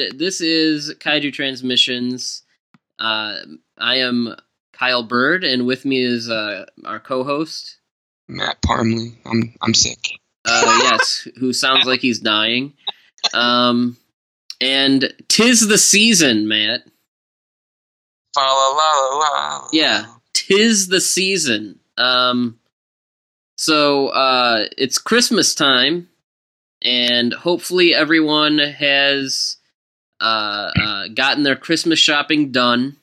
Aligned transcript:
and 0.00 0.18
this 0.18 0.40
is 0.40 0.94
Kaiju 0.98 1.32
Transmissions. 1.32 2.42
Uh, 2.98 3.38
I 3.76 3.96
am 3.96 4.34
Kyle 4.72 5.02
Byrd, 5.02 5.44
and 5.44 5.66
with 5.66 5.84
me 5.84 6.02
is 6.02 6.28
uh, 6.28 6.66
our 6.84 7.00
co-host 7.00 7.78
Matt 8.28 8.60
Parmley. 8.62 9.18
I'm 9.24 9.54
I'm 9.60 9.74
sick. 9.74 9.98
Uh, 10.44 10.78
yes, 10.82 11.28
who 11.38 11.52
sounds 11.52 11.86
like 11.86 12.00
he's 12.00 12.20
dying. 12.20 12.74
Um, 13.34 13.96
and 14.60 15.12
tis 15.28 15.68
the 15.68 15.78
season, 15.78 16.48
Matt. 16.48 16.82
La 18.36 18.44
la 18.44 19.18
la. 19.18 19.68
Yeah, 19.72 20.06
tis 20.32 20.88
the 20.88 21.00
season. 21.00 21.80
Um, 21.96 22.58
so 23.56 24.08
uh, 24.08 24.66
it's 24.76 24.98
Christmas 24.98 25.54
time, 25.54 26.08
and 26.82 27.32
hopefully 27.32 27.94
everyone 27.94 28.58
has 28.58 29.57
uh, 30.20 30.70
uh, 30.80 31.08
gotten 31.08 31.42
their 31.42 31.56
Christmas 31.56 31.98
shopping 31.98 32.50
done. 32.50 32.96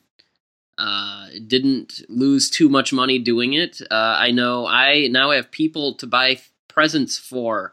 Uh, 0.78 1.28
didn't 1.46 2.02
lose 2.08 2.50
too 2.50 2.68
much 2.68 2.92
money 2.92 3.18
doing 3.18 3.54
it. 3.54 3.80
Uh, 3.90 4.16
I 4.18 4.30
know 4.30 4.66
I 4.66 5.08
now 5.08 5.30
have 5.30 5.50
people 5.50 5.94
to 5.94 6.06
buy 6.06 6.38
presents 6.68 7.16
for. 7.16 7.72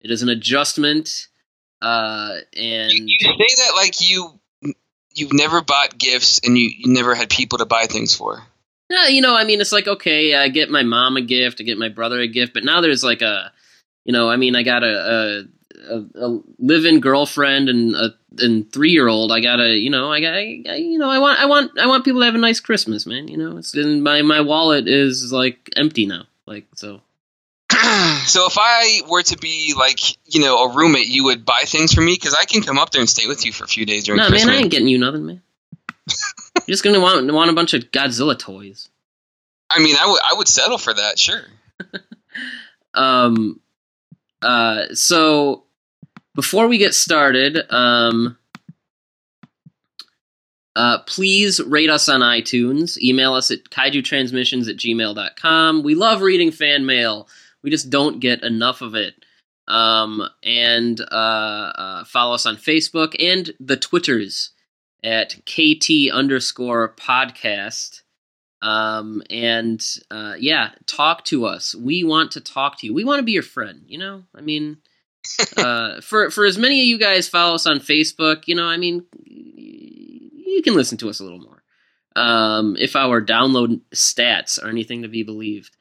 It 0.00 0.10
is 0.10 0.22
an 0.22 0.28
adjustment, 0.28 1.28
uh, 1.80 2.38
and 2.56 2.92
You, 2.92 3.16
you 3.20 3.28
say 3.28 3.62
that 3.62 3.72
like 3.76 4.00
you 4.00 4.40
you've 5.14 5.32
never 5.32 5.60
bought 5.60 5.98
gifts 5.98 6.40
and 6.44 6.56
you, 6.58 6.70
you 6.76 6.92
never 6.92 7.14
had 7.14 7.30
people 7.30 7.58
to 7.58 7.66
buy 7.66 7.86
things 7.86 8.14
for. 8.14 8.42
Yeah, 8.88 9.06
you 9.06 9.20
know, 9.20 9.36
I 9.36 9.44
mean, 9.44 9.60
it's 9.60 9.72
like 9.72 9.86
okay, 9.86 10.34
I 10.34 10.48
get 10.48 10.70
my 10.70 10.82
mom 10.82 11.16
a 11.16 11.20
gift, 11.20 11.60
I 11.60 11.64
get 11.64 11.78
my 11.78 11.88
brother 11.88 12.18
a 12.18 12.26
gift, 12.26 12.54
but 12.54 12.64
now 12.64 12.80
there's 12.80 13.04
like 13.04 13.22
a, 13.22 13.52
you 14.04 14.12
know, 14.12 14.28
I 14.28 14.36
mean, 14.36 14.56
I 14.56 14.64
got 14.64 14.82
a 14.82 14.88
a, 14.88 15.44
a, 15.88 16.04
a 16.14 16.40
live-in 16.58 17.00
girlfriend 17.00 17.68
and 17.68 17.94
a 17.94 18.10
and 18.38 18.70
three 18.72 18.90
year 18.90 19.08
old. 19.08 19.32
I 19.32 19.40
gotta, 19.40 19.68
you 19.68 19.90
know, 19.90 20.10
I 20.12 20.20
got, 20.20 20.36
you 20.78 20.98
know, 20.98 21.08
I 21.10 21.18
want, 21.18 21.38
I 21.40 21.46
want, 21.46 21.78
I 21.78 21.86
want 21.86 22.04
people 22.04 22.20
to 22.20 22.26
have 22.26 22.34
a 22.34 22.38
nice 22.38 22.60
Christmas, 22.60 23.06
man. 23.06 23.28
You 23.28 23.36
know, 23.36 23.56
it's 23.56 23.74
and 23.74 24.02
my 24.02 24.22
my 24.22 24.40
wallet 24.40 24.86
is 24.88 25.32
like 25.32 25.70
empty 25.76 26.06
now, 26.06 26.24
like 26.46 26.66
so. 26.74 27.00
so 28.26 28.46
if 28.46 28.56
I 28.58 29.00
were 29.08 29.22
to 29.22 29.38
be 29.38 29.74
like 29.76 30.00
you 30.32 30.40
know 30.40 30.64
a 30.64 30.74
roommate, 30.76 31.06
you 31.08 31.24
would 31.24 31.44
buy 31.44 31.62
things 31.66 31.92
for 31.92 32.00
me 32.00 32.14
because 32.14 32.34
I 32.34 32.44
can 32.44 32.62
come 32.62 32.78
up 32.78 32.90
there 32.90 33.00
and 33.00 33.08
stay 33.08 33.26
with 33.26 33.44
you 33.46 33.52
for 33.52 33.64
a 33.64 33.68
few 33.68 33.86
days 33.86 34.04
during 34.04 34.18
No, 34.18 34.28
Christmas. 34.28 34.46
man, 34.46 34.54
I 34.56 34.58
ain't 34.62 34.70
getting 34.70 34.88
you 34.88 34.98
nothing, 34.98 35.26
man. 35.26 35.42
You're 36.66 36.74
just 36.74 36.84
gonna 36.84 37.00
want 37.00 37.32
want 37.32 37.50
a 37.50 37.54
bunch 37.54 37.74
of 37.74 37.90
Godzilla 37.90 38.38
toys. 38.38 38.88
I 39.70 39.78
mean, 39.80 39.96
I 40.00 40.06
would 40.06 40.20
I 40.32 40.34
would 40.36 40.48
settle 40.48 40.78
for 40.78 40.92
that, 40.94 41.18
sure. 41.18 41.42
Um, 42.92 43.60
uh, 44.42 44.94
so 44.94 45.62
before 46.40 46.68
we 46.68 46.78
get 46.78 46.94
started, 46.94 47.70
um, 47.70 48.38
uh, 50.74 51.00
please 51.00 51.60
rate 51.60 51.90
us 51.90 52.08
on 52.08 52.22
iTunes. 52.22 52.96
Email 52.96 53.34
us 53.34 53.50
at 53.50 53.64
kaijutransmissions 53.64 54.66
at 54.66 54.78
gmail.com. 54.78 55.82
We 55.82 55.94
love 55.94 56.22
reading 56.22 56.50
fan 56.50 56.86
mail. 56.86 57.28
We 57.62 57.68
just 57.68 57.90
don't 57.90 58.20
get 58.20 58.42
enough 58.42 58.80
of 58.80 58.94
it. 58.94 59.22
Um, 59.68 60.26
and 60.42 60.98
uh, 61.12 61.72
uh, 61.74 62.04
follow 62.04 62.34
us 62.34 62.46
on 62.46 62.56
Facebook 62.56 63.14
and 63.20 63.50
the 63.60 63.76
Twitters 63.76 64.52
at 65.04 65.34
KT 65.44 66.10
underscore 66.10 66.94
podcast. 66.94 68.00
Um, 68.62 69.22
and 69.28 69.84
uh, 70.10 70.36
yeah, 70.38 70.70
talk 70.86 71.26
to 71.26 71.44
us. 71.44 71.74
We 71.74 72.02
want 72.02 72.30
to 72.32 72.40
talk 72.40 72.78
to 72.78 72.86
you. 72.86 72.94
We 72.94 73.04
want 73.04 73.18
to 73.18 73.24
be 73.24 73.32
your 73.32 73.42
friend. 73.42 73.82
You 73.86 73.98
know, 73.98 74.24
I 74.34 74.40
mean, 74.40 74.78
uh, 75.56 76.00
for 76.00 76.30
for 76.30 76.44
as 76.44 76.58
many 76.58 76.80
of 76.80 76.86
you 76.86 76.98
guys 76.98 77.28
follow 77.28 77.54
us 77.54 77.66
on 77.66 77.80
Facebook, 77.80 78.44
you 78.46 78.54
know, 78.54 78.66
I 78.66 78.76
mean, 78.76 79.04
you 79.24 80.62
can 80.62 80.74
listen 80.74 80.98
to 80.98 81.08
us 81.08 81.20
a 81.20 81.24
little 81.24 81.40
more. 81.40 81.62
Um, 82.16 82.76
if 82.78 82.96
our 82.96 83.22
download 83.22 83.80
stats 83.94 84.62
are 84.62 84.68
anything 84.68 85.02
to 85.02 85.08
be 85.08 85.22
believed. 85.22 85.76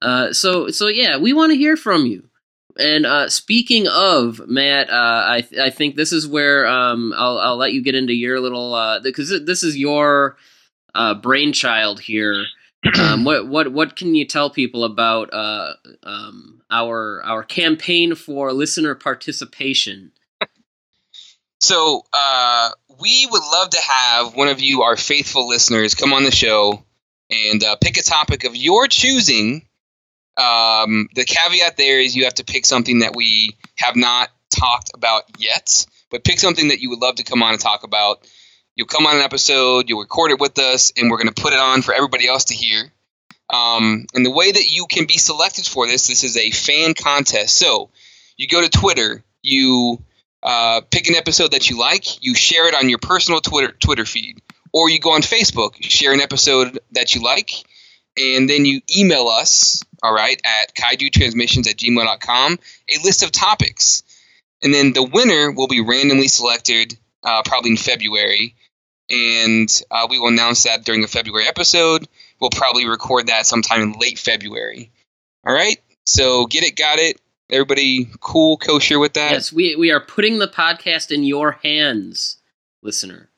Uh, 0.00 0.32
so 0.32 0.68
so 0.68 0.88
yeah, 0.88 1.18
we 1.18 1.32
want 1.32 1.52
to 1.52 1.58
hear 1.58 1.76
from 1.76 2.06
you. 2.06 2.28
And 2.76 3.06
uh, 3.06 3.28
speaking 3.28 3.86
of 3.86 4.40
Matt, 4.48 4.90
uh, 4.90 5.24
I 5.28 5.40
th- 5.42 5.60
I 5.60 5.70
think 5.70 5.94
this 5.94 6.12
is 6.12 6.26
where 6.26 6.66
um, 6.66 7.12
I'll 7.16 7.38
I'll 7.38 7.56
let 7.56 7.72
you 7.72 7.82
get 7.82 7.94
into 7.94 8.14
your 8.14 8.40
little 8.40 9.00
because 9.02 9.28
this 9.44 9.62
is 9.62 9.76
your 9.76 10.36
uh, 10.94 11.14
brainchild 11.14 12.00
here. 12.00 12.46
Um, 12.98 13.24
what 13.24 13.48
what 13.48 13.72
what 13.72 13.96
can 13.96 14.14
you 14.14 14.26
tell 14.26 14.50
people 14.50 14.84
about 14.84 15.32
uh, 15.32 15.74
um, 16.02 16.60
our 16.74 17.22
our 17.24 17.44
campaign 17.44 18.14
for 18.14 18.52
listener 18.52 18.94
participation? 18.94 20.12
So 21.60 22.04
uh, 22.12 22.70
we 23.00 23.26
would 23.30 23.42
love 23.42 23.70
to 23.70 23.80
have 23.80 24.34
one 24.34 24.48
of 24.48 24.60
you, 24.60 24.82
our 24.82 24.98
faithful 24.98 25.48
listeners, 25.48 25.94
come 25.94 26.12
on 26.12 26.22
the 26.24 26.30
show 26.30 26.84
and 27.30 27.64
uh, 27.64 27.76
pick 27.76 27.96
a 27.96 28.02
topic 28.02 28.44
of 28.44 28.54
your 28.54 28.86
choosing. 28.86 29.66
Um, 30.36 31.08
the 31.14 31.24
caveat 31.24 31.78
there 31.78 32.00
is 32.00 32.14
you 32.14 32.24
have 32.24 32.34
to 32.34 32.44
pick 32.44 32.66
something 32.66 32.98
that 32.98 33.16
we 33.16 33.56
have 33.76 33.96
not 33.96 34.28
talked 34.54 34.90
about 34.92 35.22
yet, 35.38 35.86
but 36.10 36.22
pick 36.22 36.38
something 36.38 36.68
that 36.68 36.80
you 36.80 36.90
would 36.90 37.00
love 37.00 37.14
to 37.14 37.24
come 37.24 37.42
on 37.42 37.52
and 37.52 37.60
talk 37.60 37.82
about. 37.84 38.28
You'll 38.76 38.86
come 38.86 39.06
on 39.06 39.16
an 39.16 39.22
episode, 39.22 39.88
you'll 39.88 40.00
record 40.00 40.32
it 40.32 40.40
with 40.40 40.58
us, 40.58 40.92
and 40.98 41.10
we're 41.10 41.16
going 41.16 41.32
to 41.32 41.42
put 41.42 41.54
it 41.54 41.60
on 41.60 41.80
for 41.80 41.94
everybody 41.94 42.28
else 42.28 42.46
to 42.46 42.54
hear. 42.54 42.92
Um, 43.50 44.06
and 44.14 44.24
the 44.24 44.30
way 44.30 44.50
that 44.50 44.70
you 44.70 44.86
can 44.86 45.06
be 45.06 45.18
selected 45.18 45.66
for 45.66 45.86
this, 45.86 46.06
this 46.06 46.24
is 46.24 46.36
a 46.36 46.50
fan 46.50 46.94
contest. 46.94 47.56
So 47.56 47.90
you 48.36 48.48
go 48.48 48.62
to 48.62 48.68
Twitter, 48.68 49.22
you 49.42 50.02
uh, 50.42 50.80
pick 50.90 51.08
an 51.08 51.14
episode 51.14 51.52
that 51.52 51.70
you 51.70 51.78
like, 51.78 52.24
you 52.24 52.34
share 52.34 52.68
it 52.68 52.74
on 52.74 52.88
your 52.88 52.98
personal 52.98 53.40
Twitter 53.40 53.72
Twitter 53.72 54.04
feed, 54.04 54.40
or 54.72 54.88
you 54.88 54.98
go 54.98 55.12
on 55.12 55.22
Facebook, 55.22 55.82
share 55.82 56.12
an 56.12 56.20
episode 56.20 56.78
that 56.92 57.14
you 57.14 57.22
like, 57.22 57.52
and 58.16 58.48
then 58.48 58.64
you 58.64 58.80
email 58.96 59.28
us, 59.28 59.82
all 60.02 60.12
right, 60.12 60.40
at 60.44 60.74
kaijutransmissions 60.74 61.68
at 61.68 61.76
gmail.com, 61.76 62.58
a 62.88 63.02
list 63.02 63.22
of 63.22 63.32
topics. 63.32 64.02
And 64.62 64.72
then 64.72 64.92
the 64.92 65.02
winner 65.02 65.50
will 65.50 65.68
be 65.68 65.82
randomly 65.82 66.28
selected 66.28 66.96
uh, 67.22 67.42
probably 67.44 67.72
in 67.72 67.76
February, 67.76 68.54
and 69.10 69.68
uh, 69.90 70.06
we 70.08 70.18
will 70.18 70.28
announce 70.28 70.64
that 70.64 70.84
during 70.84 71.00
the 71.00 71.08
February 71.08 71.46
episode. 71.46 72.08
We'll 72.40 72.50
probably 72.50 72.86
record 72.86 73.28
that 73.28 73.46
sometime 73.46 73.82
in 73.82 73.92
late 73.92 74.18
February. 74.18 74.90
All 75.46 75.54
right, 75.54 75.78
so 76.06 76.46
get 76.46 76.64
it, 76.64 76.76
got 76.76 76.98
it. 76.98 77.20
Everybody 77.50 78.08
cool, 78.20 78.56
kosher 78.56 78.98
with 78.98 79.14
that? 79.14 79.32
Yes, 79.32 79.52
we 79.52 79.76
we 79.76 79.90
are 79.90 80.00
putting 80.00 80.38
the 80.38 80.48
podcast 80.48 81.10
in 81.10 81.24
your 81.24 81.52
hands, 81.52 82.38
listener. 82.82 83.28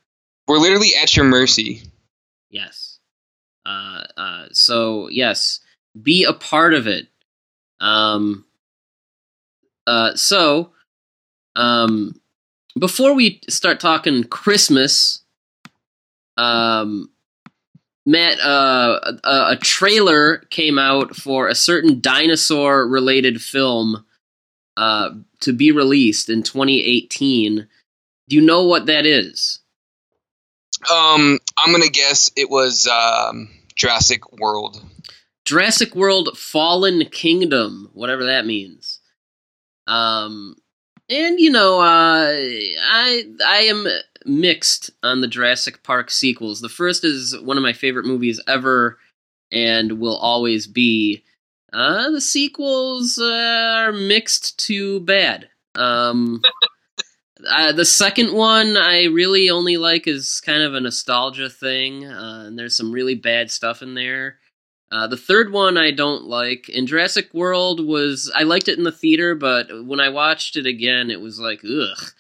We're 0.47 0.59
literally 0.59 0.93
at 1.01 1.17
your 1.17 1.25
mercy. 1.25 1.83
Yes. 2.51 2.99
Uh, 3.67 4.05
uh, 4.17 4.47
so 4.53 5.09
yes, 5.09 5.61
be 6.01 6.25
a 6.25 6.33
part 6.33 6.73
of 6.73 6.87
it. 6.87 7.09
Um. 7.81 8.45
Uh. 9.87 10.15
So, 10.15 10.71
um, 11.57 12.21
before 12.79 13.13
we 13.13 13.41
start 13.49 13.81
talking 13.81 14.25
Christmas, 14.25 15.25
um, 16.37 17.11
Matt, 18.07 18.39
uh, 18.41 19.01
a, 19.25 19.53
a 19.53 19.59
trailer 19.61 20.39
came 20.51 20.79
out 20.79 21.17
for 21.17 21.49
a 21.49 21.55
certain 21.55 22.01
dinosaur-related 22.01 23.43
film, 23.43 24.05
uh, 24.77 25.11
to 25.41 25.53
be 25.53 25.73
released 25.73 26.29
in 26.29 26.43
2018. 26.43 27.67
Do 28.29 28.37
you 28.37 28.43
know 28.43 28.65
what 28.65 28.87
that 28.87 29.07
is? 29.07 29.61
Um, 30.91 31.39
I'm 31.57 31.73
gonna 31.73 31.89
guess 31.89 32.31
it 32.37 32.49
was 32.49 32.87
um, 32.87 33.49
Jurassic 33.75 34.33
World. 34.39 34.81
Jurassic 35.45 35.95
World 35.95 36.37
Fallen 36.37 37.05
Kingdom, 37.07 37.91
whatever 37.95 38.25
that 38.25 38.47
means. 38.47 39.01
Um 39.87 40.57
and 41.09 41.39
you 41.39 41.51
know, 41.51 41.79
uh 41.81 42.33
I 42.35 43.23
I 43.47 43.59
am 43.69 43.87
mixed 44.27 44.91
on 45.03 45.21
the 45.21 45.29
Jurassic 45.29 45.83
Park 45.83 46.11
sequels. 46.11 46.61
The 46.61 46.69
first 46.69 47.05
is 47.05 47.39
one 47.39 47.57
of 47.57 47.63
my 47.63 47.73
favorite 47.73 48.07
movies 48.07 48.41
ever 48.47 48.99
and 49.53 49.99
will 50.01 50.17
always 50.17 50.67
be. 50.67 51.23
Uh 51.73 52.11
the 52.11 52.21
sequels 52.21 53.19
uh, 53.19 53.75
are 53.79 53.93
mixed 53.93 54.59
to 54.67 55.01
bad. 55.01 55.49
Um 55.75 56.43
uh, 57.49 57.73
the 57.73 57.85
second 57.85 58.33
one 58.33 58.77
I 58.77 59.05
really 59.05 59.51
only 59.51 59.77
like 59.77 60.07
is 60.07 60.41
kind 60.45 60.63
of 60.63 60.75
a 60.75 60.81
nostalgia 60.81 61.51
thing, 61.51 62.05
uh, 62.05 62.45
and 62.47 62.59
there's 62.59 62.77
some 62.77 62.93
really 62.93 63.15
bad 63.15 63.51
stuff 63.51 63.83
in 63.83 63.95
there. 63.95 64.39
Uh, 64.91 65.07
the 65.07 65.17
third 65.17 65.53
one 65.53 65.77
I 65.77 65.91
don't 65.91 66.25
like. 66.25 66.71
And 66.75 66.87
Jurassic 66.87 67.33
World 67.35 67.85
was 67.85 68.31
I 68.35 68.45
liked 68.45 68.69
it 68.69 68.79
in 68.79 68.85
the 68.85 68.93
theater, 68.93 69.35
but 69.35 69.67
when 69.85 70.01
I 70.01 70.09
watched 70.11 70.57
it 70.57 70.67
again, 70.67 71.11
it 71.11 71.21
was 71.21 71.41
like 71.41 71.61
ugh. 71.65 72.11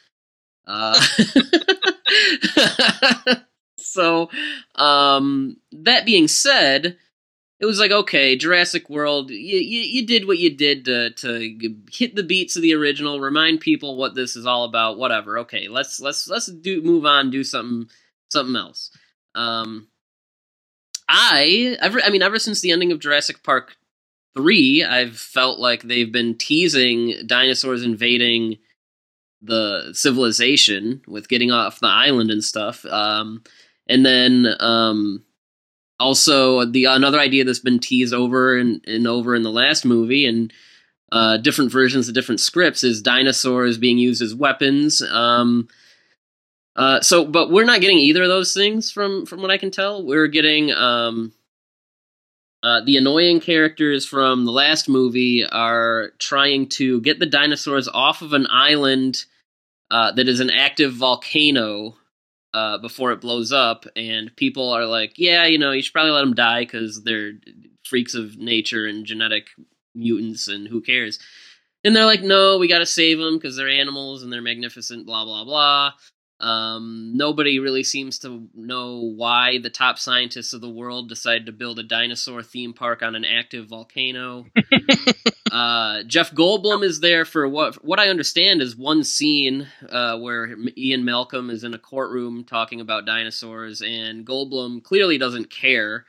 Uh, 0.66 1.00
so, 3.78 4.30
um, 4.74 5.56
that 5.72 6.06
being 6.06 6.28
said, 6.28 6.96
it 7.58 7.66
was 7.66 7.78
like 7.78 7.90
okay, 7.90 8.36
Jurassic 8.36 8.90
World, 8.90 9.30
you, 9.30 9.58
you 9.58 9.80
you 9.80 10.06
did 10.06 10.26
what 10.26 10.38
you 10.38 10.54
did 10.54 10.84
to 10.84 11.10
to 11.10 11.74
hit 11.90 12.14
the 12.14 12.22
beats 12.22 12.56
of 12.56 12.62
the 12.62 12.74
original, 12.74 13.20
remind 13.20 13.60
people 13.60 13.96
what 13.96 14.14
this 14.14 14.36
is 14.36 14.44
all 14.46 14.64
about. 14.64 14.98
Whatever. 14.98 15.38
Okay, 15.40 15.68
let's 15.68 15.98
let's 16.00 16.28
let's 16.28 16.46
do 16.46 16.82
move 16.82 17.06
on, 17.06 17.30
do 17.30 17.42
something 17.42 17.88
something 18.30 18.56
else. 18.56 18.90
Um, 19.34 19.88
I 21.08 21.76
ever 21.80 22.00
I 22.02 22.10
mean 22.10 22.22
ever 22.22 22.38
since 22.38 22.60
the 22.60 22.72
ending 22.72 22.92
of 22.92 23.00
Jurassic 23.00 23.42
Park 23.42 23.76
three, 24.36 24.84
I've 24.84 25.16
felt 25.16 25.58
like 25.58 25.82
they've 25.82 26.12
been 26.12 26.36
teasing 26.36 27.14
dinosaurs 27.26 27.82
invading 27.82 28.58
the 29.42 29.90
civilization 29.92 31.02
with 31.06 31.28
getting 31.28 31.50
off 31.50 31.80
the 31.80 31.88
island 31.88 32.30
and 32.30 32.42
stuff. 32.42 32.84
Um, 32.86 33.42
and 33.88 34.04
then 34.04 34.46
um, 34.60 35.24
also 36.00 36.64
the 36.64 36.86
another 36.86 37.18
idea 37.18 37.44
that's 37.44 37.60
been 37.60 37.78
teased 37.78 38.14
over 38.14 38.56
and, 38.56 38.84
and 38.86 39.06
over 39.06 39.34
in 39.34 39.42
the 39.42 39.50
last 39.50 39.84
movie 39.84 40.26
and 40.26 40.52
uh, 41.12 41.36
different 41.36 41.70
versions 41.70 42.08
of 42.08 42.14
different 42.14 42.40
scripts 42.40 42.82
is 42.82 43.00
dinosaurs 43.00 43.78
being 43.78 43.98
used 43.98 44.22
as 44.22 44.34
weapons. 44.34 45.02
Um, 45.02 45.68
uh, 46.74 47.00
so, 47.00 47.24
but 47.24 47.50
we're 47.50 47.64
not 47.64 47.80
getting 47.80 47.98
either 47.98 48.22
of 48.22 48.28
those 48.28 48.52
things 48.52 48.90
from 48.90 49.24
from 49.24 49.40
what 49.40 49.50
I 49.50 49.56
can 49.56 49.70
tell. 49.70 50.04
We're 50.04 50.26
getting 50.26 50.72
um, 50.72 51.32
uh, 52.62 52.80
the 52.84 52.96
annoying 52.96 53.40
characters 53.40 54.06
from 54.06 54.44
the 54.44 54.52
last 54.52 54.88
movie 54.88 55.44
are 55.46 56.12
trying 56.18 56.68
to 56.68 57.00
get 57.02 57.18
the 57.18 57.26
dinosaurs 57.26 57.88
off 57.88 58.22
of 58.22 58.32
an 58.32 58.46
island 58.50 59.24
uh, 59.90 60.12
that 60.12 60.28
is 60.28 60.40
an 60.40 60.50
active 60.50 60.92
volcano 60.92 61.94
uh, 62.54 62.78
before 62.78 63.12
it 63.12 63.20
blows 63.20 63.52
up, 63.52 63.84
and 63.94 64.34
people 64.36 64.70
are 64.70 64.86
like, 64.86 65.12
"Yeah, 65.16 65.44
you 65.44 65.58
know, 65.58 65.72
you 65.72 65.82
should 65.82 65.92
probably 65.92 66.12
let 66.12 66.22
them 66.22 66.34
die 66.34 66.62
because 66.62 67.04
they're 67.04 67.32
freaks 67.84 68.14
of 68.14 68.38
nature 68.38 68.86
and 68.86 69.04
genetic 69.04 69.48
mutants, 69.94 70.48
and 70.48 70.66
who 70.66 70.80
cares?" 70.80 71.18
And 71.84 71.94
they're 71.94 72.06
like, 72.06 72.22
"No, 72.22 72.58
we 72.58 72.66
got 72.66 72.78
to 72.78 72.86
save 72.86 73.18
them 73.18 73.36
because 73.36 73.56
they're 73.56 73.68
animals 73.68 74.22
and 74.22 74.32
they're 74.32 74.42
magnificent." 74.42 75.06
Blah 75.06 75.24
blah 75.24 75.44
blah. 75.44 75.92
Um, 76.38 77.12
nobody 77.14 77.58
really 77.58 77.82
seems 77.82 78.18
to 78.20 78.48
know 78.54 79.00
why 79.00 79.58
the 79.58 79.70
top 79.70 79.98
scientists 79.98 80.52
of 80.52 80.60
the 80.60 80.68
world 80.68 81.08
decided 81.08 81.46
to 81.46 81.52
build 81.52 81.78
a 81.78 81.82
dinosaur 81.82 82.42
theme 82.42 82.74
park 82.74 83.02
on 83.02 83.14
an 83.14 83.24
active 83.24 83.68
volcano. 83.68 84.46
uh, 85.52 86.02
Jeff 86.02 86.32
Goldblum 86.32 86.84
is 86.84 87.00
there 87.00 87.24
for 87.24 87.48
what 87.48 87.82
what 87.82 87.98
I 87.98 88.08
understand 88.08 88.60
is 88.60 88.76
one 88.76 89.02
scene 89.02 89.66
uh, 89.88 90.18
where 90.18 90.54
Ian 90.76 91.06
Malcolm 91.06 91.48
is 91.48 91.64
in 91.64 91.72
a 91.72 91.78
courtroom 91.78 92.44
talking 92.44 92.82
about 92.82 93.06
dinosaurs, 93.06 93.80
and 93.80 94.26
Goldblum 94.26 94.82
clearly 94.82 95.16
doesn't 95.16 95.50
care 95.50 96.04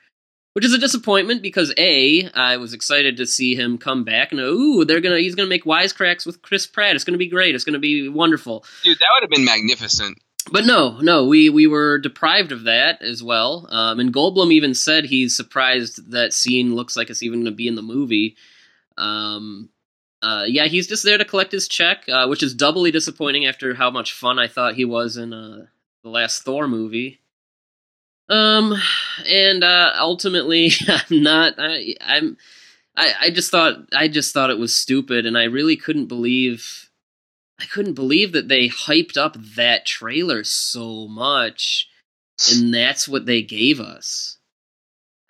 which 0.57 0.65
is 0.65 0.74
a 0.74 0.80
disappointment 0.80 1.44
because 1.44 1.71
a 1.77 2.31
I 2.31 2.57
was 2.57 2.74
excited 2.74 3.18
to 3.18 3.27
see 3.27 3.54
him 3.54 3.77
come 3.77 4.04
back 4.04 4.31
and 4.31 4.42
ooh 4.42 4.86
they're 4.86 5.01
gonna 5.01 5.19
he's 5.19 5.36
gonna 5.36 5.48
make 5.48 5.65
wisecracks 5.65 6.25
with 6.25 6.42
Chris 6.42 6.65
Pratt. 6.65 6.95
It's 6.95 7.04
gonna 7.04 7.19
be 7.19 7.27
great. 7.27 7.54
It's 7.54 7.63
gonna 7.63 7.77
be 7.77 8.09
wonderful. 8.09 8.65
Dude, 8.83 8.98
that 8.98 9.06
would 9.13 9.21
have 9.21 9.30
been 9.30 9.45
magnificent. 9.45 10.18
But 10.51 10.65
no, 10.65 11.00
no, 11.00 11.27
we 11.27 11.51
we 11.51 11.68
were 11.68 12.00
deprived 12.00 12.51
of 12.51 12.63
that 12.63 13.04
as 13.04 13.21
well. 13.21 13.68
Um, 13.69 14.00
and 14.00 14.12
Goldblum 14.12 14.51
even 14.51 14.74
said 14.74 15.06
he's 15.06 15.38
surprised 15.38 16.09
that 16.09 16.33
scene 16.33 16.74
looks 16.74 16.98
like 16.98 17.12
it's 17.12 17.21
even 17.21 17.42
going 17.42 17.51
to 17.54 17.56
be 17.56 17.68
in 17.68 17.75
the 17.75 17.83
movie. 17.83 18.36
Um, 18.98 19.69
uh, 20.24 20.45
yeah, 20.48 20.65
he's 20.65 20.88
just 20.88 21.06
there 21.06 21.19
to 21.19 21.25
collect 21.25 21.51
his 21.51 21.68
check, 21.68 22.09
uh, 22.09 22.25
which 22.25 22.42
is 22.42 22.56
doubly 22.56 22.89
disappointing 22.89 23.45
after 23.45 23.75
how 23.75 23.92
much 23.92 24.12
fun 24.12 24.39
I 24.39 24.48
thought 24.48 24.74
he 24.74 24.86
was 24.86 25.18
in 25.18 25.33
uh, 25.33 25.68
the 26.01 26.09
last 26.09 26.42
Thor 26.42 26.68
movie. 26.68 27.19
Um, 28.29 28.74
and 29.27 29.63
uh, 29.63 29.94
ultimately, 30.00 30.71
I'm 30.88 31.24
not. 31.24 31.56
I, 31.57 31.95
I'm. 32.01 32.38
I, 32.95 33.13
I 33.21 33.29
just 33.29 33.51
thought. 33.51 33.75
I 33.94 34.07
just 34.07 34.33
thought 34.33 34.50
it 34.50 34.59
was 34.59 34.75
stupid, 34.75 35.25
and 35.25 35.38
I 35.38 35.45
really 35.45 35.77
couldn't 35.77 36.07
believe. 36.07 36.89
I 37.59 37.65
couldn't 37.65 37.94
believe 37.94 38.33
that 38.33 38.50
they 38.50 38.69
hyped 38.69 39.18
up 39.18 39.35
that 39.56 39.85
trailer 39.85 40.44
so 40.44 41.07
much, 41.07 41.88
and 42.51 42.74
that's 42.74 43.07
what 43.07 43.25
they 43.25 43.41
gave 43.41 43.79
us. 43.79 44.38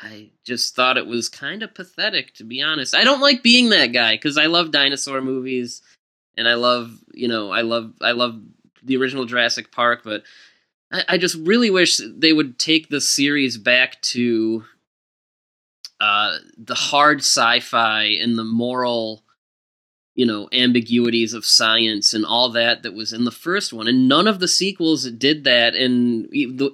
I 0.02 0.32
just 0.46 0.76
thought 0.76 0.98
it 0.98 1.08
was 1.08 1.30
kind 1.30 1.64
of 1.64 1.74
pathetic, 1.74 2.34
to 2.36 2.44
be 2.44 2.62
honest. 2.62 2.96
I 2.96 3.04
don't 3.04 3.22
like 3.22 3.42
being 3.44 3.70
that 3.70 3.88
guy 3.88 4.16
because 4.16 4.38
I 4.38 4.46
love 4.46 4.72
dinosaur 4.72 5.22
movies, 5.22 5.82
and 6.36 6.48
I 6.48 6.56
love, 6.56 6.92
you 7.14 7.28
know, 7.28 7.50
I 7.50 7.62
love, 7.62 7.94
I 8.02 8.12
love 8.12 8.40
the 8.84 8.98
original 8.98 9.26
Jurassic 9.26 9.72
Park, 9.72 10.02
but 10.04 10.24
I, 10.92 11.04
I 11.10 11.18
just 11.18 11.36
really 11.36 11.70
wish 11.70 12.00
they 12.04 12.34
would 12.34 12.60
take 12.60 12.90
the 12.90 13.02
series 13.02 13.58
back 13.58 14.02
to 14.04 14.64
uh, 16.00 16.38
the 16.58 16.76
hard 16.76 17.20
sci-fi 17.20 18.04
and 18.22 18.38
the 18.38 18.44
moral 18.44 19.24
you 20.18 20.26
know 20.26 20.50
ambiguities 20.52 21.34
of 21.34 21.46
science 21.46 22.14
and 22.14 22.26
all 22.26 22.50
that 22.50 22.84
that 22.84 22.94
was 22.94 23.14
in 23.14 23.24
the 23.24 23.32
first 23.32 23.72
one. 23.72 23.88
And 23.88 24.10
none 24.10 24.28
of 24.28 24.40
the 24.40 24.48
sequels 24.48 25.10
did 25.12 25.44
that. 25.46 25.76
And 25.76 26.28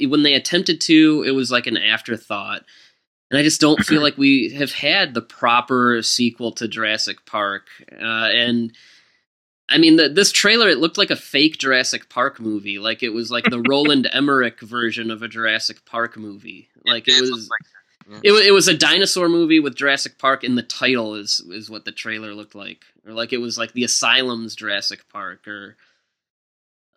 when 0.09 0.23
they 0.23 0.33
attempted 0.33 0.81
to 0.81 1.23
it 1.27 1.31
was 1.31 1.51
like 1.51 1.67
an 1.67 1.77
afterthought. 1.77 2.63
And 3.29 3.39
i 3.39 3.43
just 3.43 3.61
don't 3.61 3.83
feel 3.83 4.01
like 4.03 4.17
we 4.17 4.53
have 4.53 4.71
had 4.71 5.13
the 5.13 5.21
proper 5.21 6.01
sequel 6.01 6.53
to 6.53 6.67
jurassic 6.67 7.25
park. 7.25 7.67
Uh, 7.91 8.29
and 8.33 8.73
I 9.69 9.77
mean, 9.77 9.95
the, 9.95 10.09
this 10.09 10.31
trailer 10.31 10.69
it 10.69 10.77
looked 10.77 10.97
like 10.97 11.11
a 11.11 11.15
fake 11.15 11.57
Jurassic 11.57 12.09
Park 12.09 12.39
movie. 12.39 12.79
Like 12.79 13.01
it 13.01 13.09
was 13.09 13.31
like 13.31 13.45
the 13.45 13.61
Roland 13.69 14.07
Emmerich 14.11 14.59
version 14.61 15.09
of 15.09 15.21
a 15.21 15.27
Jurassic 15.27 15.85
Park 15.85 16.17
movie. 16.17 16.69
Like 16.85 17.07
it, 17.07 17.13
it 17.13 17.21
was. 17.21 17.49
Like 17.49 18.23
yeah. 18.23 18.31
it, 18.31 18.47
it 18.47 18.51
was 18.51 18.67
a 18.67 18.77
dinosaur 18.77 19.29
movie 19.29 19.59
with 19.59 19.75
Jurassic 19.75 20.17
Park 20.17 20.43
in 20.43 20.55
the 20.55 20.63
title 20.63 21.15
is 21.15 21.43
is 21.49 21.69
what 21.69 21.85
the 21.85 21.91
trailer 21.91 22.33
looked 22.33 22.55
like, 22.55 22.83
or 23.05 23.13
like 23.13 23.33
it 23.33 23.37
was 23.37 23.57
like 23.57 23.73
the 23.73 23.83
Asylum's 23.83 24.55
Jurassic 24.55 25.07
Park, 25.09 25.47
or 25.47 25.77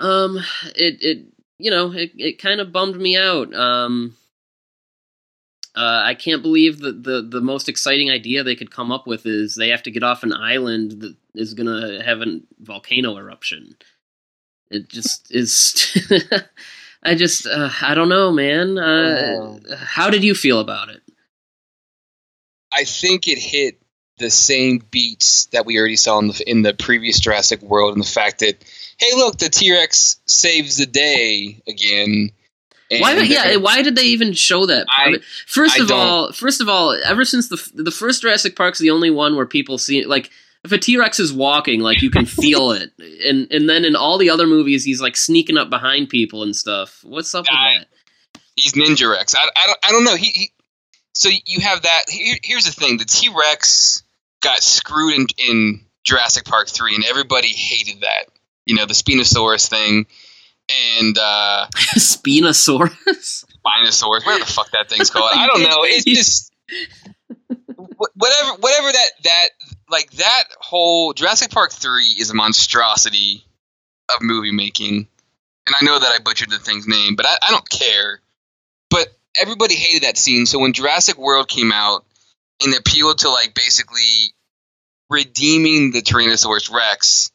um, 0.01 0.39
it 0.75 1.03
it 1.03 1.27
you 1.59 1.71
know 1.71 1.93
it 1.93 2.13
it 2.17 2.43
kind 2.43 2.61
of 2.61 2.73
bummed 2.73 2.97
me 2.97 3.17
out. 3.17 3.55
Um, 3.55 4.17
uh, 5.77 6.03
I 6.05 6.15
can't 6.15 6.43
believe 6.43 6.81
that 6.81 7.05
the 7.05 7.21
the 7.21 7.43
most 7.43 7.69
exciting 7.69 8.11
idea 8.11 8.43
they 8.43 8.57
could 8.57 8.71
come 8.71 8.91
up 8.91 9.07
with 9.07 9.27
is 9.27 9.55
they 9.55 9.69
have 9.69 9.83
to 9.83 9.91
get 9.91 10.03
off 10.03 10.23
an 10.23 10.33
island 10.33 11.03
that 11.03 11.15
is 11.35 11.53
gonna 11.53 12.03
have 12.03 12.23
a 12.23 12.41
volcano 12.59 13.19
eruption. 13.19 13.77
It 14.71 14.89
just 14.89 15.31
is. 15.31 15.95
I 17.03 17.15
just 17.15 17.47
uh, 17.47 17.69
I 17.83 17.95
don't 17.95 18.09
know, 18.09 18.33
man. 18.33 18.79
Uh, 18.79 19.39
oh. 19.39 19.61
How 19.77 20.09
did 20.09 20.25
you 20.25 20.35
feel 20.35 20.61
about 20.61 20.89
it? 20.89 21.03
I 22.73 22.85
think 22.85 23.29
it 23.29 23.39
hit 23.39 23.81
the 24.19 24.31
same 24.31 24.83
beats 24.91 25.47
that 25.47 25.67
we 25.67 25.79
already 25.79 25.97
saw 25.97 26.19
in 26.19 26.29
the 26.29 26.51
in 26.51 26.63
the 26.63 26.73
previous 26.73 27.21
Jurassic 27.21 27.61
World, 27.61 27.93
and 27.93 28.03
the 28.03 28.09
fact 28.09 28.39
that 28.39 28.65
hey, 28.99 29.15
look, 29.15 29.37
the 29.37 29.51
T 29.51 29.73
Rex 29.73 30.21
saves 30.25 30.79
the 30.79 30.87
day 30.87 31.63
again 31.69 32.31
and 32.91 33.01
why? 33.01 33.15
Yeah, 33.15 33.57
why 33.57 33.83
did 33.83 33.97
they 33.97 34.07
even 34.07 34.33
show 34.33 34.67
that? 34.67 34.87
I, 34.89 35.17
first 35.47 35.79
I 35.79 35.83
of 35.83 35.89
don't. 35.89 35.99
all, 35.99 36.33
first 36.33 36.61
of 36.61 36.69
all, 36.69 36.97
ever 37.05 37.25
since 37.25 37.49
the 37.49 37.83
the 37.83 37.91
first 37.91 38.23
Jurassic 38.23 38.55
Park's 38.55 38.79
the 38.79 38.91
only 38.91 39.11
one 39.11 39.37
where 39.37 39.47
people 39.47 39.79
see 39.79 40.05
like 40.05 40.31
if 40.65 40.73
a 40.73 40.79
T 40.79 40.97
Rex 40.97 41.19
is 41.19 41.33
walking, 41.33 41.81
like 41.81 42.03
you 42.03 42.11
can 42.11 42.27
feel 42.27 42.71
it, 42.73 42.93
and 42.99 43.51
and 43.51 43.69
then 43.69 43.85
in 43.85 43.97
all 43.97 44.19
the 44.19 44.31
other 44.31 44.47
movies, 44.47 44.85
he's 44.85 45.01
like 45.01 45.17
sneaking 45.17 45.57
up 45.57 45.69
behind 45.71 46.09
people 46.09 46.43
and 46.43 46.55
stuff. 46.55 47.01
What's 47.03 47.35
up 47.35 47.47
I, 47.51 47.79
with 47.79 47.89
that? 48.35 48.41
He's 48.55 48.73
Ninja 48.73 49.11
Rex. 49.11 49.35
I, 49.35 49.41
I 49.41 49.67
don't 49.67 49.79
I 49.85 49.93
don't 49.93 50.05
know. 50.05 50.17
He, 50.17 50.27
he 50.27 50.53
so 51.15 51.29
you 51.45 51.61
have 51.61 51.83
that. 51.83 52.05
Here, 52.09 52.37
here's 52.43 52.67
the 52.67 52.73
thing: 52.73 52.99
the 52.99 53.05
T 53.05 53.31
Rex 53.37 54.05
got 54.43 54.63
screwed 54.63 55.15
in 55.15 55.27
in 55.39 55.81
Jurassic 56.05 56.45
Park 56.45 56.69
three, 56.69 56.95
and 56.95 57.05
everybody 57.05 57.49
hated 57.49 58.03
that. 58.03 58.27
You 58.65 58.77
know 58.77 58.87
the 58.87 58.95
Spinosaurus 58.95 59.69
thing 59.69 60.07
and 60.71 61.17
uh 61.19 61.67
Spinosaurus, 61.97 63.45
Spinosaurus, 63.47 64.25
whatever 64.25 64.45
the 64.45 64.53
fuck 64.53 64.71
that 64.73 64.89
thing's 64.89 65.11
called. 65.11 65.31
I 65.35 65.47
don't 65.47 65.63
know. 65.63 65.79
It's 65.83 66.05
just 66.05 66.53
whatever, 67.97 68.51
whatever 68.61 68.93
that 68.93 69.11
that 69.25 69.49
like 69.89 70.11
that 70.13 70.45
whole 70.59 71.13
Jurassic 71.13 71.51
Park 71.51 71.73
three 71.73 72.15
is 72.19 72.31
a 72.31 72.35
monstrosity 72.35 73.45
of 74.15 74.23
movie 74.23 74.53
making, 74.53 75.09
and 75.67 75.77
I 75.81 75.85
know 75.85 75.99
that 75.99 76.07
I 76.07 76.19
butchered 76.23 76.51
the 76.51 76.59
thing's 76.59 76.87
name, 76.87 77.17
but 77.17 77.27
I, 77.27 77.37
I 77.49 77.51
don't 77.51 77.69
care. 77.69 78.21
But 78.91 79.09
everybody 79.41 79.75
hated 79.75 80.03
that 80.05 80.17
scene, 80.17 80.47
so 80.47 80.59
when 80.59 80.73
Jurassic 80.73 81.19
World 81.19 81.49
came 81.49 81.73
out 81.73 82.05
and 82.65 82.75
appealed 82.75 83.19
to 83.19 83.31
like 83.31 83.55
basically 83.55 84.33
redeeming 85.11 85.93
the 85.93 86.03
Tyrannosaurus 86.03 86.73
Rex 86.73 87.31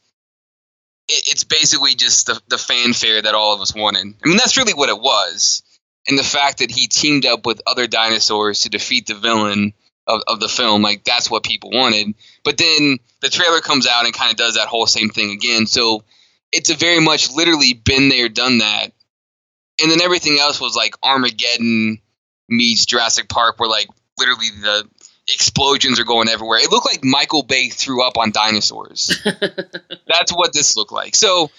it's 1.11 1.43
basically 1.43 1.95
just 1.95 2.27
the, 2.27 2.39
the 2.47 2.57
fanfare 2.57 3.21
that 3.21 3.35
all 3.35 3.53
of 3.53 3.61
us 3.61 3.75
wanted. 3.75 4.13
I 4.23 4.27
mean, 4.27 4.37
that's 4.37 4.57
really 4.57 4.73
what 4.73 4.89
it 4.89 4.99
was. 4.99 5.63
And 6.07 6.17
the 6.17 6.23
fact 6.23 6.59
that 6.59 6.71
he 6.71 6.87
teamed 6.87 7.25
up 7.25 7.45
with 7.45 7.61
other 7.67 7.87
dinosaurs 7.87 8.61
to 8.61 8.69
defeat 8.69 9.07
the 9.07 9.15
villain 9.15 9.73
of, 10.07 10.21
of 10.27 10.39
the 10.39 10.49
film, 10.49 10.81
like 10.81 11.03
that's 11.03 11.29
what 11.29 11.43
people 11.43 11.71
wanted. 11.71 12.15
But 12.43 12.57
then 12.57 12.97
the 13.21 13.29
trailer 13.29 13.59
comes 13.59 13.87
out 13.87 14.05
and 14.05 14.13
kind 14.13 14.31
of 14.31 14.37
does 14.37 14.55
that 14.55 14.67
whole 14.67 14.87
same 14.87 15.09
thing 15.09 15.31
again. 15.31 15.67
So 15.67 16.03
it's 16.51 16.69
a 16.69 16.75
very 16.75 16.99
much 16.99 17.31
literally 17.31 17.73
been 17.73 18.09
there, 18.09 18.29
done 18.29 18.59
that. 18.59 18.91
And 19.81 19.91
then 19.91 20.01
everything 20.01 20.37
else 20.39 20.59
was 20.59 20.75
like 20.75 20.95
Armageddon 21.03 21.99
meets 22.49 22.85
Jurassic 22.85 23.29
Park, 23.29 23.59
where 23.59 23.69
like 23.69 23.87
literally 24.17 24.49
the 24.61 24.87
explosions 25.33 25.99
are 25.99 26.03
going 26.03 26.29
everywhere. 26.29 26.59
It 26.59 26.71
looked 26.71 26.85
like 26.85 27.03
Michael 27.03 27.43
Bay 27.43 27.69
threw 27.69 28.03
up 28.05 28.17
on 28.17 28.31
dinosaurs. 28.31 29.11
That's 29.23 30.31
what 30.33 30.53
this 30.53 30.75
looked 30.75 30.91
like. 30.91 31.15
So, 31.15 31.49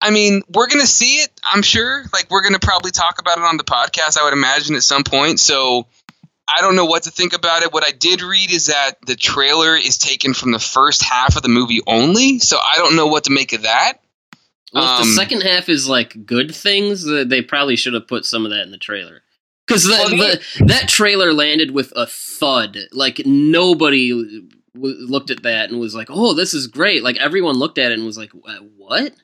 I 0.00 0.10
mean, 0.10 0.42
we're 0.52 0.68
gonna 0.68 0.86
see 0.86 1.16
it. 1.16 1.30
I'm 1.50 1.62
sure. 1.62 2.04
Like 2.12 2.30
we're 2.30 2.42
gonna 2.42 2.58
probably 2.58 2.90
talk 2.90 3.18
about 3.20 3.38
it 3.38 3.44
on 3.44 3.56
the 3.56 3.64
podcast. 3.64 4.18
I 4.18 4.24
would 4.24 4.32
imagine 4.34 4.74
at 4.76 4.82
some 4.82 5.04
point. 5.04 5.40
So. 5.40 5.86
I 6.46 6.60
don't 6.60 6.76
know 6.76 6.84
what 6.84 7.04
to 7.04 7.10
think 7.10 7.32
about 7.32 7.62
it. 7.62 7.72
What 7.72 7.86
I 7.88 7.90
did 7.90 8.20
read 8.20 8.50
is 8.52 8.66
that 8.66 8.98
the 9.06 9.16
trailer 9.16 9.78
is 9.78 9.96
taken 9.96 10.34
from 10.34 10.52
the 10.52 10.58
first 10.58 11.02
half 11.02 11.36
of 11.36 11.42
the 11.42 11.48
movie 11.48 11.80
only, 11.86 12.38
so 12.38 12.58
I 12.58 12.76
don't 12.76 12.96
know 12.96 13.06
what 13.06 13.24
to 13.24 13.30
make 13.30 13.54
of 13.54 13.62
that. 13.62 13.94
Well, 14.74 14.84
if 14.92 15.04
the 15.04 15.08
Um, 15.08 15.14
second 15.14 15.40
half 15.40 15.70
is 15.70 15.88
like 15.88 16.26
good 16.26 16.54
things, 16.54 17.02
they 17.06 17.40
probably 17.40 17.76
should 17.76 17.94
have 17.94 18.06
put 18.06 18.26
some 18.26 18.44
of 18.44 18.50
that 18.50 18.60
in 18.60 18.72
the 18.72 18.76
trailer. 18.76 19.22
Because 19.66 19.84
the, 19.84 19.90
Well, 19.90 20.08
the, 20.08 20.64
that 20.66 20.88
trailer 20.88 21.32
landed 21.32 21.70
with 21.70 21.92
a 21.96 22.06
thud. 22.06 22.78
Like 22.92 23.22
nobody 23.24 24.10
w- 24.74 25.06
looked 25.06 25.30
at 25.30 25.42
that 25.44 25.70
and 25.70 25.80
was 25.80 25.94
like, 25.94 26.08
"Oh, 26.10 26.34
this 26.34 26.52
is 26.54 26.66
great." 26.66 27.02
Like 27.02 27.16
everyone 27.16 27.56
looked 27.56 27.78
at 27.78 27.90
it 27.90 27.98
and 27.98 28.06
was 28.06 28.18
like, 28.18 28.32
"What?" 28.32 29.14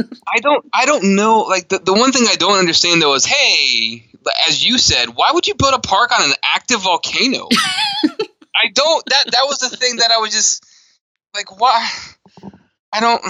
I 0.00 0.40
don't 0.40 0.64
I 0.72 0.86
don't 0.86 1.16
know 1.16 1.40
like 1.40 1.68
the, 1.68 1.78
the 1.78 1.92
one 1.92 2.12
thing 2.12 2.26
I 2.28 2.36
don't 2.36 2.58
understand 2.58 3.02
though 3.02 3.14
is 3.14 3.26
hey 3.26 4.06
as 4.48 4.64
you 4.64 4.78
said 4.78 5.10
why 5.10 5.30
would 5.34 5.46
you 5.46 5.54
build 5.54 5.74
a 5.74 5.78
park 5.78 6.10
on 6.18 6.26
an 6.26 6.34
active 6.42 6.80
volcano 6.80 7.48
I 7.52 8.70
don't 8.72 9.04
that 9.10 9.24
that 9.32 9.42
was 9.44 9.58
the 9.58 9.68
thing 9.76 9.96
that 9.96 10.10
I 10.10 10.18
was 10.18 10.32
just 10.32 10.64
like 11.34 11.60
why 11.60 11.86
I 12.94 13.00
don't 13.00 13.22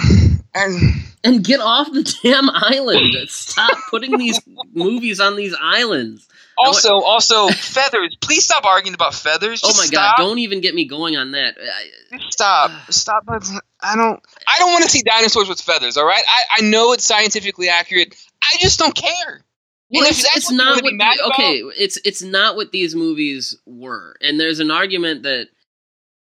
I, 0.54 0.92
And 1.22 1.44
get 1.44 1.60
off 1.60 1.92
the 1.92 2.02
damn 2.22 2.48
island. 2.50 3.14
Stop 3.28 3.76
putting 3.90 4.16
these 4.16 4.40
movies 4.72 5.20
on 5.20 5.36
these 5.36 5.54
islands. 5.60 6.26
Also 6.66 7.00
also 7.00 7.48
feathers 7.48 8.16
please 8.20 8.44
stop 8.44 8.64
arguing 8.64 8.94
about 8.94 9.14
feathers 9.14 9.62
Oh 9.64 9.68
my 9.76 9.84
stop. 9.84 10.16
god! 10.18 10.22
Don't 10.22 10.38
even 10.38 10.60
get 10.60 10.74
me 10.74 10.86
going 10.86 11.16
on 11.16 11.32
that. 11.32 11.56
I, 11.60 12.16
Just 12.18 12.32
stop 12.32 12.70
stop 12.92 13.24
I 13.28 13.96
don't 13.96 14.20
I 14.48 14.58
don't 14.58 14.72
want 14.72 14.84
to 14.84 14.90
see 14.90 15.02
dinosaurs 15.02 15.48
with 15.48 15.60
feathers 15.60 15.96
all 15.96 16.06
right 16.06 16.22
I, 16.28 16.58
I 16.62 16.68
know 16.68 16.92
it's 16.92 17.04
scientifically 17.04 17.68
accurate 17.68 18.14
I 18.42 18.56
just 18.58 18.78
don't 18.78 18.94
care 18.94 19.44
Well, 19.90 20.04
it's, 20.06 20.22
that's 20.22 20.36
it's 20.36 20.52
not 20.52 20.82
what 20.82 20.84
the- 20.90 20.94
about- 20.94 21.32
okay. 21.32 21.56
It's 21.78 21.98
it's 22.04 22.22
not 22.22 22.56
what 22.56 22.70
these 22.72 22.94
movies 22.94 23.56
were, 23.66 24.14
and 24.20 24.38
there's 24.38 24.60
an 24.60 24.70
argument 24.70 25.24
that 25.24 25.48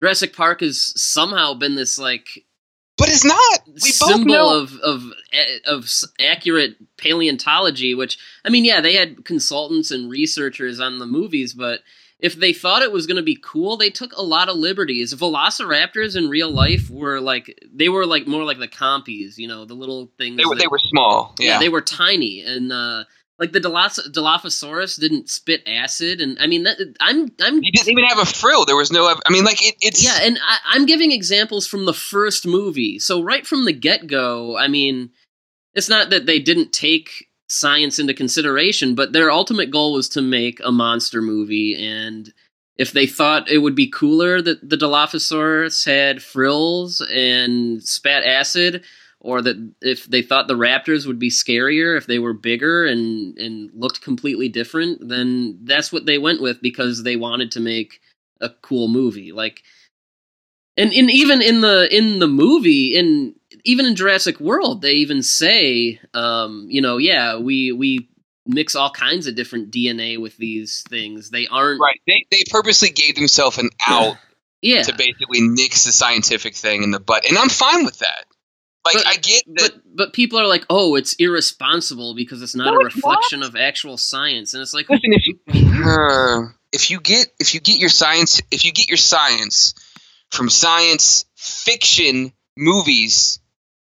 Jurassic 0.03 0.37
Park 0.37 0.61
has 0.61 0.93
somehow 1.01 1.55
been 1.55 1.75
this 1.75 1.99
like 1.99 2.27
but 2.97 3.09
it's 3.09 3.25
not 3.25 3.61
we 3.67 3.73
both 3.75 3.93
symbol 3.93 4.35
know 4.35 4.61
of 4.63 4.75
of 4.81 5.03
of 5.67 5.91
accurate 6.21 6.77
paleontology. 6.97 7.95
Which 7.95 8.19
I 8.45 8.51
mean, 8.51 8.65
yeah, 8.65 8.81
they 8.81 8.95
had 8.95 9.25
consultants 9.25 9.91
and 9.91 10.11
researchers 10.11 10.81
on 10.81 10.99
the 10.99 11.07
movies, 11.07 11.55
but 11.55 11.81
if 12.21 12.37
they 12.37 12.53
thought 12.53 12.83
it 12.83 12.93
was 12.93 13.07
going 13.07 13.17
to 13.17 13.23
be 13.23 13.39
cool, 13.43 13.77
they 13.77 13.91
took 13.91 14.13
a 14.17 14.23
lot 14.23 14.49
of 14.49 14.57
liberties. 14.57 15.13
Velociraptors 15.13 16.17
in 16.17 16.29
real 16.29 16.51
life 16.51 16.89
were 16.89 17.21
like 17.21 17.59
they 17.73 17.89
were 17.89 18.07
like 18.07 18.27
more 18.27 18.45
like 18.45 18.59
the 18.59 18.69
compies, 18.69 19.37
you 19.39 19.49
know, 19.49 19.65
the 19.65 19.75
little 19.75 20.11
things. 20.17 20.37
they 20.37 20.45
were 20.45 20.55
that- 20.55 20.61
they 20.61 20.69
were 20.69 20.79
small 20.79 21.35
yeah, 21.39 21.47
yeah 21.55 21.59
they 21.59 21.69
were 21.69 21.81
tiny 21.83 22.41
and 22.41 22.73
uh 22.73 23.05
like 23.39 23.53
the 23.53 23.61
Dilos- 23.61 24.11
Dilophosaurus 24.11 24.99
didn't 24.99 25.29
spit 25.29 25.63
acid 25.67 26.21
and 26.21 26.39
I 26.41 26.47
mean 26.47 26.65
that 26.65 26.79
I'm 27.01 27.31
I'm 27.41 27.63
He 27.63 27.71
didn't 27.71 27.91
even 27.91 28.05
have 28.05 28.19
a 28.19 28.27
frill. 28.27 28.65
There 28.65 28.77
was 28.77 28.93
no. 28.93 29.07
I 29.09 29.31
mean, 29.31 29.45
like 29.45 29.63
it, 29.63 29.75
it's. 29.81 30.05
yeah, 30.05 30.27
and 30.27 30.39
I, 30.47 30.59
I'm 30.67 30.87
giving 30.87 31.13
examples 31.13 31.67
from 31.67 31.85
the 31.85 31.95
first 31.95 32.47
movie. 32.47 32.99
So 32.99 33.23
right 33.23 33.47
from 33.47 33.65
the 33.65 33.73
get 33.73 34.07
go, 34.07 34.57
I 34.57 34.69
mean, 34.69 35.11
it's 35.75 35.89
not 35.89 36.11
that 36.11 36.27
they 36.27 36.39
didn't 36.39 36.73
take 36.73 37.29
science 37.49 37.99
into 37.99 38.15
consideration, 38.15 38.95
but 38.95 39.13
their 39.13 39.31
ultimate 39.31 39.71
goal 39.71 39.93
was 39.93 40.09
to 40.11 40.23
make 40.23 40.61
a 40.65 40.73
monster 40.73 41.21
movie. 41.21 41.75
And 41.75 42.33
if 42.77 42.93
they 42.93 43.07
thought 43.07 43.51
it 43.51 43.59
would 43.59 43.75
be 43.75 43.89
cooler 43.89 44.41
that 44.43 44.69
the 44.69 44.77
Dilophosaurus 44.77 45.85
had 45.85 46.23
frills 46.23 47.01
and 47.13 47.83
spat 47.83 48.25
acid, 48.25 48.85
or 49.25 49.41
that 49.41 49.73
if 49.81 50.05
they 50.05 50.21
thought 50.21 50.49
the 50.49 50.55
raptors 50.55 51.07
would 51.07 51.19
be 51.19 51.31
scarier 51.31 51.97
if 51.97 52.07
they 52.07 52.19
were 52.19 52.35
bigger 52.35 52.85
and 52.85 53.37
and 53.39 53.71
looked 53.75 54.03
completely 54.03 54.49
different, 54.51 55.09
then 55.09 55.61
that's 55.65 55.91
what 55.91 56.05
they 56.05 56.19
went 56.19 56.43
with 56.43 56.61
because 56.61 57.03
they 57.03 57.17
wanted 57.17 57.51
to 57.53 57.61
make 57.61 58.01
a 58.41 58.51
cool 58.51 58.87
movie. 58.87 59.33
Like 59.33 59.63
and 60.77 60.93
and 60.93 61.11
even 61.11 61.41
in 61.41 61.63
the 61.63 61.89
in 61.91 62.19
the 62.19 62.29
movie 62.29 62.97
in 62.97 63.35
even 63.65 63.87
in 63.87 63.97
Jurassic 63.97 64.41
World, 64.41 64.83
they 64.83 64.93
even 64.93 65.23
say, 65.23 65.99
um, 66.13 66.67
you 66.69 66.83
know, 66.83 66.99
yeah, 66.99 67.39
we 67.39 67.73
we 67.73 68.09
mix 68.47 68.75
all 68.75 68.91
kinds 68.91 69.27
of 69.27 69.35
different 69.35 69.71
DNA 69.71 70.21
with 70.21 70.37
these 70.37 70.85
things. 70.91 71.31
They 71.31 71.47
aren't 71.47 71.81
right. 71.81 71.99
They 72.07 72.27
they 72.31 72.45
purposely 72.51 72.91
gave 72.91 73.15
themselves 73.15 73.57
an 73.57 73.71
out 73.89 74.19
Yeah. 74.61 74.83
to 74.83 74.95
basically 74.95 75.41
nix 75.41 75.85
the 75.85 75.93
scientific 75.93 76.55
thing 76.57 76.83
in 76.83 76.91
the 76.91 77.01
butt, 77.01 77.25
and 77.27 77.39
I'm 77.39 77.49
fine 77.49 77.87
with 77.87 78.01
that. 78.01 78.27
Like 78.85 78.95
But- 78.97 79.07
I 79.07 79.17
get 79.17 79.45
that. 79.47 79.55
but 79.57 79.97
but 79.97 80.13
people 80.13 80.39
are 80.39 80.47
like, 80.47 80.65
oh, 80.69 80.95
it's 80.97 81.15
irresponsible 81.15 82.15
because 82.15 82.43
it's 82.43 82.55
not 82.55 82.67
No, 82.75 82.81
a 82.81 82.87
it's 82.87 82.97
reflection 82.97 83.43
of 83.43 83.57
actual 83.57 83.97
science, 83.97 84.53
and 84.55 84.61
it's 84.63 84.75
like, 84.75 84.89
listen, 84.91 85.13
if 85.13 85.27
you 85.27 85.39
uh, 85.85 86.49
if 86.73 86.91
you 86.91 87.01
get 87.01 87.29
if 87.41 87.55
you 87.55 87.61
get 87.61 87.79
your 87.79 87.89
science 87.89 88.43
if 88.51 88.65
you 88.65 88.73
get 88.73 88.89
your 88.89 88.97
science 88.99 89.75
from 90.31 90.51
science 90.51 91.25
fiction 91.37 92.33
movies, 92.57 93.39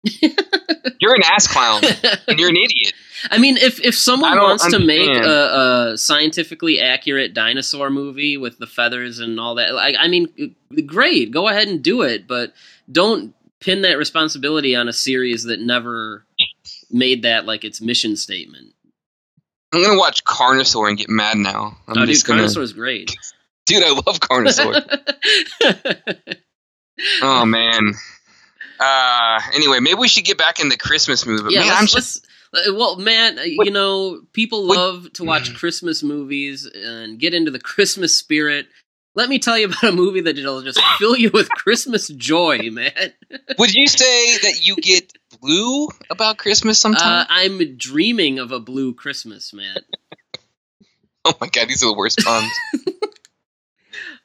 you're 0.20 1.14
an 1.14 1.23
ass 1.25 1.47
clown 1.47 1.82
and 2.26 2.38
you're 2.40 2.49
an 2.49 2.56
idiot. 2.56 2.92
I 3.30 3.38
mean, 3.38 3.59
if 3.59 3.80
if 3.80 3.94
someone 3.97 4.32
I 4.32 4.35
don't 4.35 4.44
wants 4.49 4.70
to 4.70 4.78
make 4.78 5.09
a, 5.14 5.90
a 5.92 5.99
scientifically 5.99 6.80
accurate 6.80 7.35
dinosaur 7.35 7.90
movie 7.90 8.37
with 8.38 8.59
the 8.59 8.66
feathers 8.66 9.18
and 9.18 9.38
all 9.38 9.56
that, 9.56 9.75
like, 9.75 9.94
I 9.99 10.09
mean, 10.09 10.54
great, 10.87 11.30
go 11.30 11.49
ahead 11.49 11.68
and 11.68 11.82
do 11.82 12.00
it, 12.02 12.26
but 12.26 12.54
don't 12.90 13.35
pin 13.61 13.83
that 13.83 13.99
responsibility 13.99 14.75
on 14.75 14.88
a 14.88 14.93
series 14.93 15.45
that 15.45 15.61
never 15.61 16.25
made 16.90 17.23
that 17.23 17.47
like 17.47 17.64
its 17.64 17.81
mission 17.81 18.17
statement. 18.17 18.75
I'm 19.73 19.83
gonna 19.83 19.99
watch 19.99 20.25
Carnosaur 20.25 20.88
and 20.88 20.99
get 20.99 21.09
mad 21.09 21.37
now. 21.37 21.76
I'm 21.87 21.99
oh, 21.99 22.07
dude, 22.07 22.25
gonna, 22.25 22.43
Carnosaur's 22.43 22.73
great. 22.73 23.14
dude. 23.67 23.85
I 23.85 23.90
love 23.90 24.19
Carnosaur. 24.19 24.83
oh 27.23 27.45
man. 27.45 27.95
Uh, 28.81 29.40
anyway, 29.55 29.79
maybe 29.79 29.99
we 29.99 30.09
should 30.09 30.25
get 30.25 30.38
back 30.38 30.59
in 30.59 30.71
the 30.71 30.76
Christmas 30.76 31.26
mood. 31.26 31.43
But 31.43 31.52
yeah, 31.52 31.61
man, 31.61 31.69
let's, 31.69 31.81
I'm 31.81 31.87
just 31.87 32.26
let's- 32.52 32.69
uh, 32.69 32.75
well, 32.75 32.97
man, 32.97 33.38
uh, 33.38 33.43
What- 33.55 33.67
you 33.67 33.73
know, 33.73 34.23
people 34.33 34.67
what- 34.67 34.76
love 34.79 35.12
to 35.14 35.25
watch 35.25 35.55
Christmas 35.55 36.02
movies 36.02 36.67
and 36.67 37.19
get 37.19 37.35
into 37.35 37.50
the 37.50 37.61
Christmas 37.61 38.17
spirit. 38.17 38.67
Let 39.14 39.29
me 39.29 39.38
tell 39.40 39.59
you 39.59 39.67
about 39.67 39.83
a 39.85 39.93
movie 39.93 40.21
that'll 40.21 40.62
just 40.62 40.81
fill 40.99 41.17
you 41.17 41.31
with 41.33 41.49
Christmas 41.50 42.09
joy, 42.09 42.71
man. 42.71 43.12
Would 43.59 43.75
you 43.75 43.87
say 43.88 44.38
that 44.38 44.61
you 44.62 44.76
get 44.76 45.12
blue 45.40 45.88
about 46.11 46.38
Christmas 46.38 46.79
Uh, 46.79 46.83
sometimes? 46.83 47.26
I'm 47.29 47.76
dreaming 47.76 48.38
of 48.38 48.52
a 48.52 48.61
blue 48.61 48.95
Christmas, 48.95 49.52
man. 49.52 49.79
oh 51.25 51.35
my 51.40 51.49
god, 51.49 51.69
these 51.69 51.83
are 51.83 51.87
the 51.87 51.97
worst 51.97 52.19
puns. 52.25 52.52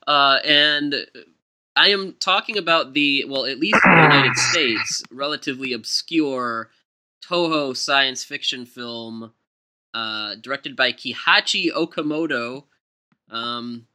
Uh, 0.08 0.38
and 0.46 0.96
I 1.75 1.89
am 1.89 2.13
talking 2.20 2.60
about 2.60 2.94
the, 2.94 3.25
well, 3.27 3.46
at 3.46 3.60
least 3.60 3.80
in 3.84 3.92
the 3.92 4.04
United 4.04 4.36
States, 4.51 5.04
relatively 5.12 5.74
obscure 5.74 6.70
Toho 7.27 7.75
science 7.75 8.24
fiction 8.24 8.68
film 8.68 9.34
uh, 9.96 10.36
directed 10.36 10.75
by 10.75 10.92
Kihachi 10.92 11.72
Okamoto. 11.72 12.65
Um, 13.32 13.88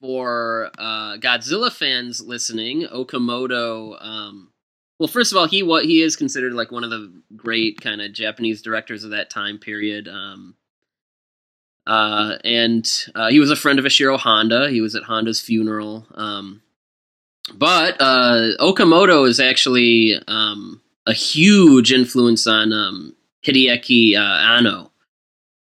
for 0.00 0.70
uh, 0.78 1.16
Godzilla 1.18 1.72
fans 1.72 2.20
listening, 2.20 2.86
Okamoto. 2.86 3.96
Um, 4.04 4.52
well, 4.98 5.08
first 5.08 5.32
of 5.32 5.38
all, 5.38 5.46
he 5.46 5.62
what 5.62 5.84
he 5.84 6.02
is 6.02 6.16
considered 6.16 6.52
like 6.52 6.70
one 6.70 6.84
of 6.84 6.90
the 6.90 7.12
great 7.36 7.80
kind 7.80 8.00
of 8.00 8.12
Japanese 8.12 8.62
directors 8.62 9.04
of 9.04 9.10
that 9.10 9.30
time 9.30 9.58
period. 9.58 10.08
Um, 10.08 10.56
uh, 11.86 12.36
and 12.44 12.88
uh, 13.14 13.30
he 13.30 13.40
was 13.40 13.50
a 13.50 13.56
friend 13.56 13.78
of 13.78 13.84
Ishiro 13.84 14.18
Honda. 14.18 14.70
He 14.70 14.80
was 14.80 14.94
at 14.94 15.04
Honda's 15.04 15.40
funeral. 15.40 16.06
Um, 16.14 16.62
but 17.54 17.96
uh, 18.00 18.50
Okamoto 18.60 19.26
is 19.26 19.40
actually 19.40 20.14
um, 20.28 20.80
a 21.06 21.12
huge 21.12 21.92
influence 21.92 22.46
on 22.46 22.72
um, 22.72 23.16
Hideaki 23.44 24.16
uh, 24.16 24.20
Anno. 24.20 24.89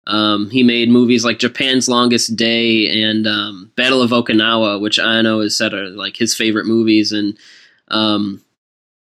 Um, 0.07 0.51
he 0.51 0.63
made 0.63 0.91
movies 0.91 1.25
like 1.25 1.39
Japan's 1.39 1.89
Longest 1.89 2.37
Day 2.37 3.03
and 3.03 3.27
um, 3.27 3.73
Battle 3.75 4.03
of 4.03 4.11
Okinawa, 4.11 4.81
which 4.81 4.99
Anno 4.99 5.41
has 5.41 5.57
said 5.57 5.73
are 5.73 5.89
like 5.89 6.17
his 6.17 6.35
favorite 6.37 6.67
movies. 6.67 7.13
And 7.13 7.39
um, 7.89 8.43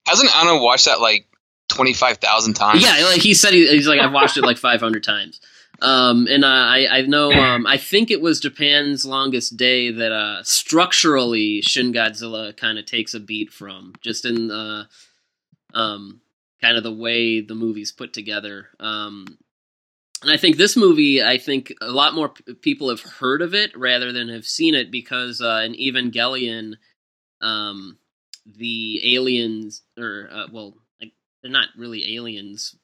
Hasn't 0.06 0.34
Anno 0.36 0.62
watched 0.62 0.84
that 0.84 1.00
like 1.00 1.26
twenty 1.68 1.94
five 1.94 2.18
thousand 2.18 2.54
times? 2.54 2.82
yeah, 2.82 3.02
like 3.04 3.22
he 3.22 3.32
said, 3.32 3.52
he, 3.54 3.66
he's 3.68 3.88
like 3.88 4.00
I've 4.00 4.12
watched 4.12 4.36
it 4.36 4.42
like 4.42 4.58
500 4.58 5.02
times. 5.04 5.40
Um, 5.82 6.26
and 6.28 6.44
uh, 6.44 6.48
I, 6.48 6.86
I 6.90 7.02
know, 7.02 7.32
um, 7.32 7.66
I 7.66 7.78
think 7.78 8.10
it 8.10 8.20
was 8.20 8.38
Japan's 8.38 9.06
Longest 9.06 9.56
Day 9.56 9.90
that 9.90 10.12
uh, 10.12 10.42
structurally 10.42 11.62
Shin 11.62 11.92
Godzilla 11.92 12.54
kind 12.54 12.78
of 12.78 12.84
takes 12.84 13.14
a 13.14 13.20
beat 13.20 13.50
from, 13.50 13.94
just 14.02 14.26
in 14.26 14.48
the 14.48 14.88
um, 15.72 16.20
kind 16.60 16.76
of 16.76 16.82
the 16.82 16.92
way 16.92 17.40
the 17.40 17.54
movie's 17.54 17.92
put 17.92 18.12
together. 18.12 18.68
Um, 18.78 19.38
and 20.22 20.30
I 20.30 20.36
think 20.36 20.56
this 20.56 20.76
movie, 20.76 21.22
I 21.22 21.38
think 21.38 21.72
a 21.80 21.90
lot 21.90 22.14
more 22.14 22.30
p- 22.30 22.54
people 22.54 22.90
have 22.90 23.00
heard 23.00 23.42
of 23.42 23.54
it 23.54 23.76
rather 23.76 24.12
than 24.12 24.28
have 24.28 24.44
seen 24.44 24.74
it 24.74 24.90
because 24.90 25.40
uh, 25.40 25.62
in 25.64 25.74
Evangelion, 25.74 26.74
um, 27.40 27.98
the 28.44 29.16
aliens, 29.16 29.82
or 29.98 30.28
uh, 30.30 30.46
well, 30.52 30.74
like, 31.00 31.12
they're 31.42 31.50
not 31.50 31.68
really 31.76 32.16
aliens. 32.16 32.74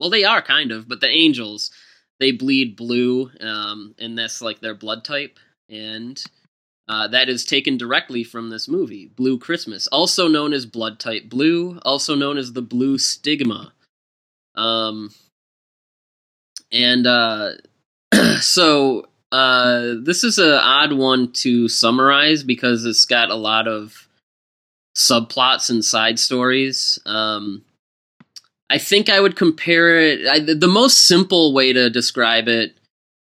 Well, 0.00 0.10
they 0.10 0.24
are 0.24 0.42
kind 0.42 0.72
of, 0.72 0.88
but 0.88 1.00
the 1.00 1.08
angels, 1.08 1.70
they 2.18 2.32
bleed 2.32 2.76
blue, 2.76 3.30
um, 3.40 3.94
and 3.98 4.16
that's 4.16 4.40
like 4.40 4.60
their 4.60 4.74
blood 4.74 5.04
type, 5.04 5.38
and 5.68 6.22
uh, 6.88 7.08
that 7.08 7.28
is 7.28 7.44
taken 7.44 7.76
directly 7.76 8.22
from 8.22 8.48
this 8.48 8.68
movie, 8.68 9.06
Blue 9.06 9.38
Christmas, 9.38 9.86
also 9.88 10.28
known 10.28 10.52
as 10.52 10.66
blood 10.66 11.00
type 11.00 11.28
blue, 11.28 11.78
also 11.82 12.14
known 12.14 12.38
as 12.38 12.52
the 12.52 12.62
blue 12.62 12.96
stigma. 12.96 13.72
Um, 14.54 15.10
and 16.72 17.06
uh, 17.06 17.52
so 18.40 19.06
uh, 19.32 19.94
this 20.02 20.24
is 20.24 20.38
an 20.38 20.52
odd 20.52 20.92
one 20.92 21.32
to 21.32 21.68
summarize 21.68 22.42
because 22.42 22.84
it's 22.84 23.04
got 23.04 23.30
a 23.30 23.34
lot 23.34 23.68
of 23.68 24.08
subplots 24.96 25.68
and 25.68 25.84
side 25.84 26.18
stories. 26.18 26.98
Um, 27.04 27.64
I 28.70 28.78
think 28.78 29.08
I 29.08 29.20
would 29.20 29.36
compare 29.36 29.98
it. 29.98 30.26
I, 30.26 30.40
the 30.40 30.68
most 30.68 31.06
simple 31.06 31.52
way 31.52 31.72
to 31.72 31.90
describe 31.90 32.48
it 32.48 32.76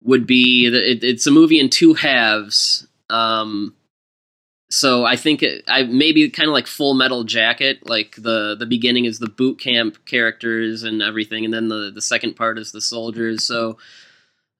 would 0.03 0.25
be 0.25 0.69
that 0.69 0.89
it, 0.89 1.03
it's 1.03 1.27
a 1.27 1.31
movie 1.31 1.59
in 1.59 1.69
two 1.69 1.93
halves. 1.93 2.87
Um, 3.09 3.75
so 4.71 5.03
I 5.05 5.17
think 5.17 5.43
it, 5.43 5.65
I 5.67 5.83
maybe 5.83 6.29
kind 6.29 6.47
of 6.47 6.53
like 6.53 6.65
Full 6.65 6.93
Metal 6.93 7.25
Jacket. 7.25 7.87
Like 7.87 8.15
the 8.15 8.55
the 8.57 8.65
beginning 8.65 9.03
is 9.03 9.19
the 9.19 9.27
boot 9.29 9.59
camp 9.59 10.05
characters 10.05 10.83
and 10.83 11.01
everything, 11.01 11.43
and 11.43 11.53
then 11.53 11.67
the 11.67 11.91
the 11.93 12.01
second 12.01 12.35
part 12.35 12.57
is 12.57 12.71
the 12.71 12.79
soldiers. 12.79 13.45
So 13.45 13.77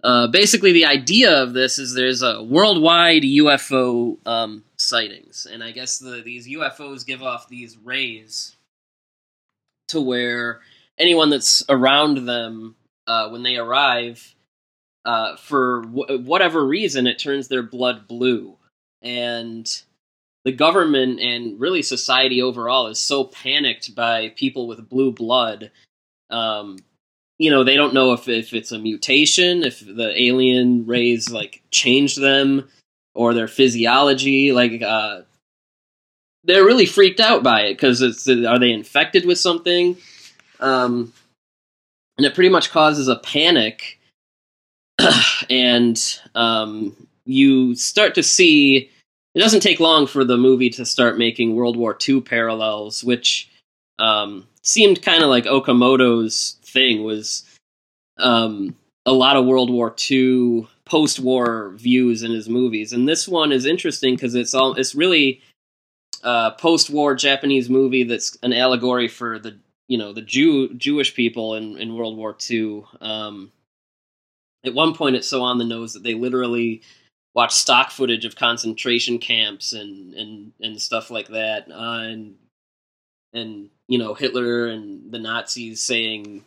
uh, 0.04 0.28
basically, 0.28 0.74
the 0.74 0.86
idea 0.86 1.42
of 1.42 1.54
this 1.54 1.80
is 1.80 1.94
there's 1.94 2.24
a 2.24 2.44
worldwide 2.44 3.24
UFO 3.24 4.18
um, 4.28 4.66
sightings, 4.76 5.48
and 5.50 5.64
I 5.64 5.72
guess 5.72 5.98
the, 5.98 6.22
these 6.26 6.46
UFOs 6.48 7.06
give 7.06 7.24
off 7.24 7.48
these 7.48 7.78
rays 7.78 8.58
to 9.88 10.02
where 10.02 10.60
anyone 10.98 11.30
that's 11.30 11.64
around 11.70 12.28
them 12.28 12.76
uh, 13.08 13.30
when 13.30 13.44
they 13.44 13.56
arrive, 13.56 14.36
uh, 15.06 15.38
for 15.38 15.84
whatever 15.84 16.66
reason, 16.66 17.08
it 17.08 17.18
turns 17.18 17.48
their 17.48 17.64
blood 17.64 18.10
blue, 18.10 18.58
and 19.02 19.84
the 20.44 20.52
government 20.52 21.20
and 21.20 21.60
really 21.60 21.82
society 21.82 22.42
overall 22.42 22.88
is 22.88 23.00
so 23.00 23.26
panicked 23.26 23.94
by 23.96 24.30
people 24.30 24.68
with 24.68 24.90
blue 24.90 25.12
blood. 25.12 25.72
Um, 26.30 26.80
you 27.38 27.50
know, 27.50 27.64
they 27.64 27.76
don't 27.76 27.94
know 27.94 28.14
if, 28.14 28.28
if 28.28 28.54
it's 28.54 28.72
a 28.72 28.80
mutation, 28.80 29.64
if 29.64 29.80
the 29.80 30.14
alien 30.16 30.86
rays 30.86 31.32
like 31.32 31.62
changed 31.72 32.20
them 32.22 32.70
or 33.14 33.34
their 33.34 33.48
physiology. 33.48 34.52
Like, 34.52 34.82
uh, 34.82 35.22
they're 36.44 36.66
really 36.66 36.86
freaked 36.86 37.20
out 37.20 37.44
by 37.44 37.62
it 37.62 37.74
because 37.74 38.02
it's 38.02 38.28
are 38.28 38.60
they 38.60 38.72
infected 38.72 39.26
with 39.26 39.38
something? 39.38 39.98
Um, 40.60 41.14
and 42.18 42.26
it 42.26 42.36
pretty 42.36 42.50
much 42.50 42.72
causes 42.72 43.08
a 43.08 43.16
panic, 43.16 44.00
and 45.50 46.20
um, 46.36 47.08
you 47.26 47.76
start 47.76 48.16
to 48.16 48.24
see 48.24 48.90
it 49.34 49.40
doesn't 49.40 49.62
take 49.62 49.80
long 49.80 50.08
for 50.08 50.24
the 50.24 50.38
movie 50.38 50.70
to 50.72 50.86
start 50.86 51.18
making 51.18 51.56
World 51.56 51.78
War 51.78 51.98
II 52.08 52.22
parallels, 52.22 53.04
which 53.04 53.50
um, 54.00 54.48
seemed 54.62 55.02
kind 55.02 55.24
of 55.24 55.30
like 55.30 55.46
Okamoto's 55.46 56.58
thing 56.64 57.04
was 57.04 57.44
um, 58.18 58.76
a 59.06 59.14
lot 59.14 59.38
of 59.38 59.46
World 59.46 59.70
War 59.70 59.96
II 60.10 60.68
post-war 60.86 61.72
views 61.76 62.24
in 62.24 62.32
his 62.32 62.50
movies, 62.50 62.92
and 62.92 63.08
this 63.08 63.28
one 63.28 63.52
is 63.52 63.66
interesting 63.66 64.16
because 64.16 64.36
it's 64.36 64.54
all 64.54 64.74
it's 64.74 64.96
really 64.96 65.42
a 66.24 66.52
post-war 66.58 67.16
Japanese 67.16 67.70
movie 67.70 68.04
that's 68.04 68.38
an 68.44 68.54
allegory 68.54 69.08
for 69.08 69.40
the 69.40 69.58
you 69.88 69.98
know 69.98 70.12
the 70.14 70.22
Jew 70.22 70.74
Jewish 70.74 71.16
people 71.16 71.56
in 71.56 71.78
in 71.78 71.96
World 71.96 72.18
War 72.18 72.36
II. 72.50 72.84
Um, 73.00 73.52
at 74.64 74.74
one 74.74 74.94
point, 74.94 75.16
it's 75.16 75.28
so 75.28 75.42
on 75.42 75.58
the 75.58 75.66
nose 75.66 75.94
that 75.94 76.04
they 76.04 76.14
literally 76.14 76.82
watch 77.34 77.54
stock 77.54 77.92
footage 77.92 78.26
of 78.26 78.36
concentration 78.36 79.20
camps 79.20 79.74
and 79.74 80.14
and 80.14 80.52
and 80.62 80.82
stuff 80.82 81.10
like 81.10 81.30
that, 81.30 81.70
uh, 81.72 82.02
and 82.04 82.36
and 83.34 83.70
you 83.88 83.98
know 83.98 84.14
Hitler 84.14 84.68
and 84.68 85.12
the 85.12 85.20
Nazis 85.20 85.82
saying 85.82 86.44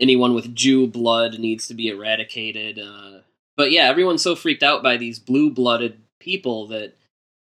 anyone 0.00 0.34
with 0.34 0.54
Jew 0.54 0.86
blood 0.86 1.38
needs 1.38 1.68
to 1.68 1.74
be 1.74 1.88
eradicated. 1.88 2.78
Uh, 2.78 3.20
but 3.56 3.70
yeah, 3.70 3.84
everyone's 3.88 4.22
so 4.22 4.34
freaked 4.34 4.62
out 4.62 4.82
by 4.82 4.96
these 4.96 5.18
blue 5.18 5.50
blooded 5.50 5.98
people 6.20 6.68
that 6.68 6.94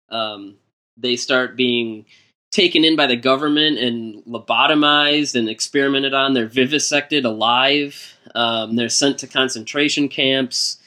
um, 0.10 0.56
they 0.98 1.16
start 1.16 1.56
being 1.56 2.06
taken 2.52 2.84
in 2.84 2.96
by 2.96 3.08
the 3.08 3.16
government 3.16 3.80
and 3.80 4.24
lobotomized 4.26 5.36
and 5.36 5.50
experimented 5.50 6.14
on. 6.14 6.34
They're 6.34 6.46
vivisected 6.46 7.26
alive. 7.26 8.16
Um, 8.36 8.76
they're 8.76 8.90
sent 8.90 9.18
to 9.20 9.28
concentration 9.28 10.08
camps 10.08 10.78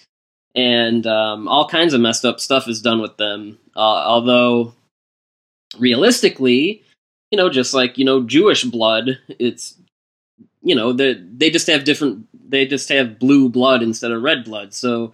and 0.56 1.06
um, 1.06 1.46
all 1.46 1.68
kinds 1.68 1.92
of 1.92 2.00
messed 2.00 2.24
up 2.24 2.40
stuff 2.40 2.66
is 2.66 2.80
done 2.80 3.02
with 3.02 3.18
them. 3.18 3.58
Uh, 3.76 4.04
although, 4.06 4.72
realistically, 5.78 6.82
you 7.30 7.36
know, 7.36 7.50
just 7.50 7.74
like 7.74 7.98
you 7.98 8.04
know, 8.04 8.22
Jewish 8.22 8.64
blood, 8.64 9.18
it's 9.38 9.76
you 10.62 10.74
know, 10.74 10.92
they 10.92 11.14
they 11.14 11.50
just 11.50 11.66
have 11.66 11.84
different. 11.84 12.26
They 12.48 12.66
just 12.66 12.88
have 12.88 13.18
blue 13.18 13.48
blood 13.48 13.82
instead 13.82 14.12
of 14.12 14.22
red 14.22 14.44
blood. 14.44 14.72
So 14.72 15.12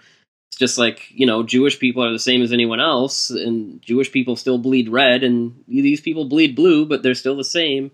it's 0.48 0.58
just 0.58 0.78
like 0.78 1.10
you 1.10 1.26
know, 1.26 1.42
Jewish 1.42 1.78
people 1.78 2.04
are 2.04 2.12
the 2.12 2.18
same 2.18 2.42
as 2.42 2.52
anyone 2.52 2.80
else, 2.80 3.30
and 3.30 3.82
Jewish 3.82 4.12
people 4.12 4.36
still 4.36 4.58
bleed 4.58 4.88
red, 4.88 5.24
and 5.24 5.64
these 5.66 6.00
people 6.00 6.26
bleed 6.26 6.54
blue, 6.54 6.86
but 6.86 7.02
they're 7.02 7.14
still 7.14 7.36
the 7.36 7.44
same. 7.44 7.90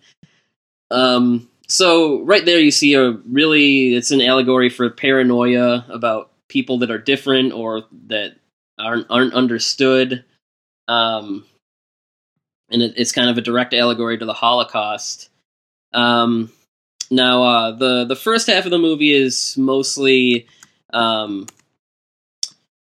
Um, 0.90 1.48
so 1.66 2.22
right 2.22 2.44
there, 2.44 2.58
you 2.58 2.70
see 2.70 2.94
a 2.94 3.12
really 3.12 3.94
it's 3.94 4.10
an 4.10 4.20
allegory 4.20 4.68
for 4.68 4.90
paranoia 4.90 5.86
about 5.88 6.30
people 6.48 6.78
that 6.78 6.90
are 6.90 6.98
different 6.98 7.52
or 7.52 7.84
that 8.06 8.36
aren't 8.78 9.06
aren't 9.10 9.34
understood. 9.34 10.24
Um, 10.86 11.44
and 12.70 12.82
it, 12.82 12.94
it's 12.96 13.12
kind 13.12 13.30
of 13.30 13.38
a 13.38 13.42
direct 13.42 13.74
allegory 13.74 14.18
to 14.18 14.24
the 14.24 14.32
Holocaust. 14.32 15.30
Um, 15.92 16.52
now, 17.10 17.42
uh, 17.42 17.70
the 17.72 18.04
the 18.04 18.16
first 18.16 18.46
half 18.46 18.64
of 18.64 18.70
the 18.70 18.78
movie 18.78 19.12
is 19.12 19.56
mostly 19.56 20.46
um, 20.92 21.46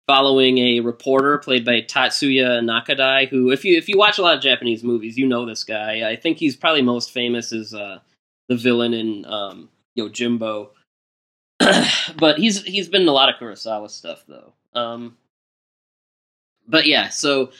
following 0.06 0.58
a 0.58 0.80
reporter 0.80 1.38
played 1.38 1.64
by 1.64 1.80
Tatsuya 1.80 2.60
Nakadai, 2.60 3.28
who, 3.28 3.50
if 3.50 3.64
you 3.64 3.78
if 3.78 3.88
you 3.88 3.96
watch 3.96 4.18
a 4.18 4.22
lot 4.22 4.36
of 4.36 4.42
Japanese 4.42 4.84
movies, 4.84 5.16
you 5.16 5.26
know 5.26 5.46
this 5.46 5.64
guy. 5.64 6.08
I 6.10 6.16
think 6.16 6.38
he's 6.38 6.56
probably 6.56 6.82
most 6.82 7.12
famous 7.12 7.52
as 7.52 7.72
uh, 7.72 8.00
the 8.48 8.56
villain 8.56 8.92
in 8.92 9.24
um, 9.24 9.68
Yojimbo. 9.98 10.70
but 12.18 12.38
he's 12.38 12.62
he's 12.62 12.88
been 12.88 13.02
in 13.02 13.08
a 13.08 13.12
lot 13.12 13.28
of 13.28 13.36
Kurosawa 13.36 13.90
stuff 13.90 14.24
though. 14.26 14.52
Um, 14.74 15.16
but 16.66 16.86
yeah, 16.86 17.08
so 17.08 17.50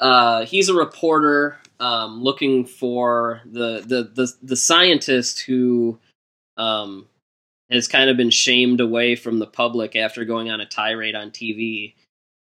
uh, 0.00 0.44
he's 0.44 0.68
a 0.68 0.74
reporter 0.74 1.58
um, 1.80 2.22
looking 2.22 2.64
for 2.64 3.42
the, 3.44 3.80
the 3.86 4.10
the 4.14 4.32
the 4.42 4.56
scientist 4.56 5.40
who 5.42 5.98
um, 6.56 7.06
has 7.70 7.88
kind 7.88 8.10
of 8.10 8.16
been 8.16 8.30
shamed 8.30 8.80
away 8.80 9.16
from 9.16 9.38
the 9.38 9.46
public 9.46 9.96
after 9.96 10.24
going 10.24 10.50
on 10.50 10.60
a 10.60 10.66
tirade 10.66 11.14
on 11.14 11.30
TV. 11.30 11.94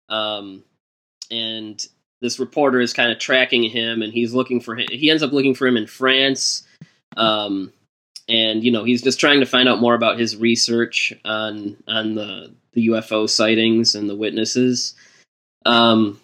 Um, 0.09 0.65
and 1.31 1.85
this 2.21 2.39
reporter 2.39 2.81
is 2.81 2.93
kind 2.93 3.13
of 3.13 3.19
tracking 3.19 3.65
him, 3.65 4.03
and 4.03 4.13
he's 4.13 4.35
looking 4.35 4.61
for 4.61 4.77
him. 4.77 4.87
He 4.91 5.11
ends 5.11 5.23
up 5.23 5.33
looking 5.33 5.55
for 5.55 5.67
him 5.67 5.77
in 5.77 5.87
France. 5.87 6.67
Um, 7.17 7.73
and 8.29 8.65
you 8.65 8.71
know 8.71 8.85
he's 8.85 9.03
just 9.03 9.21
trying 9.21 9.41
to 9.41 9.47
find 9.47 9.69
out 9.69 9.81
more 9.81 9.95
about 9.95 10.19
his 10.19 10.37
research 10.37 11.13
on 11.25 11.77
on 11.87 12.15
the 12.15 12.53
the 12.73 12.89
UFO 12.89 13.29
sightings 13.29 13.95
and 13.95 14.09
the 14.09 14.17
witnesses. 14.17 14.95
Um, 15.65 16.21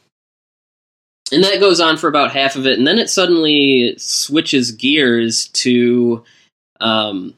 and 1.32 1.42
that 1.44 1.60
goes 1.60 1.80
on 1.80 1.96
for 1.96 2.08
about 2.08 2.32
half 2.32 2.56
of 2.56 2.66
it, 2.66 2.78
and 2.78 2.86
then 2.86 2.98
it 2.98 3.08
suddenly 3.08 3.94
switches 3.96 4.72
gears 4.72 5.48
to 5.48 6.24
um, 6.80 7.34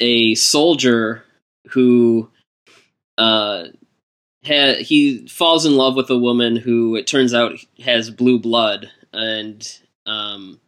a 0.00 0.34
soldier 0.34 1.24
who 1.68 2.30
uh, 3.16 3.64
ha- 4.44 4.82
he 4.82 5.26
falls 5.28 5.64
in 5.64 5.76
love 5.76 5.96
with 5.96 6.10
a 6.10 6.18
woman 6.18 6.56
who 6.56 6.94
it 6.96 7.06
turns 7.06 7.32
out 7.32 7.52
has 7.82 8.10
blue 8.10 8.38
blood, 8.38 8.90
and 9.14 9.78
um, 10.04 10.60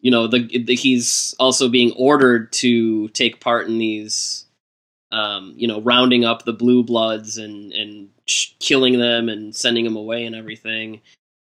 you 0.00 0.10
know 0.10 0.26
the, 0.26 0.46
the, 0.64 0.74
he's 0.74 1.34
also 1.38 1.68
being 1.68 1.92
ordered 1.96 2.52
to 2.52 3.08
take 3.08 3.40
part 3.40 3.66
in 3.66 3.78
these 3.78 4.46
um, 5.12 5.54
you 5.56 5.66
know 5.66 5.80
rounding 5.80 6.24
up 6.24 6.44
the 6.44 6.52
blue 6.52 6.82
bloods 6.82 7.38
and 7.38 7.72
and 7.72 8.10
killing 8.60 8.98
them 8.98 9.28
and 9.28 9.54
sending 9.56 9.84
them 9.84 9.96
away 9.96 10.24
and 10.24 10.36
everything 10.36 11.00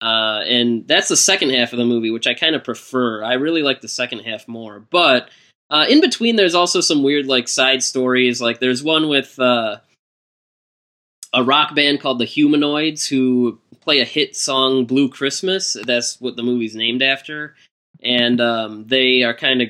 uh, 0.00 0.40
and 0.46 0.88
that's 0.88 1.09
the 1.09 1.16
second 1.16 1.50
half 1.50 1.72
of 1.72 1.78
the 1.78 1.85
movie 1.85 2.11
which 2.11 2.26
i 2.26 2.35
kind 2.35 2.55
of 2.57 2.64
prefer 2.64 3.22
i 3.22 3.35
really 3.35 3.62
like 3.62 3.81
the 3.81 3.88
second 3.88 4.20
half 4.20 4.48
more 4.48 4.81
but 4.81 5.28
Uh, 5.70 5.87
in 5.88 6.02
between, 6.02 6.37
there's 6.37 6.55
also 6.55 6.83
some 6.83 7.02
weird 7.02 7.24
like 7.26 7.48
side 7.48 7.83
stories. 7.83 8.42
Like 8.42 8.61
there's 8.61 8.83
one 8.83 9.09
with 9.09 9.38
uh, 9.38 9.78
a 11.33 11.42
rock 11.42 11.74
band 11.74 11.98
called 11.98 12.18
the 12.18 12.26
Humanoids 12.26 13.07
who 13.07 13.59
play 13.81 14.00
a 14.00 14.05
hit 14.05 14.37
song 14.37 14.85
"Blue 14.85 15.09
Christmas." 15.09 15.74
That's 15.87 16.20
what 16.20 16.37
the 16.37 16.42
movie's 16.42 16.74
named 16.74 17.00
after, 17.02 17.55
and 18.03 18.41
um, 18.41 18.87
they 18.87 19.23
are 19.23 19.35
kind 19.35 19.62
of 19.62 19.69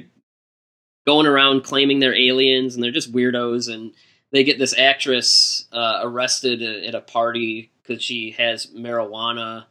going 1.06 1.26
around 1.26 1.64
claiming 1.64 1.98
they're 1.98 2.14
aliens 2.14 2.74
and 2.74 2.82
they're 2.82 2.90
just 2.90 3.12
weirdos. 3.12 3.72
And 3.72 3.92
they 4.32 4.44
get 4.44 4.58
this 4.58 4.76
actress 4.76 5.66
uh, 5.72 6.00
arrested 6.02 6.62
at 6.62 6.94
a 6.94 7.00
party 7.00 7.70
because 7.82 8.02
she 8.02 8.32
has 8.32 8.66
marijuana, 8.66 9.66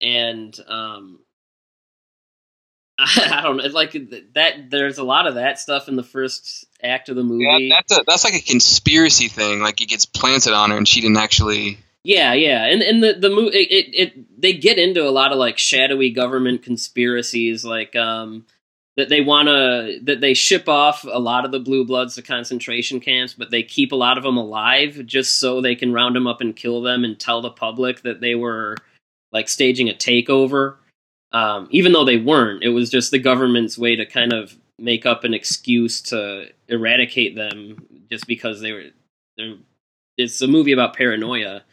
and 0.00 0.58
um, 0.68 1.18
I 2.98 3.40
don't 3.42 3.56
know, 3.56 3.64
like 3.66 3.92
that. 4.34 4.70
There's 4.70 4.98
a 4.98 5.04
lot 5.04 5.26
of 5.26 5.34
that 5.34 5.58
stuff 5.58 5.88
in 5.88 5.96
the 5.96 6.04
first 6.04 6.64
act 6.82 7.08
of 7.08 7.16
the 7.16 7.24
movie. 7.24 7.44
Yeah, 7.44 7.76
that's 7.76 7.98
a, 7.98 8.04
that's 8.06 8.24
like 8.24 8.34
a 8.34 8.40
conspiracy 8.40 9.28
thing. 9.28 9.60
Like 9.60 9.80
it 9.80 9.88
gets 9.88 10.06
planted 10.06 10.52
on 10.52 10.70
her, 10.70 10.76
and 10.76 10.86
she 10.86 11.00
didn't 11.00 11.18
actually. 11.18 11.78
Yeah, 12.04 12.34
yeah, 12.34 12.66
and 12.66 12.82
and 12.82 13.02
the 13.02 13.14
the 13.14 13.30
movie 13.30 13.56
it, 13.56 13.70
it, 13.70 13.94
it 13.94 14.40
they 14.40 14.52
get 14.52 14.78
into 14.78 15.08
a 15.08 15.10
lot 15.10 15.32
of 15.32 15.38
like 15.38 15.56
shadowy 15.56 16.10
government 16.10 16.62
conspiracies, 16.62 17.64
like 17.64 17.96
um 17.96 18.44
that 18.96 19.08
they 19.08 19.22
want 19.22 19.48
to 19.48 19.98
that 20.02 20.20
they 20.20 20.34
ship 20.34 20.68
off 20.68 21.04
a 21.04 21.18
lot 21.18 21.46
of 21.46 21.50
the 21.50 21.58
blue 21.58 21.84
bloods 21.84 22.14
to 22.14 22.22
concentration 22.22 23.00
camps, 23.00 23.34
but 23.34 23.50
they 23.50 23.62
keep 23.62 23.90
a 23.90 23.96
lot 23.96 24.18
of 24.18 24.24
them 24.24 24.36
alive 24.36 25.00
just 25.06 25.40
so 25.40 25.60
they 25.60 25.74
can 25.74 25.94
round 25.94 26.14
them 26.14 26.26
up 26.26 26.42
and 26.42 26.54
kill 26.54 26.82
them 26.82 27.04
and 27.04 27.18
tell 27.18 27.40
the 27.40 27.50
public 27.50 28.02
that 28.02 28.20
they 28.20 28.34
were 28.34 28.76
like 29.32 29.48
staging 29.48 29.88
a 29.88 29.94
takeover. 29.94 30.76
Um, 31.32 31.66
even 31.70 31.92
though 31.92 32.04
they 32.04 32.18
weren't, 32.18 32.62
it 32.62 32.68
was 32.68 32.90
just 32.90 33.10
the 33.10 33.18
government's 33.18 33.76
way 33.76 33.96
to 33.96 34.06
kind 34.06 34.32
of 34.32 34.56
make 34.78 35.06
up 35.06 35.24
an 35.24 35.34
excuse 35.34 36.00
to 36.02 36.48
eradicate 36.68 37.34
them 37.34 37.86
just 38.10 38.26
because 38.26 38.60
they 38.60 38.72
were. 38.72 38.84
They're, 39.36 39.56
it's 40.16 40.40
a 40.42 40.46
movie 40.46 40.70
about 40.70 40.94
paranoia. 40.94 41.64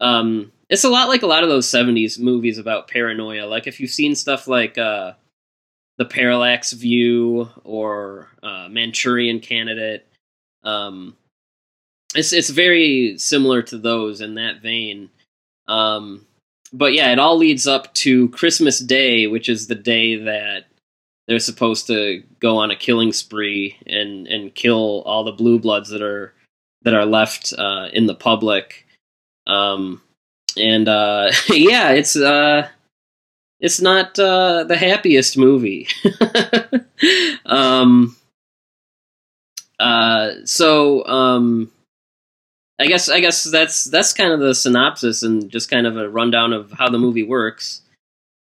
Um, 0.00 0.52
it's 0.68 0.84
a 0.84 0.88
lot 0.88 1.08
like 1.08 1.22
a 1.22 1.26
lot 1.26 1.42
of 1.42 1.48
those 1.48 1.66
'70s 1.66 2.18
movies 2.18 2.58
about 2.58 2.88
paranoia. 2.88 3.46
Like 3.46 3.66
if 3.66 3.80
you've 3.80 3.90
seen 3.90 4.14
stuff 4.14 4.46
like 4.46 4.78
uh, 4.78 5.14
the 5.96 6.04
Parallax 6.04 6.72
View 6.72 7.48
or 7.64 8.28
uh, 8.42 8.68
Manchurian 8.70 9.40
Candidate, 9.40 10.06
um, 10.62 11.16
it's 12.14 12.32
it's 12.32 12.50
very 12.50 13.16
similar 13.18 13.62
to 13.62 13.78
those 13.78 14.20
in 14.20 14.34
that 14.34 14.62
vein. 14.62 15.10
Um, 15.66 16.26
but 16.72 16.92
yeah, 16.92 17.12
it 17.12 17.18
all 17.18 17.36
leads 17.36 17.66
up 17.66 17.92
to 17.94 18.28
Christmas 18.30 18.78
Day, 18.78 19.26
which 19.26 19.48
is 19.48 19.66
the 19.66 19.74
day 19.74 20.16
that 20.16 20.66
they're 21.26 21.38
supposed 21.38 21.86
to 21.86 22.22
go 22.40 22.56
on 22.56 22.70
a 22.70 22.76
killing 22.76 23.12
spree 23.12 23.76
and 23.86 24.26
and 24.26 24.54
kill 24.54 25.02
all 25.06 25.24
the 25.24 25.32
blue 25.32 25.58
bloods 25.58 25.90
that 25.90 26.02
are 26.02 26.34
that 26.82 26.94
are 26.94 27.06
left 27.06 27.52
uh, 27.56 27.88
in 27.92 28.06
the 28.06 28.14
public. 28.14 28.86
Um, 29.48 30.02
and 30.56 30.88
uh, 30.88 31.32
yeah, 31.48 31.90
it's 31.90 32.16
uh, 32.16 32.68
it's 33.60 33.80
not 33.80 34.18
uh, 34.18 34.64
the 34.64 34.76
happiest 34.76 35.36
movie. 35.36 35.88
um, 37.46 38.16
uh, 39.80 40.30
so 40.44 41.04
um, 41.06 41.70
I 42.78 42.86
guess 42.86 43.08
I 43.08 43.20
guess 43.20 43.44
that's 43.44 43.84
that's 43.84 44.12
kind 44.12 44.32
of 44.32 44.40
the 44.40 44.54
synopsis 44.54 45.22
and 45.22 45.50
just 45.50 45.70
kind 45.70 45.86
of 45.86 45.96
a 45.96 46.08
rundown 46.08 46.52
of 46.52 46.72
how 46.72 46.88
the 46.88 46.98
movie 46.98 47.24
works. 47.24 47.82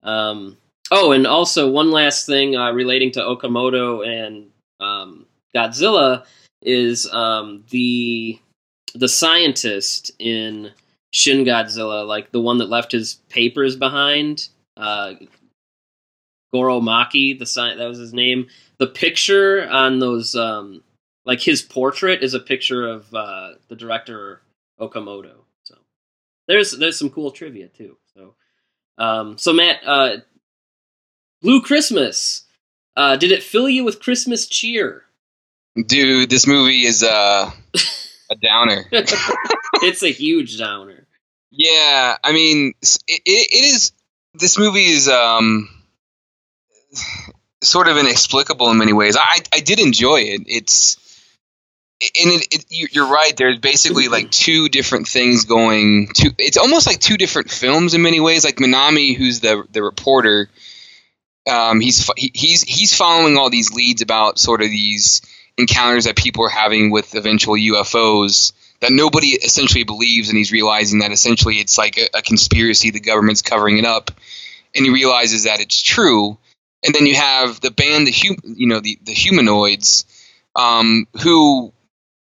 Um, 0.02 0.56
oh, 0.90 1.12
and 1.12 1.26
also 1.26 1.70
one 1.70 1.90
last 1.90 2.26
thing 2.26 2.56
uh, 2.56 2.72
relating 2.72 3.12
to 3.12 3.20
Okamoto 3.20 4.06
and 4.06 4.50
um, 4.80 5.26
Godzilla 5.54 6.24
is 6.62 7.10
um, 7.12 7.64
the 7.70 8.38
the 8.94 9.08
scientist 9.08 10.10
in 10.18 10.72
Shin 11.18 11.44
Godzilla, 11.44 12.06
like 12.06 12.30
the 12.30 12.40
one 12.40 12.58
that 12.58 12.68
left 12.68 12.92
his 12.92 13.14
papers 13.28 13.74
behind. 13.74 14.48
Uh, 14.76 15.14
Goro 16.52 16.80
Maki, 16.80 17.36
the 17.36 17.44
sci- 17.44 17.74
that 17.74 17.88
was 17.88 17.98
his 17.98 18.14
name. 18.14 18.46
The 18.78 18.86
picture 18.86 19.68
on 19.68 19.98
those 19.98 20.36
um, 20.36 20.84
like 21.24 21.40
his 21.40 21.60
portrait 21.60 22.22
is 22.22 22.34
a 22.34 22.40
picture 22.40 22.88
of 22.88 23.12
uh, 23.12 23.54
the 23.66 23.74
director 23.74 24.42
Okamoto. 24.80 25.34
So 25.64 25.74
there's 26.46 26.70
there's 26.70 26.96
some 26.96 27.10
cool 27.10 27.32
trivia 27.32 27.66
too. 27.66 27.96
So 28.14 28.34
um, 28.96 29.36
so 29.38 29.52
Matt, 29.52 29.80
uh, 29.84 30.18
Blue 31.42 31.60
Christmas, 31.60 32.44
uh, 32.96 33.16
did 33.16 33.32
it 33.32 33.42
fill 33.42 33.68
you 33.68 33.84
with 33.84 34.00
Christmas 34.00 34.46
cheer? 34.46 35.02
Dude, 35.86 36.30
this 36.30 36.46
movie 36.46 36.84
is 36.84 37.02
uh, 37.02 37.50
a 38.30 38.36
downer. 38.36 38.84
it's 38.92 40.02
a 40.02 40.12
huge 40.12 40.58
downer. 40.58 40.97
Yeah, 41.50 42.16
I 42.22 42.32
mean, 42.32 42.74
it, 42.82 43.22
it 43.26 43.64
is. 43.64 43.92
This 44.34 44.58
movie 44.58 44.86
is 44.86 45.08
um, 45.08 45.68
sort 47.62 47.88
of 47.88 47.96
inexplicable 47.96 48.70
in 48.70 48.78
many 48.78 48.92
ways. 48.92 49.16
I 49.18 49.38
I 49.52 49.60
did 49.60 49.80
enjoy 49.80 50.20
it. 50.20 50.42
It's 50.46 50.96
and 52.00 52.32
it, 52.32 52.46
it, 52.70 52.94
you're 52.94 53.08
right. 53.08 53.36
There's 53.36 53.58
basically 53.58 54.08
like 54.08 54.30
two 54.30 54.68
different 54.68 55.08
things 55.08 55.44
going. 55.44 56.08
To 56.14 56.34
it's 56.38 56.58
almost 56.58 56.86
like 56.86 57.00
two 57.00 57.16
different 57.16 57.50
films 57.50 57.94
in 57.94 58.02
many 58.02 58.20
ways. 58.20 58.44
Like 58.44 58.56
Minami, 58.56 59.16
who's 59.16 59.40
the 59.40 59.64
the 59.72 59.82
reporter, 59.82 60.50
um, 61.50 61.80
he's 61.80 62.08
he's 62.16 62.62
he's 62.62 62.94
following 62.94 63.36
all 63.36 63.50
these 63.50 63.72
leads 63.72 64.02
about 64.02 64.38
sort 64.38 64.60
of 64.62 64.68
these 64.68 65.22
encounters 65.56 66.04
that 66.04 66.14
people 66.14 66.44
are 66.44 66.50
having 66.50 66.90
with 66.90 67.14
eventual 67.14 67.54
UFOs 67.54 68.52
that 68.80 68.92
nobody 68.92 69.28
essentially 69.28 69.84
believes, 69.84 70.28
and 70.28 70.38
he's 70.38 70.52
realizing 70.52 71.00
that 71.00 71.12
essentially 71.12 71.56
it's 71.56 71.76
like 71.76 71.98
a, 71.98 72.18
a 72.18 72.22
conspiracy. 72.22 72.90
The 72.90 73.00
government's 73.00 73.42
covering 73.42 73.78
it 73.78 73.84
up, 73.84 74.10
and 74.74 74.84
he 74.84 74.90
realizes 74.90 75.44
that 75.44 75.60
it's 75.60 75.80
true. 75.80 76.38
And 76.84 76.94
then 76.94 77.06
you 77.06 77.16
have 77.16 77.60
the 77.60 77.72
band, 77.72 78.06
the 78.06 78.12
hum, 78.12 78.36
you 78.44 78.68
know, 78.68 78.80
the 78.80 78.98
the 79.02 79.12
humanoids, 79.12 80.04
um, 80.54 81.06
who 81.22 81.72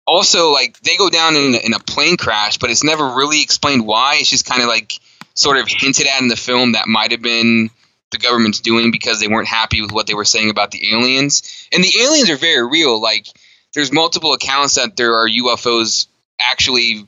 also 0.08 0.52
like 0.52 0.80
they 0.82 0.97
go 0.97 1.10
down 1.10 1.36
in, 1.36 1.56
in 1.56 1.73
a 1.73 1.80
plane 1.80 2.17
crash, 2.17 2.58
but 2.58 2.69
it's 2.69 2.84
never 2.84 3.15
really 3.15 3.41
explained 3.41 3.86
why. 3.86 4.17
It's 4.19 4.30
just 4.30 4.45
kind 4.45 4.62
of 4.62 4.67
like 4.67 4.93
sort 5.34 5.58
of 5.58 5.67
hinted 5.67 6.08
at 6.08 6.21
in 6.21 6.28
the 6.28 6.36
film 6.36 6.73
that 6.73 6.88
might 6.88 7.12
have 7.12 7.21
been 7.21 7.69
the 8.12 8.17
government's 8.17 8.60
doing 8.60 8.91
because 8.91 9.19
they 9.19 9.28
weren't 9.28 9.47
happy 9.47 9.82
with 9.82 9.91
what 9.91 10.08
they 10.08 10.15
were 10.15 10.25
saying 10.25 10.49
about 10.49 10.71
the 10.71 10.93
aliens. 10.93 11.67
And 11.71 11.84
the 11.84 11.93
aliens 12.02 12.30
are 12.30 12.38
very 12.38 12.67
real. 12.67 12.99
Like 12.99 13.28
there's 13.73 13.91
multiple 13.91 14.34
accounts 14.34 14.75
that 14.75 14.95
there 14.97 15.15
are 15.15 15.30
UFOs 15.30 16.08
actually 16.39 17.08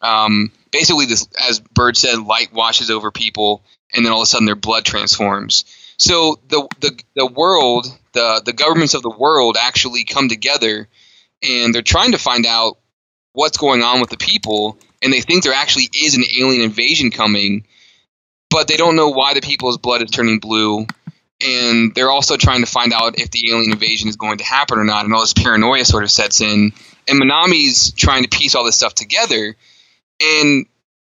um, 0.00 0.52
basically 0.70 1.06
this 1.06 1.28
as 1.48 1.60
Byrd 1.60 1.96
said, 1.96 2.18
light 2.20 2.52
washes 2.52 2.90
over 2.90 3.10
people 3.10 3.62
and 3.94 4.04
then 4.04 4.12
all 4.12 4.20
of 4.20 4.24
a 4.24 4.26
sudden 4.26 4.46
their 4.46 4.56
blood 4.56 4.84
transforms. 4.84 5.64
So 5.98 6.38
the 6.48 6.68
the, 6.80 7.00
the 7.16 7.26
world, 7.26 7.86
the 8.12 8.42
the 8.44 8.52
governments 8.52 8.94
of 8.94 9.02
the 9.02 9.14
world 9.16 9.56
actually 9.58 10.04
come 10.04 10.28
together 10.28 10.88
and 11.42 11.74
they're 11.74 11.82
trying 11.82 12.12
to 12.12 12.18
find 12.18 12.46
out 12.46 12.78
what's 13.32 13.58
going 13.58 13.82
on 13.82 14.00
with 14.00 14.10
the 14.10 14.16
people 14.16 14.78
and 15.02 15.12
they 15.12 15.20
think 15.20 15.44
there 15.44 15.52
actually 15.52 15.88
is 15.94 16.16
an 16.16 16.24
alien 16.38 16.62
invasion 16.62 17.10
coming 17.10 17.66
but 18.50 18.66
they 18.66 18.76
don't 18.76 18.96
know 18.96 19.10
why 19.10 19.34
the 19.34 19.40
people's 19.40 19.78
blood 19.78 20.02
is 20.02 20.10
turning 20.10 20.38
blue 20.40 20.86
and 21.40 21.94
they're 21.94 22.10
also 22.10 22.36
trying 22.36 22.60
to 22.60 22.70
find 22.70 22.92
out 22.92 23.18
if 23.20 23.30
the 23.30 23.50
alien 23.50 23.70
invasion 23.70 24.08
is 24.08 24.16
going 24.16 24.38
to 24.38 24.44
happen 24.44 24.78
or 24.78 24.84
not 24.84 25.04
and 25.04 25.14
all 25.14 25.20
this 25.20 25.34
paranoia 25.34 25.84
sort 25.84 26.02
of 26.02 26.10
sets 26.10 26.40
in 26.40 26.72
and 27.08 27.20
minami's 27.20 27.92
trying 27.92 28.22
to 28.22 28.28
piece 28.28 28.54
all 28.54 28.64
this 28.64 28.76
stuff 28.76 28.94
together 28.94 29.56
and 30.20 30.66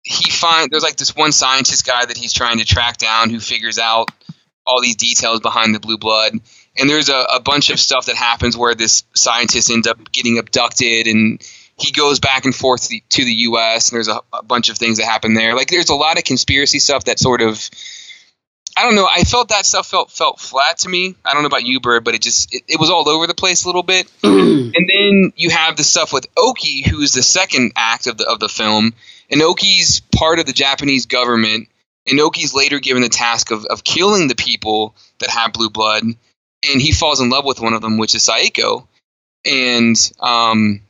he 0.04 0.32
find 0.32 0.69
there's 0.71 0.84
like 0.84 0.95
this 0.95 1.15
one 1.15 1.32
scientist 1.32 1.86
guy 1.86 2.06
that 2.06 2.17
he's 2.17 2.34
trying 2.34 2.60
to 2.60 2.65
track 2.65 2.97
down 2.97 3.30
who 3.30 3.39
figures 3.39 3.77
out 3.77 4.10
all 4.65 4.82
these 4.82 4.95
details 4.95 5.39
behind 5.39 5.75
the 5.75 5.80
blue 5.80 5.97
blood 5.97 6.34
and 6.77 6.89
there's 6.89 7.10
a, 7.10 7.25
a 7.34 7.39
bunch 7.39 7.69
of 7.69 7.80
stuff 7.80 8.06
that 8.06 8.15
happens 8.15 8.56
where 8.56 8.75
this 8.75 9.04
scientist 9.13 9.69
ends 9.69 9.88
up 9.88 10.12
getting 10.12 10.38
abducted 10.38 11.08
and 11.08 11.41
he 11.77 11.91
goes 11.91 12.19
back 12.19 12.45
and 12.45 12.56
forth 12.56 12.84
to 12.84 12.89
the, 12.89 13.04
to 13.10 13.25
the 13.25 13.32
U.S. 13.32 13.89
and 13.89 13.95
there's 13.95 14.08
a, 14.08 14.21
a, 14.32 14.43
bunch 14.43 14.69
of 14.69 14.77
things 14.77 14.97
that 14.97 15.06
happen 15.06 15.34
there. 15.34 15.56
Like 15.56 15.69
there's 15.69 15.89
a 15.89 15.95
lot 15.95 16.17
of 16.17 16.23
conspiracy 16.23 16.80
stuff 16.80 17.06
that 17.06 17.17
sort 17.17 17.41
of, 17.41 17.69
I 18.78 18.84
don't 18.84 18.96
know. 18.96 19.08
I 19.12 19.24
felt 19.24 19.50
that 19.50 19.66
stuff 19.66 19.88
felt 19.88 20.12
felt 20.12 20.40
flat 20.40 20.80
to 20.80 20.90
me. 20.90 21.16
I 21.26 21.34
don't 21.34 21.44
know 21.44 21.48
about 21.48 21.66
you, 21.66 21.80
Byrd, 21.80 22.04
but 22.04 22.16
it 22.16 22.22
just 22.22 22.54
it, 22.54 22.64
it 22.68 22.80
was 22.80 22.90
all 22.90 23.08
over 23.08 23.28
the 23.28 23.34
place 23.34 23.64
a 23.64 23.68
little 23.68 23.84
bit. 23.84 24.12
and 24.24 24.74
then 24.74 25.34
you 25.36 25.50
have 25.50 25.76
the 25.76 25.84
stuff 25.84 26.14
with 26.14 26.28
Oki, 26.38 26.88
who's 26.88 27.12
the 27.14 27.24
second 27.24 27.74
act 27.76 28.08
of 28.08 28.18
the 28.18 28.28
of 28.28 28.40
the 28.40 28.50
film, 28.50 28.94
and 29.30 29.42
Oki's 29.42 30.02
part 30.16 30.40
of 30.40 30.46
the 30.46 30.54
Japanese 30.54 31.06
government. 31.06 31.68
And 32.08 32.20
Oki's 32.20 32.56
later 32.56 32.80
given 32.80 33.04
the 33.04 33.10
task 33.10 33.52
of, 33.52 33.64
of 33.66 33.84
killing 33.84 34.28
the 34.28 34.34
people 34.34 34.96
that 35.20 35.30
have 35.30 35.54
blue 35.54 35.70
blood 35.70 36.04
and 36.70 36.82
he 36.82 36.92
falls 36.92 37.22
in 37.22 37.30
love 37.30 37.46
with 37.46 37.60
one 37.60 37.74
of 37.74 37.82
them, 37.82 37.98
which 37.98 38.16
is 38.16 38.28
Saeko, 38.28 38.88
and 39.46 39.96
um, 40.20 40.82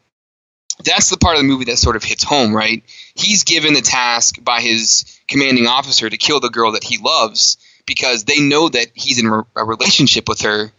that's 0.83 1.09
the 1.09 1.17
part 1.17 1.35
of 1.35 1.41
the 1.41 1.47
movie 1.47 1.65
that 1.65 1.77
sort 1.77 1.95
of 1.95 2.03
hits 2.03 2.23
home, 2.23 2.53
right? 2.53 2.83
He's 3.15 3.43
given 3.43 3.73
the 3.73 3.81
task 3.81 4.43
by 4.43 4.61
his 4.61 5.19
commanding 5.27 5.67
officer 5.67 6.09
to 6.09 6.17
kill 6.17 6.39
the 6.39 6.49
girl 6.49 6.73
that 6.73 6.83
he 6.83 6.97
loves 6.97 7.57
because 7.91 8.23
they 8.23 8.39
know 8.39 8.69
that 8.69 8.87
he's 8.93 9.19
in 9.19 9.25
a 9.27 9.65
relationship 9.65 10.29
with 10.29 10.41
her, 10.41 10.71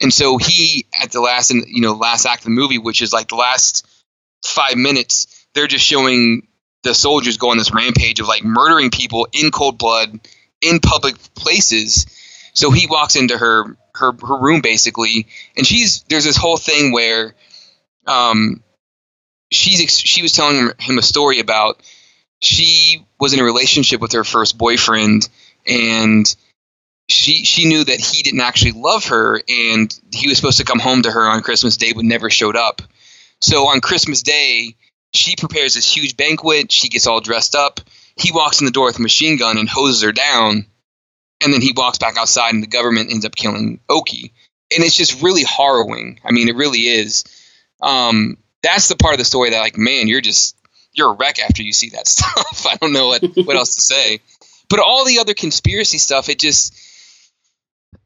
And 0.00 0.12
so 0.12 0.36
he 0.36 0.86
at 1.00 1.12
the 1.12 1.20
last 1.20 1.52
you 1.54 1.80
know 1.80 1.94
last 1.94 2.26
act 2.26 2.40
of 2.40 2.44
the 2.46 2.50
movie, 2.50 2.78
which 2.78 3.02
is 3.02 3.12
like 3.12 3.28
the 3.28 3.36
last 3.36 3.86
five 4.44 4.76
minutes, 4.76 5.46
they're 5.54 5.68
just 5.68 5.84
showing 5.84 6.48
the 6.82 6.92
soldiers 6.92 7.36
go 7.36 7.50
on 7.50 7.56
this 7.58 7.72
rampage 7.72 8.18
of 8.20 8.26
like 8.26 8.44
murdering 8.44 8.90
people 8.90 9.28
in 9.32 9.50
cold 9.52 9.78
blood 9.78 10.20
in 10.60 10.80
public 10.80 11.16
places. 11.34 12.06
So 12.52 12.72
he 12.72 12.88
walks 12.88 13.14
into 13.14 13.38
her 13.38 13.76
her 13.94 14.12
her 14.12 14.38
room 14.40 14.60
basically, 14.60 15.28
and 15.56 15.64
she's 15.64 16.02
there's 16.08 16.24
this 16.24 16.36
whole 16.36 16.56
thing 16.58 16.92
where, 16.92 17.34
um, 18.06 18.62
she's 19.52 19.98
she 19.98 20.22
was 20.22 20.32
telling 20.32 20.72
him 20.80 20.98
a 20.98 21.02
story 21.02 21.38
about 21.38 21.80
she 22.42 23.06
was 23.20 23.32
in 23.32 23.40
a 23.40 23.44
relationship 23.44 24.00
with 24.00 24.12
her 24.12 24.24
first 24.24 24.58
boyfriend 24.58 25.28
and 25.66 26.36
she 27.08 27.44
she 27.44 27.66
knew 27.66 27.84
that 27.84 28.00
he 28.00 28.22
didn't 28.22 28.40
actually 28.40 28.72
love 28.72 29.06
her 29.06 29.40
and 29.48 30.00
he 30.12 30.28
was 30.28 30.36
supposed 30.36 30.58
to 30.58 30.64
come 30.64 30.80
home 30.80 31.02
to 31.02 31.10
her 31.10 31.28
on 31.28 31.42
Christmas 31.42 31.76
Day 31.76 31.92
but 31.92 32.04
never 32.04 32.30
showed 32.30 32.56
up. 32.56 32.82
So 33.40 33.68
on 33.68 33.80
Christmas 33.80 34.22
Day, 34.22 34.76
she 35.12 35.36
prepares 35.36 35.74
this 35.74 35.94
huge 35.94 36.16
banquet, 36.16 36.72
she 36.72 36.88
gets 36.88 37.06
all 37.06 37.20
dressed 37.20 37.54
up. 37.54 37.80
He 38.16 38.32
walks 38.32 38.60
in 38.60 38.64
the 38.64 38.72
door 38.72 38.86
with 38.86 38.98
a 38.98 39.02
machine 39.02 39.36
gun 39.36 39.58
and 39.58 39.68
hoses 39.68 40.02
her 40.02 40.12
down. 40.12 40.66
And 41.42 41.52
then 41.52 41.60
he 41.60 41.74
walks 41.76 41.98
back 41.98 42.16
outside 42.16 42.54
and 42.54 42.62
the 42.62 42.66
government 42.66 43.12
ends 43.12 43.26
up 43.26 43.36
killing 43.36 43.80
Oki. 43.88 44.32
And 44.74 44.82
it's 44.82 44.96
just 44.96 45.22
really 45.22 45.44
harrowing. 45.44 46.18
I 46.24 46.32
mean, 46.32 46.48
it 46.48 46.56
really 46.56 46.80
is. 46.80 47.24
Um, 47.80 48.38
that's 48.62 48.88
the 48.88 48.96
part 48.96 49.14
of 49.14 49.18
the 49.18 49.24
story 49.24 49.50
that 49.50 49.60
like, 49.60 49.76
man, 49.76 50.08
you're 50.08 50.22
just 50.22 50.56
you're 50.92 51.10
a 51.10 51.14
wreck 51.14 51.38
after 51.38 51.62
you 51.62 51.72
see 51.72 51.90
that 51.90 52.08
stuff. 52.08 52.66
I 52.66 52.76
don't 52.76 52.92
know 52.92 53.08
what 53.08 53.22
what 53.44 53.56
else 53.56 53.76
to 53.76 53.82
say. 53.82 54.20
But 54.68 54.80
all 54.80 55.04
the 55.04 55.20
other 55.20 55.34
conspiracy 55.34 55.98
stuff, 55.98 56.28
it 56.28 56.40
just 56.40 56.74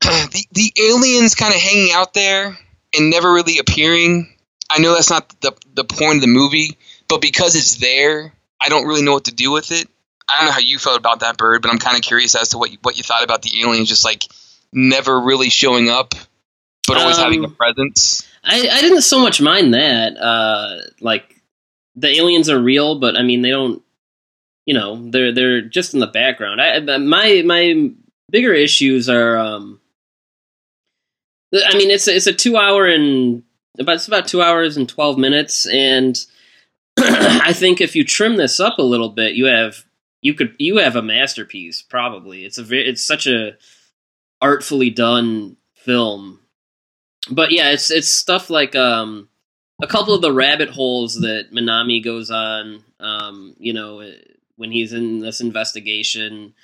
the 0.33 0.45
the 0.53 0.73
aliens 0.81 1.35
kind 1.35 1.55
of 1.55 1.61
hanging 1.61 1.93
out 1.93 2.15
there 2.15 2.59
and 2.97 3.11
never 3.11 3.33
really 3.33 3.59
appearing. 3.59 4.35
I 4.71 4.79
know 4.79 4.95
that's 4.95 5.11
not 5.11 5.29
the 5.41 5.53
the 5.75 5.85
point 5.85 6.17
of 6.17 6.21
the 6.23 6.27
movie, 6.29 6.79
but 7.09 7.21
because 7.21 7.57
it's 7.57 7.77
there, 7.77 8.33
I 8.61 8.69
don't 8.69 8.87
really 8.87 9.03
know 9.03 9.13
what 9.13 9.25
to 9.25 9.35
do 9.35 9.51
with 9.51 9.73
it. 9.73 9.89
I 10.29 10.39
don't 10.39 10.47
know 10.47 10.53
how 10.53 10.61
you 10.61 10.79
felt 10.79 10.99
about 10.99 11.21
that 11.21 11.37
Byrd, 11.37 11.63
but 11.63 11.71
I'm 11.71 11.79
kind 11.79 11.97
of 11.97 12.03
curious 12.03 12.35
as 12.37 12.51
to 12.51 12.59
what 12.59 12.71
you, 12.71 12.79
what 12.83 12.97
you 12.97 13.03
thought 13.03 13.25
about 13.25 13.43
the 13.43 13.61
aliens 13.63 13.89
just 13.89 14.05
like 14.05 14.25
never 14.73 15.21
really 15.21 15.51
showing 15.51 15.89
up, 15.89 16.15
but 16.87 16.97
always 16.97 17.19
um, 17.19 17.25
having 17.25 17.45
a 17.45 17.49
presence. 17.49 18.29
I, 18.45 18.69
I 18.69 18.81
didn't 18.81 19.03
so 19.03 19.21
much 19.21 19.41
mind 19.41 19.75
that. 19.75 20.17
Uh, 20.17 20.83
like 21.01 21.43
the 21.97 22.09
aliens 22.09 22.49
are 22.49 22.61
real, 22.61 22.99
but 22.99 23.17
I 23.17 23.23
mean 23.23 23.43
they 23.43 23.51
don't. 23.51 23.83
You 24.67 24.75
know, 24.75 25.11
they're 25.11 25.33
they're 25.33 25.63
just 25.63 25.95
in 25.95 26.01
the 26.01 26.07
background. 26.07 26.61
I 26.61 26.79
my 26.99 27.43
my 27.45 27.91
bigger 28.31 28.55
issues 28.55 29.09
are. 29.09 29.37
Um, 29.37 29.80
I 31.53 31.77
mean, 31.77 31.91
it's 31.91 32.07
a, 32.07 32.15
it's 32.15 32.27
a 32.27 32.33
two 32.33 32.57
hour 32.57 32.87
and 32.87 33.43
about 33.79 33.97
it's 33.97 34.09
about 34.09 34.29
two 34.29 34.43
hours 34.43 34.77
and 34.77 34.89
twelve 34.89 35.19
minutes, 35.19 35.67
and 35.67 36.19
I 36.99 37.53
think 37.53 37.81
if 37.81 37.97
you 37.97 38.05
trim 38.05 38.37
this 38.37 38.61
up 38.61 38.79
a 38.79 38.83
little 38.83 39.09
bit, 39.09 39.35
you 39.35 39.47
have 39.47 39.85
you 40.23 40.35
could 40.35 40.55
you 40.59 40.79
have 40.79 40.97
a 40.97 41.03
masterpiece. 41.03 41.83
Probably, 41.83 42.45
it's 42.45 42.59
a 42.59 42.89
it's 42.89 43.07
such 43.07 43.27
a 43.27 43.57
artfully 44.41 44.91
done 44.91 45.57
film. 45.75 46.41
But 47.31 47.53
yeah, 47.53 47.71
it's 47.71 47.91
it's 47.91 48.09
stuff 48.09 48.51
like 48.51 48.77
um 48.77 49.29
a 49.83 49.87
couple 49.87 50.15
of 50.15 50.23
the 50.23 50.33
rabbit 50.33 50.71
holes 50.71 51.21
that 51.21 51.53
Minami 51.53 52.03
goes 52.05 52.31
on, 52.31 52.85
um, 53.01 53.55
you 53.59 53.73
know, 53.73 54.07
when 54.57 54.71
he's 54.71 54.93
in 54.93 55.21
this 55.21 55.41
investigation. 55.41 56.55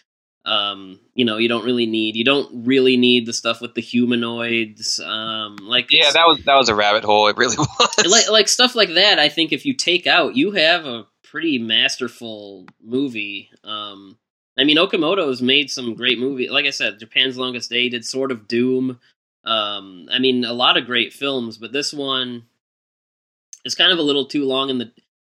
Um, 0.46 1.00
you 1.14 1.24
know, 1.24 1.38
you 1.38 1.48
don't 1.48 1.64
really 1.64 1.87
need 1.87 2.14
you 2.14 2.24
don't 2.24 2.64
really 2.64 2.96
need 2.96 3.26
the 3.26 3.32
stuff 3.32 3.61
with 3.61 3.74
the 3.74 3.80
humanoids. 3.80 5.00
Um, 5.00 5.56
like 5.56 5.90
yeah, 5.90 6.12
that 6.12 6.26
was 6.26 6.42
that 6.44 6.54
was 6.54 6.68
a 6.68 6.74
rabbit 6.74 7.04
hole. 7.04 7.26
It 7.26 7.37
really 7.37 7.56
was. 7.78 8.06
Like 8.06 8.30
like 8.30 8.48
stuff 8.48 8.76
like 8.76 8.94
that. 8.94 9.18
I 9.18 9.28
think 9.28 9.52
if 9.52 9.66
you 9.66 9.74
take 9.74 10.06
out, 10.06 10.37
you 10.37 10.52
have 10.52 10.87
a 10.87 11.06
pretty 11.24 11.59
masterful 11.59 12.66
movie. 12.80 13.50
Um, 13.64 14.16
I 14.56 14.64
mean, 14.64 14.76
Okamoto's 14.76 15.42
made 15.42 15.70
some 15.70 15.94
great 15.94 16.18
movies. 16.18 16.50
Like 16.50 16.64
I 16.64 16.70
said, 16.70 17.00
Japan's 17.00 17.37
Longest 17.37 17.68
Day 17.68 17.88
did 17.88 18.04
Sword 18.04 18.30
of 18.30 18.46
Doom. 18.46 19.00
Um, 19.44 20.09
I 20.11 20.18
mean, 20.18 20.44
a 20.44 20.52
lot 20.52 20.76
of 20.76 20.87
great 20.87 21.12
films, 21.12 21.59
but 21.59 21.72
this 21.72 21.92
one 21.92 22.44
is 23.64 23.74
kind 23.74 23.92
of 23.92 23.98
a 23.98 24.02
little 24.02 24.26
too 24.26 24.44
long 24.44 24.70
in 24.70 24.78
the 24.78 24.92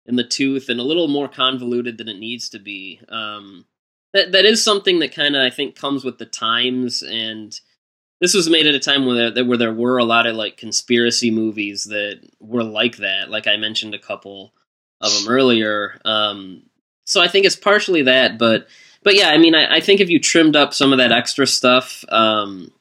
in 0.05 0.17
the 0.17 0.23
tooth 0.23 0.69
and 0.69 0.79
a 0.79 0.83
little 0.83 1.07
more 1.07 1.27
convoluted 1.27 1.97
than 1.97 2.09
it 2.09 2.19
needs 2.19 2.49
to 2.49 2.59
be. 2.59 2.99
Um, 3.09 3.65
that 4.13 4.31
that 4.31 4.45
is 4.45 4.63
something 4.63 4.99
that 4.99 5.13
kind 5.13 5.35
of 5.35 5.41
I 5.41 5.49
think 5.49 5.75
comes 5.75 6.03
with 6.03 6.17
the 6.17 6.25
times, 6.25 7.03
and 7.03 7.59
this 8.21 8.33
was 8.33 8.49
made 8.49 8.67
at 8.67 8.75
a 8.75 8.79
time 8.79 9.05
where 9.05 9.31
there, 9.31 9.45
where 9.45 9.57
there 9.57 9.73
were 9.73 9.97
a 9.97 10.05
lot 10.05 10.25
of 10.25 10.35
like 10.35 10.57
conspiracy 10.57 11.31
movies 11.31 11.85
that 11.85 12.21
were 12.39 12.63
like 12.63 12.97
that. 12.97 13.29
Like 13.29 13.47
I 13.47 13.57
mentioned 13.57 13.93
a 13.93 13.99
couple 13.99 14.53
of 15.01 15.13
them 15.13 15.31
earlier. 15.31 15.99
Um, 16.05 16.63
so 17.05 17.21
I 17.21 17.27
think 17.27 17.45
it's 17.45 17.55
partially 17.55 18.03
that, 18.03 18.37
but 18.37 18.67
but 19.03 19.15
yeah, 19.15 19.29
I 19.29 19.37
mean, 19.37 19.55
I, 19.55 19.77
I 19.77 19.79
think 19.79 20.01
if 20.01 20.09
you 20.09 20.19
trimmed 20.19 20.55
up 20.55 20.73
some 20.73 20.91
of 20.91 20.97
that 20.97 21.11
extra 21.11 21.47
stuff, 21.47 22.03
um, 22.09 22.71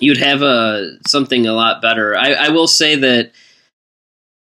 you'd 0.00 0.18
have 0.18 0.42
a 0.42 0.98
something 1.06 1.46
a 1.46 1.52
lot 1.52 1.82
better. 1.82 2.16
I, 2.16 2.32
I 2.32 2.48
will 2.50 2.68
say 2.68 2.96
that 2.96 3.32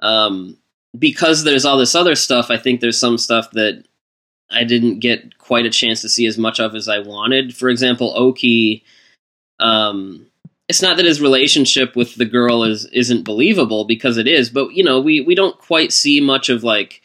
um, 0.01 0.57
because 0.97 1.43
there's 1.43 1.65
all 1.65 1.77
this 1.77 1.95
other 1.95 2.15
stuff, 2.15 2.49
I 2.49 2.57
think 2.57 2.79
there's 2.79 2.99
some 2.99 3.17
stuff 3.17 3.51
that 3.51 3.83
I 4.51 4.63
didn't 4.63 4.99
get 4.99 5.37
quite 5.37 5.65
a 5.65 5.69
chance 5.69 6.01
to 6.01 6.09
see 6.09 6.25
as 6.25 6.37
much 6.37 6.59
of 6.59 6.75
as 6.75 6.87
I 6.87 6.99
wanted. 6.99 7.55
For 7.55 7.69
example, 7.69 8.13
Oki. 8.15 8.83
Um, 9.59 10.27
it's 10.67 10.81
not 10.81 10.95
that 10.97 11.05
his 11.05 11.21
relationship 11.21 11.95
with 11.97 12.15
the 12.15 12.25
girl 12.25 12.63
is 12.63 12.85
isn't 12.85 13.25
believable 13.25 13.83
because 13.83 14.17
it 14.17 14.27
is, 14.27 14.49
but 14.49 14.73
you 14.73 14.83
know 14.83 15.01
we 15.01 15.19
we 15.19 15.35
don't 15.35 15.57
quite 15.57 15.91
see 15.91 16.21
much 16.21 16.47
of 16.49 16.63
like 16.63 17.01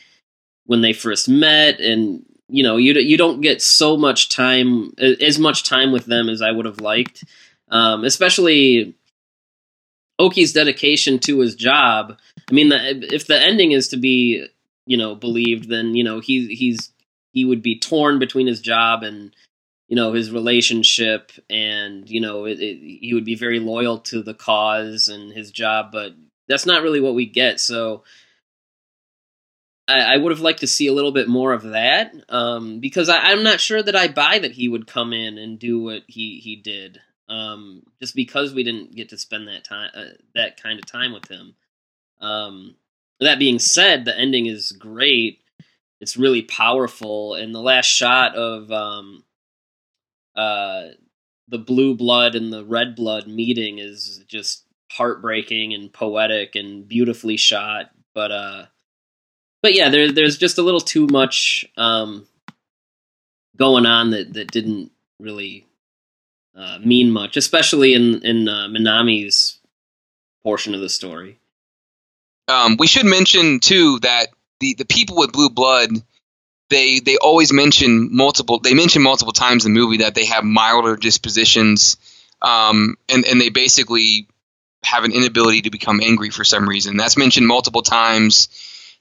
when 0.66 0.82
they 0.82 0.92
first 0.92 1.28
met, 1.28 1.80
and 1.80 2.24
you 2.48 2.62
know 2.62 2.76
you 2.76 2.94
you 2.94 3.16
don't 3.16 3.40
get 3.40 3.60
so 3.60 3.96
much 3.96 4.28
time 4.28 4.92
as 4.98 5.38
much 5.38 5.68
time 5.68 5.90
with 5.90 6.06
them 6.06 6.28
as 6.28 6.42
I 6.42 6.52
would 6.52 6.64
have 6.64 6.80
liked, 6.80 7.24
um, 7.68 8.04
especially 8.04 8.94
Oki's 10.18 10.52
dedication 10.52 11.18
to 11.20 11.40
his 11.40 11.54
job. 11.54 12.16
I 12.48 12.54
mean, 12.54 12.68
the, 12.68 13.12
if 13.12 13.26
the 13.26 13.38
ending 13.38 13.72
is 13.72 13.88
to 13.88 13.96
be, 13.96 14.46
you 14.86 14.96
know, 14.96 15.14
believed, 15.14 15.68
then 15.68 15.94
you 15.94 16.04
know 16.04 16.20
he 16.20 16.54
he's 16.54 16.92
he 17.36 17.44
would 17.44 17.62
be 17.62 17.78
torn 17.78 18.18
between 18.18 18.46
his 18.46 18.62
job 18.62 19.02
and 19.02 19.36
you 19.88 19.94
know 19.94 20.14
his 20.14 20.32
relationship, 20.32 21.30
and 21.50 22.08
you 22.08 22.20
know 22.20 22.46
it, 22.46 22.58
it, 22.58 22.78
he 23.00 23.12
would 23.12 23.26
be 23.26 23.34
very 23.36 23.60
loyal 23.60 23.98
to 23.98 24.22
the 24.22 24.34
cause 24.34 25.08
and 25.08 25.32
his 25.32 25.50
job, 25.50 25.92
but 25.92 26.14
that's 26.48 26.66
not 26.66 26.82
really 26.82 27.00
what 27.00 27.14
we 27.14 27.26
get. 27.26 27.60
So. 27.60 28.02
I, 29.88 30.14
I 30.14 30.16
would 30.16 30.32
have 30.32 30.40
liked 30.40 30.58
to 30.60 30.66
see 30.66 30.88
a 30.88 30.92
little 30.92 31.12
bit 31.12 31.28
more 31.28 31.52
of 31.52 31.62
that 31.62 32.12
um, 32.28 32.80
because 32.80 33.08
I, 33.08 33.18
I'm 33.18 33.44
not 33.44 33.60
sure 33.60 33.80
that 33.80 33.94
I 33.94 34.08
buy 34.08 34.40
that 34.40 34.50
he 34.50 34.68
would 34.68 34.88
come 34.88 35.12
in 35.12 35.38
and 35.38 35.60
do 35.60 35.80
what 35.80 36.02
he, 36.08 36.40
he 36.40 36.56
did 36.56 37.00
um, 37.28 37.82
just 38.00 38.16
because 38.16 38.52
we 38.52 38.64
didn't 38.64 38.96
get 38.96 39.10
to 39.10 39.18
spend 39.18 39.46
that 39.46 39.62
time 39.62 39.90
uh, 39.94 40.16
that 40.34 40.60
kind 40.60 40.80
of 40.80 40.86
time 40.86 41.12
with 41.12 41.28
him. 41.28 41.54
Um, 42.20 42.76
that 43.20 43.38
being 43.38 43.58
said, 43.58 44.04
the 44.04 44.18
ending 44.18 44.46
is 44.46 44.72
great. 44.72 45.40
It's 46.00 46.16
really 46.16 46.42
powerful, 46.42 47.34
and 47.34 47.54
the 47.54 47.60
last 47.60 47.86
shot 47.86 48.34
of 48.36 48.70
um, 48.70 49.24
uh, 50.34 50.88
the 51.48 51.58
blue 51.58 51.94
blood 51.94 52.34
and 52.34 52.52
the 52.52 52.64
red 52.64 52.94
blood 52.94 53.26
meeting 53.26 53.78
is 53.78 54.22
just 54.28 54.64
heartbreaking 54.92 55.74
and 55.74 55.92
poetic 55.92 56.54
and 56.54 56.86
beautifully 56.86 57.36
shot. 57.36 57.90
But 58.14 58.32
uh, 58.32 58.66
but 59.62 59.74
yeah, 59.74 59.88
there, 59.88 60.12
there's 60.12 60.38
just 60.38 60.58
a 60.58 60.62
little 60.62 60.80
too 60.80 61.06
much 61.06 61.64
um, 61.76 62.26
going 63.56 63.86
on 63.86 64.10
that 64.10 64.34
that 64.34 64.50
didn't 64.50 64.92
really 65.18 65.66
uh, 66.54 66.78
mean 66.84 67.10
much, 67.10 67.36
especially 67.36 67.94
in 67.94 68.22
in 68.22 68.48
uh, 68.48 68.68
Minami's 68.68 69.58
portion 70.42 70.74
of 70.74 70.80
the 70.80 70.88
story. 70.88 71.38
Um, 72.48 72.76
we 72.78 72.86
should 72.86 73.06
mention 73.06 73.60
too 73.60 73.98
that 74.00 74.28
the 74.60 74.74
the 74.74 74.84
people 74.84 75.16
with 75.16 75.32
blue 75.32 75.50
blood, 75.50 75.90
they 76.70 77.00
they 77.00 77.16
always 77.16 77.52
mention 77.52 78.14
multiple. 78.14 78.58
They 78.58 78.74
mention 78.74 79.02
multiple 79.02 79.32
times 79.32 79.64
in 79.64 79.72
the 79.72 79.80
movie 79.80 79.98
that 79.98 80.14
they 80.14 80.26
have 80.26 80.44
milder 80.44 80.96
dispositions, 80.96 81.96
um, 82.42 82.96
and 83.08 83.24
and 83.24 83.40
they 83.40 83.50
basically 83.50 84.28
have 84.82 85.04
an 85.04 85.12
inability 85.12 85.62
to 85.62 85.70
become 85.70 86.00
angry 86.00 86.30
for 86.30 86.44
some 86.44 86.68
reason. 86.68 86.96
That's 86.96 87.16
mentioned 87.16 87.46
multiple 87.46 87.82
times 87.82 88.48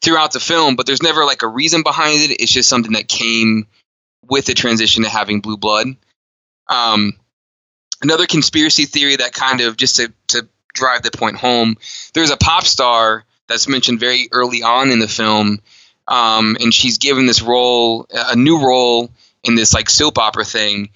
throughout 0.04 0.34
the 0.34 0.40
film, 0.40 0.76
but 0.76 0.86
there's 0.86 1.04
never 1.04 1.26
like 1.26 1.44
a 1.44 1.48
reason 1.48 1.84
behind 1.84 2.22
it. 2.22 2.42
It's 2.42 2.52
just 2.52 2.70
something 2.70 2.94
that 2.94 3.08
came 3.08 3.68
with 4.24 4.46
the 4.46 4.54
transition 4.54 5.04
to 5.04 5.10
having 5.10 5.42
blue 5.42 5.58
blood. 5.58 5.88
Um, 6.68 7.14
another 8.02 8.26
conspiracy 8.26 8.86
theory 8.86 9.18
that 9.18 9.34
kind 9.34 9.62
of 9.62 9.78
just 9.78 9.98
to, 9.98 10.14
to 10.30 10.48
drive 10.74 11.04
the 11.04 11.12
point 11.12 11.38
home 11.38 11.78
there's 12.14 12.32
a 12.32 12.38
pop 12.38 12.64
star 12.64 13.24
that's 13.48 13.68
mentioned 13.68 14.00
very 14.00 14.30
early 14.32 14.64
on 14.64 14.92
in 14.92 15.00
the 15.00 15.08
film. 15.08 15.60
Um, 16.08 16.58
and 16.60 16.74
she's 16.74 17.00
given 17.00 17.26
this 17.26 17.42
role 17.42 18.08
a 18.12 18.36
new 18.36 18.64
role 18.64 19.10
in 19.44 19.56
this 19.56 19.74
like 19.74 19.90
soap 19.90 20.18
opera 20.18 20.46
thing. 20.46 20.90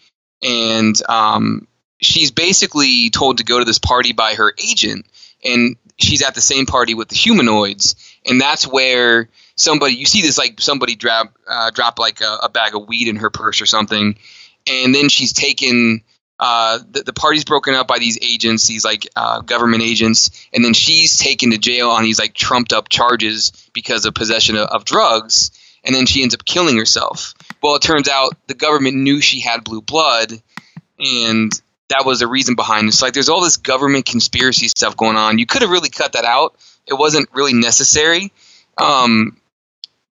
And 0.43 0.99
um, 1.09 1.67
she's 1.99 2.31
basically 2.31 3.09
told 3.09 3.37
to 3.37 3.43
go 3.43 3.59
to 3.59 3.65
this 3.65 3.79
party 3.79 4.13
by 4.13 4.35
her 4.35 4.53
agent, 4.57 5.05
and 5.43 5.75
she's 5.97 6.21
at 6.21 6.35
the 6.35 6.41
same 6.41 6.65
party 6.65 6.93
with 6.93 7.09
the 7.09 7.15
humanoids, 7.15 7.95
and 8.25 8.39
that's 8.39 8.65
where 8.65 9.29
somebody 9.55 9.95
you 9.95 10.05
see 10.05 10.21
this 10.21 10.37
like 10.37 10.61
somebody 10.61 10.95
drop 10.95 11.33
uh, 11.47 11.71
drop 11.71 11.99
like 11.99 12.21
a, 12.21 12.39
a 12.43 12.49
bag 12.49 12.75
of 12.75 12.87
weed 12.87 13.07
in 13.07 13.17
her 13.17 13.29
purse 13.29 13.61
or 13.61 13.65
something, 13.65 14.17
and 14.67 14.95
then 14.95 15.09
she's 15.09 15.33
taken. 15.33 16.01
Uh, 16.39 16.79
the, 16.91 17.03
the 17.03 17.13
party's 17.13 17.43
broken 17.43 17.73
up 17.73 17.87
by 17.87 17.99
these 17.99 18.17
agents, 18.21 18.65
these 18.65 18.85
like 18.85 19.07
uh, 19.15 19.41
government 19.41 19.83
agents, 19.83 20.47
and 20.53 20.63
then 20.63 20.73
she's 20.73 21.17
taken 21.17 21.51
to 21.51 21.57
jail 21.57 21.89
on 21.89 22.03
these 22.03 22.17
like 22.19 22.33
trumped 22.33 22.71
up 22.71 22.87
charges 22.87 23.51
because 23.73 24.05
of 24.05 24.13
possession 24.13 24.55
of, 24.55 24.69
of 24.69 24.85
drugs, 24.85 25.51
and 25.83 25.93
then 25.93 26.05
she 26.05 26.21
ends 26.21 26.33
up 26.33 26.45
killing 26.45 26.77
herself. 26.77 27.33
Well, 27.61 27.75
it 27.75 27.81
turns 27.81 28.07
out 28.07 28.37
the 28.47 28.53
government 28.53 28.95
knew 28.95 29.19
she 29.19 29.41
had 29.41 29.65
blue 29.65 29.81
blood, 29.81 30.31
and 30.97 31.51
that 31.89 32.05
was 32.05 32.19
the 32.19 32.27
reason 32.27 32.55
behind 32.55 32.87
it. 32.87 32.93
So 32.93 33.05
like, 33.05 33.13
there's 33.13 33.29
all 33.29 33.41
this 33.41 33.57
government 33.57 34.05
conspiracy 34.05 34.69
stuff 34.69 34.95
going 34.95 35.17
on. 35.17 35.39
You 35.39 35.45
could 35.45 35.61
have 35.61 35.71
really 35.71 35.89
cut 35.89 36.13
that 36.13 36.23
out. 36.25 36.55
It 36.87 36.93
wasn't 36.93 37.29
really 37.33 37.53
necessary. 37.53 38.31
Um, 38.77 39.41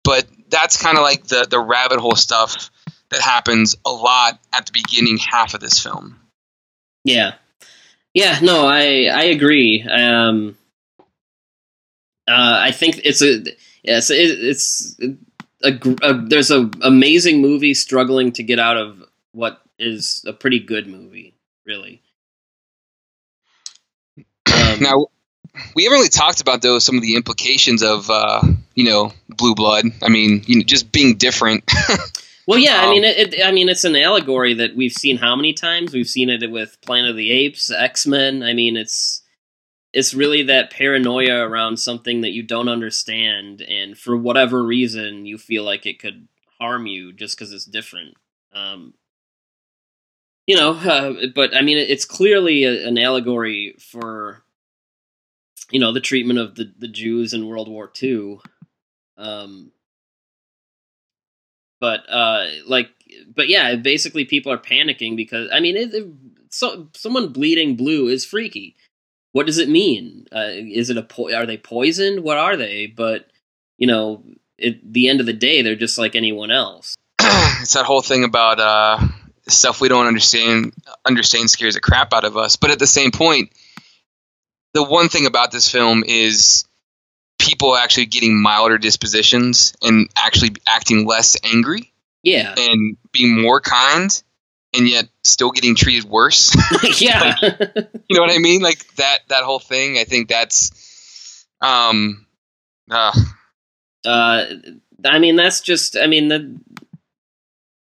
but 0.05 0.27
that's 0.51 0.81
kind 0.81 0.97
of 0.99 1.03
like 1.03 1.25
the 1.25 1.47
the 1.49 1.59
rabbit 1.59 2.01
hole 2.01 2.17
stuff 2.17 2.71
that 3.11 3.21
happens 3.21 3.77
a 3.85 3.91
lot 3.91 4.39
at 4.53 4.67
the 4.67 4.73
beginning 4.73 5.19
half 5.19 5.55
of 5.55 5.61
this 5.61 5.83
film. 5.83 6.18
Yeah, 7.09 7.35
yeah, 8.13 8.39
no, 8.43 8.67
I 8.67 9.09
I 9.13 9.23
agree. 9.25 9.83
Um, 9.83 10.59
uh, 12.29 12.59
I 12.61 12.71
think 12.71 13.01
it's 13.05 13.23
a 13.23 13.43
yes, 13.83 14.11
it, 14.11 14.17
it's 14.17 14.95
a, 15.63 15.79
a, 16.03 16.15
there's 16.27 16.51
a 16.51 16.71
amazing 16.83 17.41
movie 17.41 17.73
struggling 17.75 18.33
to 18.33 18.43
get 18.43 18.59
out 18.59 18.77
of 18.77 19.03
what 19.33 19.63
is 19.79 20.23
a 20.27 20.35
pretty 20.35 20.59
good 20.59 20.87
movie, 20.87 21.35
really. 21.65 22.03
Um, 24.19 24.81
now, 24.81 25.07
we 25.75 25.85
haven't 25.85 25.99
really 25.99 26.09
talked 26.11 26.43
about 26.43 26.61
though 26.61 26.79
some 26.79 26.97
of 26.97 27.03
the 27.03 27.17
implications 27.17 27.83
of 27.83 28.11
uh, 28.11 28.43
you 28.75 28.85
know 28.85 29.13
blue 29.31 29.55
blood. 29.55 29.87
I 30.03 30.11
mean, 30.11 30.43
you 30.47 30.57
know, 30.57 30.65
just 30.65 30.93
being 30.93 31.17
different. 31.17 31.65
well, 32.49 32.59
yeah, 32.59 32.83
um, 32.83 32.89
I 32.89 32.91
mean, 32.93 33.05
it, 33.05 33.35
it, 33.35 33.45
I 33.47 33.53
mean, 33.53 33.69
it's 33.69 33.85
an 33.85 33.95
allegory 33.95 34.55
that 34.55 34.75
we've 34.75 34.93
seen 34.93 35.19
how 35.19 35.37
many 35.37 35.53
times? 35.53 35.93
We've 35.93 36.09
seen 36.09 36.31
it 36.31 36.51
with 36.51 36.81
Planet 36.81 37.11
of 37.11 37.17
the 37.17 37.31
Apes, 37.31 37.71
X 37.71 38.07
Men. 38.07 38.43
I 38.43 38.55
mean, 38.55 38.75
it's 38.75 39.23
it's 39.93 40.15
really 40.15 40.45
that 40.45 40.71
paranoia 40.71 41.47
around 41.47 41.77
something 41.77 42.23
that 42.23 42.31
you 42.31 42.43
don't 42.43 42.71
understand, 42.71 43.61
and 43.61 43.99
for 43.99 44.17
whatever 44.17 44.65
reason, 44.65 45.27
you 45.27 45.37
feel 45.37 45.63
like 45.63 45.85
it 45.85 45.99
could 45.99 46.27
harm 46.59 46.87
you 46.87 47.13
just 47.13 47.37
because 47.37 47.53
it's 47.53 47.67
different. 47.67 48.15
Um, 48.55 48.95
you 50.47 50.57
know, 50.57 50.71
uh, 50.71 51.27
but 51.35 51.55
I 51.55 51.61
mean, 51.61 51.77
it's 51.77 52.07
clearly 52.07 52.65
a, 52.65 52.89
an 52.89 52.97
allegory 52.97 53.77
for 53.79 54.43
you 55.71 55.81
know 55.81 55.93
the 55.93 56.01
treatment 56.01 56.39
of 56.39 56.55
the 56.55 56.73
the 56.79 56.89
Jews 56.89 57.35
in 57.35 57.47
World 57.47 57.69
War 57.69 57.93
II. 58.03 58.41
Um, 59.19 59.71
but 61.81 62.01
uh, 62.09 62.47
like, 62.67 62.91
but 63.35 63.49
yeah, 63.49 63.77
basically 63.77 64.25
people 64.25 64.53
are 64.53 64.59
panicking 64.59 65.17
because 65.17 65.49
I 65.53 65.61
mean, 65.61 65.77
it, 65.77 65.95
it, 65.95 66.07
so 66.51 66.89
someone 66.95 67.33
bleeding 67.33 67.77
blue 67.77 68.09
is 68.09 68.25
freaky. 68.25 68.77
What 69.33 69.47
does 69.47 69.59
it 69.59 69.69
mean? 69.69 70.27
Uh, 70.33 70.49
is 70.51 70.91
it 70.91 70.97
a 70.97 71.03
po- 71.03 71.33
are 71.33 71.47
they 71.47 71.57
poisoned? 71.57 72.23
What 72.23 72.39
are 72.39 72.57
they? 72.57 72.87
But 72.87 73.29
you 73.77 73.87
know, 73.87 74.25
at 74.63 74.77
the 74.83 75.09
end 75.09 75.21
of 75.21 75.27
the 75.27 75.33
day, 75.33 75.63
they're 75.63 75.77
just 75.77 75.99
like 75.99 76.17
anyone 76.17 76.51
else. 76.51 76.97
it's 77.21 77.75
that 77.75 77.85
whole 77.85 78.03
thing 78.03 78.25
about 78.25 78.59
uh, 78.59 79.07
stuff 79.49 79.81
we 79.81 79.89
don't 79.89 80.07
understand. 80.07 80.73
Understand 81.07 81.51
scares 81.51 81.75
the 81.75 81.81
crap 81.81 82.13
out 82.13 82.25
of 82.25 82.37
us. 82.37 82.57
But 82.57 82.71
at 82.71 82.79
the 82.79 82.87
same 82.87 83.11
point, 83.11 83.53
the 84.75 84.85
one 84.85 85.09
thing 85.09 85.27
about 85.27 85.51
this 85.53 85.71
film 85.71 86.05
is 86.07 86.65
people 87.39 87.77
actually 87.77 88.07
getting 88.07 88.41
milder 88.41 88.79
dispositions 88.79 89.75
and 89.83 90.09
actually 90.17 90.51
acting 90.67 91.07
less 91.07 91.37
angry. 91.45 91.93
Yeah. 92.23 92.55
And 92.57 92.97
being 93.13 93.41
more 93.41 93.61
kind 93.61 94.11
and 94.75 94.89
yet 94.89 95.09
still 95.25 95.51
getting 95.51 95.75
treated 95.75 96.05
worse. 96.05 96.55
yeah. 97.01 97.37
like, 97.41 97.63
you 98.09 98.17
know 98.17 98.23
what 98.23 98.35
I 98.35 98.39
mean? 98.39 98.61
Like 98.61 98.87
that 98.97 99.21
that 99.29 99.45
whole 99.45 99.61
thing, 99.61 99.99
I 99.99 100.05
think 100.05 100.29
that's 100.29 101.47
um 101.61 102.27
uh, 102.91 103.13
uh 104.05 104.45
I 105.05 105.19
mean 105.19 105.37
that's 105.37 105.61
just 105.61 105.97
I 105.97 106.07
mean 106.07 106.29
the 106.29 106.61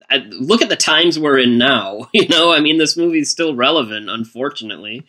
I, 0.08 0.18
look 0.18 0.62
at 0.62 0.70
the 0.70 0.76
times 0.76 1.18
we're 1.18 1.40
in 1.40 1.58
now, 1.58 2.10
you 2.14 2.28
know? 2.28 2.52
I 2.52 2.60
mean 2.60 2.78
this 2.78 2.96
movie's 2.98 3.32
still 3.32 3.56
relevant 3.56 4.10
unfortunately. 4.10 5.06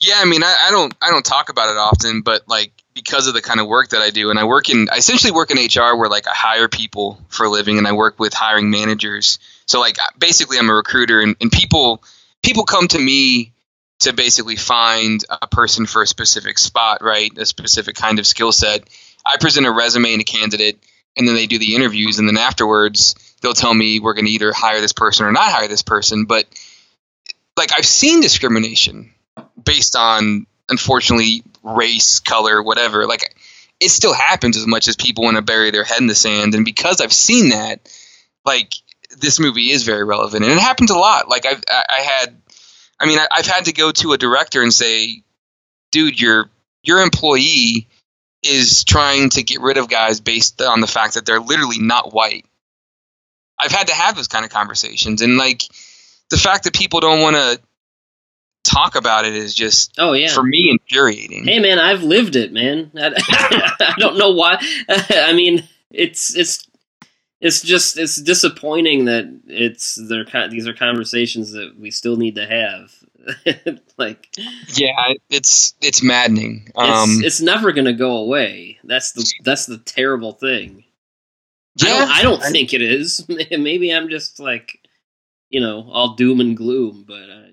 Yeah, 0.00 0.16
I 0.18 0.26
mean, 0.26 0.42
I, 0.42 0.66
I, 0.68 0.70
don't 0.70 0.94
I 1.00 1.10
don't 1.10 1.24
talk 1.24 1.48
about 1.48 1.70
it 1.70 1.78
often, 1.78 2.20
but 2.20 2.46
like 2.48 2.72
because 2.94 3.28
of 3.28 3.34
the 3.34 3.42
kind 3.42 3.60
of 3.60 3.66
work 3.66 3.90
that 3.90 4.02
I 4.02 4.10
do, 4.10 4.30
and 4.30 4.38
I 4.38 4.44
work 4.44 4.68
in 4.68 4.88
I 4.90 4.96
essentially 4.96 5.32
work 5.32 5.50
in 5.50 5.56
HR 5.56 5.96
where 5.96 6.10
like 6.10 6.28
I 6.28 6.34
hire 6.34 6.68
people 6.68 7.18
for 7.28 7.46
a 7.46 7.48
living, 7.48 7.78
and 7.78 7.86
I 7.86 7.92
work 7.92 8.18
with 8.18 8.34
hiring 8.34 8.70
managers. 8.70 9.38
So 9.66 9.80
like 9.80 9.96
basically, 10.18 10.58
I'm 10.58 10.68
a 10.68 10.74
recruiter, 10.74 11.20
and, 11.20 11.34
and 11.40 11.50
people 11.50 12.02
people 12.42 12.64
come 12.64 12.88
to 12.88 12.98
me 12.98 13.52
to 14.00 14.12
basically 14.12 14.56
find 14.56 15.24
a 15.30 15.46
person 15.46 15.86
for 15.86 16.02
a 16.02 16.06
specific 16.06 16.58
spot, 16.58 17.02
right? 17.02 17.36
A 17.38 17.46
specific 17.46 17.96
kind 17.96 18.18
of 18.18 18.26
skill 18.26 18.52
set. 18.52 18.86
I 19.26 19.38
present 19.38 19.66
a 19.66 19.72
resume 19.72 20.12
and 20.12 20.20
a 20.20 20.24
candidate, 20.24 20.78
and 21.16 21.26
then 21.26 21.34
they 21.34 21.46
do 21.46 21.58
the 21.58 21.74
interviews, 21.74 22.18
and 22.18 22.28
then 22.28 22.36
afterwards 22.36 23.14
they'll 23.40 23.54
tell 23.54 23.72
me 23.72 24.00
we're 24.00 24.14
going 24.14 24.26
to 24.26 24.30
either 24.30 24.52
hire 24.52 24.80
this 24.82 24.92
person 24.92 25.24
or 25.24 25.32
not 25.32 25.50
hire 25.50 25.68
this 25.68 25.82
person. 25.82 26.26
But 26.26 26.44
like 27.56 27.70
I've 27.74 27.86
seen 27.86 28.20
discrimination 28.20 29.14
based 29.66 29.96
on 29.96 30.46
unfortunately 30.68 31.42
race, 31.62 32.20
color, 32.20 32.62
whatever. 32.62 33.06
Like 33.06 33.36
it 33.80 33.90
still 33.90 34.14
happens 34.14 34.56
as 34.56 34.66
much 34.66 34.88
as 34.88 34.96
people 34.96 35.24
want 35.24 35.36
to 35.36 35.42
bury 35.42 35.70
their 35.70 35.84
head 35.84 36.00
in 36.00 36.06
the 36.06 36.14
sand. 36.14 36.54
And 36.54 36.64
because 36.64 37.00
I've 37.02 37.12
seen 37.12 37.50
that, 37.50 37.92
like 38.44 38.72
this 39.18 39.38
movie 39.38 39.70
is 39.70 39.82
very 39.82 40.04
relevant, 40.04 40.44
and 40.44 40.52
it 40.52 40.58
happens 40.58 40.90
a 40.90 40.98
lot. 40.98 41.28
Like 41.28 41.44
I've 41.46 41.62
I 41.68 42.00
had, 42.00 42.40
I 42.98 43.06
mean, 43.06 43.18
I've 43.30 43.46
had 43.46 43.66
to 43.66 43.72
go 43.72 43.92
to 43.92 44.12
a 44.12 44.18
director 44.18 44.62
and 44.62 44.72
say, 44.72 45.22
"Dude, 45.92 46.20
your 46.20 46.50
your 46.82 47.00
employee 47.00 47.88
is 48.42 48.84
trying 48.84 49.30
to 49.30 49.42
get 49.42 49.60
rid 49.60 49.76
of 49.76 49.88
guys 49.88 50.20
based 50.20 50.62
on 50.62 50.80
the 50.80 50.86
fact 50.86 51.14
that 51.14 51.26
they're 51.26 51.40
literally 51.40 51.78
not 51.78 52.12
white." 52.12 52.46
I've 53.58 53.72
had 53.72 53.86
to 53.88 53.94
have 53.94 54.16
those 54.16 54.28
kind 54.28 54.44
of 54.44 54.50
conversations, 54.50 55.22
and 55.22 55.36
like 55.36 55.62
the 56.30 56.36
fact 56.36 56.64
that 56.64 56.74
people 56.74 57.00
don't 57.00 57.20
want 57.20 57.36
to 57.36 57.60
talk 58.66 58.96
about 58.96 59.24
it 59.24 59.34
is 59.34 59.54
just 59.54 59.94
oh 59.98 60.12
yeah 60.12 60.28
for 60.28 60.42
me 60.42 60.70
infuriating. 60.70 61.44
Hey 61.44 61.58
man, 61.60 61.78
I've 61.78 62.02
lived 62.02 62.36
it, 62.36 62.52
man. 62.52 62.90
I, 62.96 63.12
I 63.80 63.94
don't 63.98 64.18
know 64.18 64.32
why. 64.32 64.60
I 64.88 65.32
mean, 65.32 65.66
it's 65.90 66.36
it's 66.36 66.66
it's 67.40 67.62
just 67.62 67.98
it's 67.98 68.16
disappointing 68.16 69.06
that 69.06 69.40
it's 69.46 69.98
they're 70.08 70.26
these 70.48 70.66
are 70.66 70.74
conversations 70.74 71.52
that 71.52 71.78
we 71.78 71.90
still 71.90 72.16
need 72.16 72.36
to 72.36 72.46
have. 72.46 72.92
like 73.98 74.28
yeah, 74.74 75.14
it's 75.30 75.74
it's 75.80 76.02
maddening. 76.02 76.70
Um, 76.76 77.10
it's, 77.10 77.24
it's 77.24 77.40
never 77.40 77.72
gonna 77.72 77.92
go 77.92 78.18
away. 78.18 78.78
That's 78.84 79.12
the 79.12 79.32
that's 79.44 79.66
the 79.66 79.78
terrible 79.78 80.32
thing. 80.32 80.84
Yeah, 81.76 81.90
I 81.90 81.98
don't, 81.98 82.10
I 82.10 82.22
don't 82.22 82.52
think 82.52 82.72
it 82.72 82.80
is. 82.80 83.26
Maybe 83.28 83.90
I'm 83.90 84.08
just 84.08 84.40
like 84.40 84.80
you 85.50 85.60
know 85.60 85.88
all 85.90 86.14
doom 86.14 86.40
and 86.40 86.56
gloom, 86.56 87.04
but. 87.06 87.30
Uh, 87.30 87.45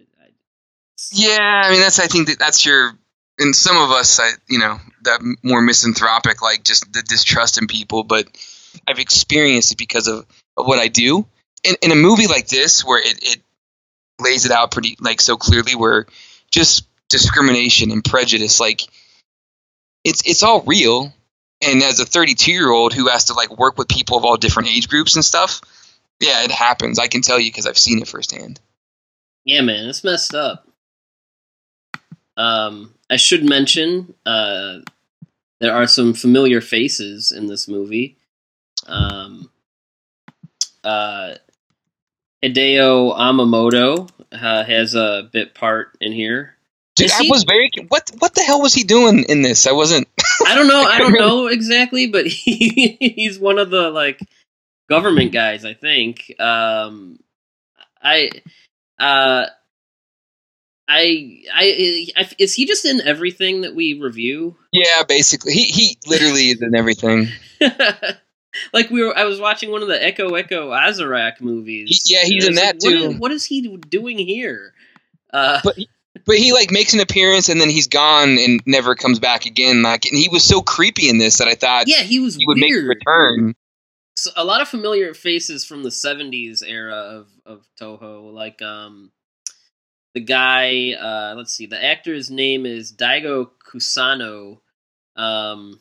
yeah, 1.11 1.63
I 1.65 1.71
mean 1.71 1.79
that's 1.79 1.99
I 1.99 2.07
think 2.07 2.27
that 2.27 2.39
that's 2.39 2.65
your 2.65 2.93
and 3.39 3.55
some 3.55 3.77
of 3.77 3.91
us 3.91 4.19
I 4.19 4.29
you 4.47 4.59
know 4.59 4.79
that 5.03 5.21
more 5.43 5.61
misanthropic 5.61 6.41
like 6.41 6.63
just 6.63 6.91
the 6.91 7.01
distrust 7.01 7.57
in 7.57 7.67
people, 7.67 8.03
but 8.03 8.27
I've 8.87 8.99
experienced 8.99 9.71
it 9.71 9.77
because 9.77 10.07
of, 10.07 10.25
of 10.57 10.67
what 10.67 10.79
I 10.79 10.87
do. 10.87 11.25
In, 11.63 11.75
in 11.81 11.91
a 11.91 11.95
movie 11.95 12.27
like 12.27 12.47
this 12.47 12.83
where 12.83 12.99
it, 12.99 13.19
it 13.21 13.41
lays 14.19 14.45
it 14.45 14.51
out 14.51 14.71
pretty 14.71 14.97
like 14.99 15.21
so 15.21 15.37
clearly 15.37 15.75
where 15.75 16.07
just 16.51 16.87
discrimination 17.09 17.91
and 17.91 18.03
prejudice 18.03 18.59
like 18.59 18.81
it's 20.03 20.21
it's 20.25 20.43
all 20.43 20.61
real. 20.61 21.13
And 21.65 21.81
as 21.81 22.01
a 22.01 22.05
32 22.05 22.51
year 22.51 22.69
old 22.69 22.93
who 22.93 23.07
has 23.07 23.25
to 23.25 23.33
like 23.33 23.57
work 23.57 23.77
with 23.77 23.87
people 23.87 24.17
of 24.17 24.25
all 24.25 24.35
different 24.35 24.69
age 24.69 24.89
groups 24.89 25.15
and 25.15 25.23
stuff 25.23 25.61
yeah 26.19 26.43
it 26.43 26.51
happens. 26.51 26.99
I 26.99 27.07
can 27.07 27.21
tell 27.21 27.39
you 27.39 27.49
because 27.49 27.65
i've 27.65 27.77
seen 27.77 28.01
it 28.01 28.07
firsthand. 28.07 28.59
Yeah 29.45 29.61
man 29.61 29.87
it's 29.87 30.03
messed 30.03 30.35
up 30.35 30.67
um, 32.37 32.93
I 33.09 33.17
should 33.17 33.47
mention 33.47 34.13
uh, 34.25 34.79
there 35.59 35.73
are 35.73 35.87
some 35.87 36.13
familiar 36.13 36.61
faces 36.61 37.31
in 37.31 37.47
this 37.47 37.67
movie. 37.67 38.17
Um, 38.87 39.49
uh, 40.83 41.35
Hideo 42.43 43.17
Amamoto 43.17 44.09
uh, 44.31 44.63
has 44.63 44.95
a 44.95 45.29
bit 45.31 45.53
part 45.53 45.95
in 46.01 46.11
here. 46.11 46.57
Dude, 46.95 47.11
I 47.11 47.25
was 47.27 47.43
very 47.43 47.71
what 47.87 48.11
what 48.19 48.35
the 48.35 48.41
hell 48.41 48.61
was 48.61 48.73
he 48.73 48.83
doing 48.83 49.23
in 49.27 49.41
this? 49.41 49.65
I 49.65 49.71
wasn't. 49.71 50.07
I 50.45 50.53
don't 50.53 50.67
know. 50.67 50.83
I 50.87 50.99
don't 50.99 51.13
know 51.13 51.47
exactly, 51.47 52.07
but 52.07 52.27
he 52.27 52.97
he's 52.99 53.39
one 53.39 53.57
of 53.57 53.71
the 53.71 53.89
like 53.89 54.19
government 54.89 55.31
guys. 55.31 55.65
I 55.65 55.73
think. 55.73 56.35
Um, 56.39 57.19
I, 58.03 58.29
uh, 58.99 59.45
I, 60.87 61.43
I, 61.53 62.07
I, 62.17 62.29
is 62.39 62.53
he 62.55 62.65
just 62.65 62.85
in 62.85 63.01
everything 63.01 63.61
that 63.61 63.73
we 63.73 63.93
review? 63.93 64.57
Yeah, 64.71 65.03
basically, 65.07 65.53
he 65.53 65.63
he 65.63 65.97
literally 66.05 66.49
is 66.49 66.61
in 66.61 66.75
everything. 66.75 67.27
like 68.73 68.89
we 68.89 69.03
were, 69.03 69.17
I 69.17 69.23
was 69.25 69.39
watching 69.39 69.71
one 69.71 69.81
of 69.81 69.87
the 69.87 69.95
Eko 69.97 70.29
Eko 70.31 70.69
Azarak 70.77 71.39
movies. 71.41 72.03
He- 72.05 72.13
yeah, 72.13 72.23
he's 72.25 72.47
in 72.47 72.55
that 72.55 72.75
like, 72.75 72.93
too. 72.93 73.09
is- 73.11 73.15
what 73.17 73.31
is 73.31 73.45
he 73.45 73.77
doing 73.77 74.17
here? 74.17 74.73
Uh, 75.31 75.61
But 75.63 75.77
but 76.25 76.37
he 76.37 76.53
like 76.53 76.69
makes 76.71 76.93
an 76.93 76.99
appearance 76.99 77.49
and 77.49 77.59
then 77.59 77.69
he's 77.69 77.87
gone 77.87 78.37
and 78.37 78.61
never 78.65 78.93
comes 78.95 79.19
back 79.19 79.45
again. 79.45 79.81
Like, 79.81 80.05
and 80.05 80.17
he 80.17 80.29
was 80.29 80.43
so 80.43 80.61
creepy 80.61 81.09
in 81.09 81.17
this 81.17 81.37
that 81.37 81.47
I 81.47 81.55
thought 81.55 81.87
yeah, 81.87 82.01
he 82.01 82.19
was 82.19 82.35
he 82.35 82.45
would 82.45 82.57
make 82.57 82.71
a 82.73 82.81
return. 82.85 83.55
So, 84.15 84.29
a 84.35 84.43
lot 84.43 84.61
of 84.61 84.67
familiar 84.67 85.13
faces 85.15 85.65
from 85.65 85.81
the 85.83 85.89
'70s 85.89 86.61
era 86.65 86.93
of 86.95 87.29
of 87.45 87.65
Toho, 87.81 88.31
like 88.31 88.61
um, 88.61 89.11
the 90.13 90.21
guy. 90.21 90.93
Uh, 90.93 91.33
let's 91.35 91.53
see, 91.53 91.65
the 91.65 91.83
actor's 91.83 92.29
name 92.29 92.65
is 92.65 92.91
Daigo 92.91 93.49
Kusano, 93.67 94.59
um, 95.15 95.79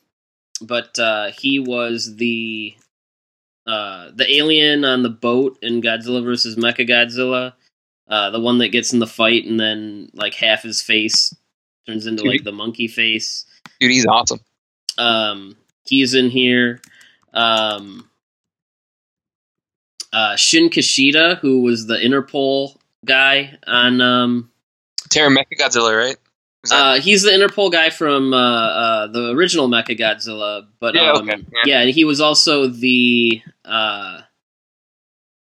but 0.61 0.99
uh, 0.99 1.31
he 1.31 1.59
was 1.59 2.17
the 2.17 2.75
uh, 3.67 4.11
the 4.15 4.31
alien 4.35 4.85
on 4.85 5.03
the 5.03 5.11
boat 5.11 5.59
in 5.63 5.81
Godzilla 5.81 6.25
versus 6.25 6.57
Mechagodzilla, 6.57 7.53
uh, 8.09 8.31
the 8.31 8.41
one 8.41 8.59
that 8.59 8.69
gets 8.69 8.93
in 8.93 8.99
the 8.99 9.07
fight 9.07 9.45
and 9.45 9.61
then 9.61 10.11
like 10.15 10.35
half 10.35 10.63
his 10.63 10.83
face 10.83 11.35
turns 11.87 12.07
into 12.07 12.25
like 12.25 12.45
the 12.45 12.53
monkey 12.53 12.89
face. 12.89 13.45
Dude, 13.81 13.91
he's 13.91 14.07
awesome. 14.07 14.41
Um, 14.99 15.57
he's 15.85 16.15
in 16.15 16.31
here. 16.31 16.81
Um, 17.33 18.09
uh, 20.13 20.37
Shin 20.37 20.69
Kishida, 20.69 21.39
who 21.39 21.63
was 21.63 21.87
the 21.87 21.97
Interpol 21.97 22.77
guy 23.05 23.59
on. 23.67 24.01
Um, 24.01 24.51
Terra 25.11 25.31
Mechagodzilla, 25.31 25.97
right? 25.97 26.17
That- 26.71 26.75
uh, 26.75 27.01
he's 27.01 27.23
the 27.23 27.31
Interpol 27.31 27.73
guy 27.73 27.91
from 27.91 28.33
uh, 28.33 28.37
uh, 28.39 29.07
the 29.09 29.31
original 29.31 29.69
Mechagodzilla, 29.69 30.67
but 30.81 30.95
Yeah, 30.95 31.13
um, 31.13 31.29
okay, 31.29 31.45
yeah. 31.65 31.81
and 31.81 31.91
he 31.91 32.05
was 32.05 32.21
also 32.21 32.69
the 32.69 33.43
uh, 33.65 34.21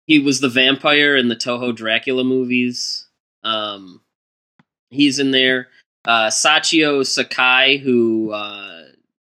he 0.06 0.18
was 0.18 0.40
the 0.40 0.48
vampire 0.48 1.16
in 1.16 1.28
the 1.28 1.36
Toho 1.36 1.74
Dracula 1.74 2.22
movies. 2.22 3.08
Um, 3.42 4.02
he's 4.90 5.18
in 5.18 5.30
there. 5.30 5.68
Uh, 6.04 6.28
Sachio 6.28 7.04
Sakai, 7.04 7.78
who 7.78 8.30
uh, 8.32 8.82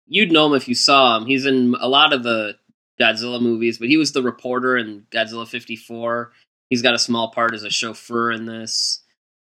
you'd 0.07 0.33
know 0.33 0.47
him 0.47 0.55
if 0.55 0.69
you 0.69 0.75
saw 0.75 1.17
him. 1.19 1.27
He's 1.27 1.45
in 1.45 1.75
a 1.79 1.89
lot 1.89 2.13
of 2.13 2.23
the 2.23 2.57
Godzilla 3.01 3.41
movies, 3.43 3.79
but 3.79 3.89
he 3.89 3.97
was 3.97 4.13
the 4.13 4.23
reporter 4.23 4.77
in 4.79 5.07
Godzilla 5.11 5.47
'54. 5.47 6.33
He's 6.71 6.83
got 6.83 6.95
a 6.95 6.99
small 6.99 7.31
part 7.31 7.53
as 7.53 7.65
a 7.65 7.71
chauffeur 7.71 8.31
in 8.31 8.47
this. 8.47 9.03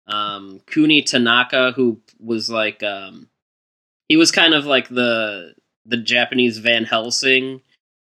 Um, 0.08 0.60
Kunie 0.66 1.06
Tanaka, 1.06 1.72
who 1.72 2.00
was 2.18 2.50
like, 2.50 2.82
um, 2.82 3.28
he 4.08 4.16
was 4.16 4.32
kind 4.32 4.52
of 4.52 4.66
like 4.66 4.88
the 4.88 5.54
the 5.86 5.96
Japanese 5.96 6.58
Van 6.58 6.84
Helsing 6.84 7.62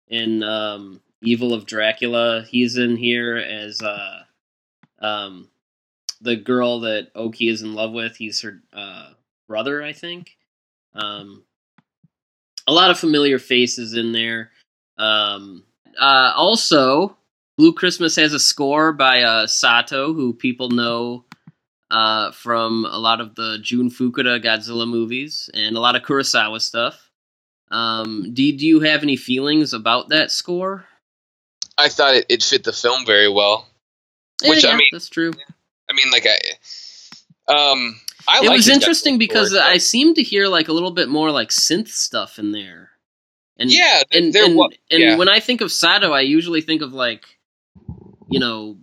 in 0.08 0.44
um, 0.44 1.02
Evil 1.22 1.54
of 1.54 1.66
Dracula. 1.66 2.46
He's 2.48 2.78
in 2.78 2.96
here 2.96 3.36
as 3.38 3.82
uh, 3.82 4.24
um, 5.00 5.50
the 6.22 6.36
girl 6.36 6.82
that 6.82 7.10
Oki 7.16 7.50
is 7.50 7.62
in 7.62 7.74
love 7.74 7.92
with. 7.92 8.16
He's 8.16 8.42
her 8.42 8.62
uh, 8.74 9.10
brother, 9.48 9.84
I 9.84 9.94
think. 9.94 10.38
Um, 10.94 11.44
a 12.68 12.72
lot 12.72 12.92
of 12.92 13.00
familiar 13.00 13.40
faces 13.40 13.94
in 13.94 14.12
there. 14.12 14.52
Um, 14.98 15.64
uh, 16.00 16.34
also, 16.36 17.18
Blue 17.60 17.74
Christmas 17.74 18.16
has 18.16 18.32
a 18.32 18.40
score 18.40 18.94
by 18.94 19.22
uh, 19.22 19.46
Sato, 19.46 20.14
who 20.14 20.32
people 20.32 20.70
know 20.70 21.26
uh, 21.92 22.32
from 22.32 22.86
a 22.86 22.98
lot 22.98 23.20
of 23.20 23.36
the 23.36 23.58
Jun 23.62 23.92
Fukuda 23.92 24.42
Godzilla 24.42 24.88
movies 24.88 25.50
and 25.54 25.76
a 25.76 25.82
lot 25.82 25.98
of 25.98 26.04
Kurosawa 26.04 26.62
stuff. 26.62 27.12
Um, 27.70 28.30
do, 28.34 28.58
do 28.58 28.66
you 28.66 28.80
have 28.80 29.04
any 29.04 29.18
feelings 29.18 29.74
about 29.74 30.08
that 30.08 30.32
score? 30.32 30.86
I 31.78 31.90
thought 31.90 32.16
it, 32.16 32.28
it 32.30 32.44
fit 32.44 32.64
the 32.64 32.72
film 32.72 33.06
very 33.06 33.28
well. 33.28 33.68
Which, 34.46 34.64
I 34.64 34.78
mean- 34.78 34.88
that's 34.94 35.10
true. 35.10 35.34
I 35.90 35.94
mean, 35.94 36.12
like 36.12 36.26
I, 36.26 37.54
um, 37.54 38.00
I 38.26 38.40
it 38.42 38.50
was 38.52 38.70
interesting 38.70 39.18
because 39.18 39.50
score, 39.50 39.62
I 39.62 39.74
but- 39.74 39.82
seem 39.82 40.14
to 40.14 40.24
hear 40.24 40.48
like 40.48 40.70
a 40.70 40.74
little 40.74 40.92
bit 40.92 41.10
more 41.10 41.30
like 41.30 41.50
synth 41.50 41.90
stuff 41.90 42.40
in 42.40 42.54
there. 42.54 42.92
And 43.58 43.70
yeah, 43.70 44.04
and 44.14 44.32
there 44.32 44.46
and, 44.46 44.56
was 44.56 44.74
and 44.90 45.20
when 45.20 45.28
I 45.28 45.42
think 45.42 45.60
of 45.60 45.74
Sato, 45.74 46.14
I 46.14 46.22
usually 46.22 46.62
think 46.62 46.82
of 46.82 46.94
like, 46.94 47.26
you 48.30 48.40
know, 48.40 48.78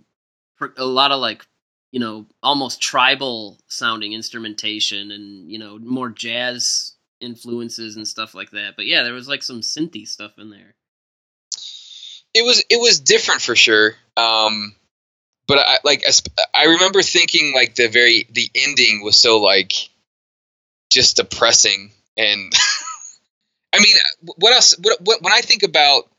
a 0.77 0.85
lot 0.85 1.11
of 1.11 1.19
like, 1.19 1.45
you 1.91 1.99
know, 1.99 2.25
almost 2.43 2.81
tribal 2.81 3.59
sounding 3.67 4.13
instrumentation 4.13 5.11
and 5.11 5.51
you 5.51 5.59
know 5.59 5.77
more 5.79 6.09
jazz 6.09 6.93
influences 7.21 7.95
and 7.95 8.07
stuff 8.07 8.33
like 8.35 8.51
that. 8.51 8.75
But 8.75 8.85
yeah, 8.85 9.03
there 9.03 9.13
was 9.13 9.27
like 9.27 9.43
some 9.43 9.61
synthy 9.61 10.07
stuff 10.07 10.33
in 10.37 10.49
there. 10.49 10.75
it 12.33 12.45
was 12.45 12.63
it 12.69 12.79
was 12.79 12.99
different 12.99 13.41
for 13.41 13.55
sure. 13.55 13.95
Um, 14.15 14.75
but 15.47 15.59
I 15.59 15.79
like 15.83 16.03
I 16.07 16.11
I 16.53 16.65
remember 16.65 17.01
thinking 17.01 17.53
like 17.53 17.75
the 17.75 17.87
very 17.87 18.27
the 18.31 18.49
ending 18.53 19.03
was 19.03 19.17
so 19.17 19.39
like 19.39 19.73
just 20.91 21.17
depressing 21.17 21.91
and 22.17 22.53
I 23.73 23.79
mean 23.79 23.95
what 24.37 24.53
else 24.53 24.75
what, 24.79 24.99
what 25.01 25.21
when 25.21 25.33
I 25.33 25.41
think 25.41 25.63
about 25.63 26.09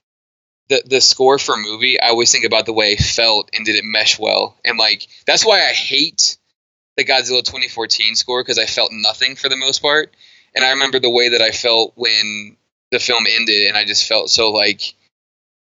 the 0.69 0.83
the 0.87 1.01
score 1.01 1.39
for 1.39 1.55
a 1.55 1.59
movie 1.59 2.01
I 2.01 2.09
always 2.09 2.31
think 2.31 2.45
about 2.45 2.67
the 2.67 2.73
way 2.73 2.93
it 2.93 3.01
felt 3.01 3.51
and 3.55 3.65
did 3.65 3.77
it 3.77 3.85
mesh 3.85 4.19
well 4.19 4.57
and 4.65 4.79
like 4.79 5.07
that's 5.27 5.45
why 5.45 5.61
I 5.61 5.73
hate 5.73 6.37
the 6.97 7.05
Godzilla 7.05 7.45
2014 7.45 8.15
score 8.15 8.43
because 8.43 8.59
I 8.59 8.67
felt 8.67 8.91
nothing 8.93 9.37
for 9.37 9.49
the 9.49 9.57
most 9.57 9.81
part 9.81 10.15
and 10.55 10.65
I 10.65 10.71
remember 10.71 10.99
the 10.99 11.11
way 11.11 11.31
that 11.31 11.43
I 11.43 11.51
felt 11.51 11.93
when 11.97 12.57
the 12.91 12.99
film 12.99 13.25
ended 13.29 13.69
and 13.69 13.77
I 13.77 13.85
just 13.85 14.09
felt 14.09 14.31
so 14.31 14.51
like 14.51 14.95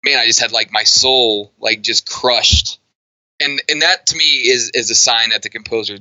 man, 0.05 0.19
I 0.19 0.27
just 0.27 0.41
had 0.41 0.53
like 0.53 0.71
my 0.71 0.85
soul 0.85 1.53
like 1.59 1.83
just 1.83 2.09
crushed. 2.09 2.79
And 3.41 3.61
and 3.69 3.83
that 3.83 4.07
to 4.07 4.17
me 4.17 4.25
is 4.25 4.71
is 4.75 4.91
a 4.91 4.95
sign 4.95 5.31
that 5.31 5.43
the 5.43 5.49
composer 5.49 5.99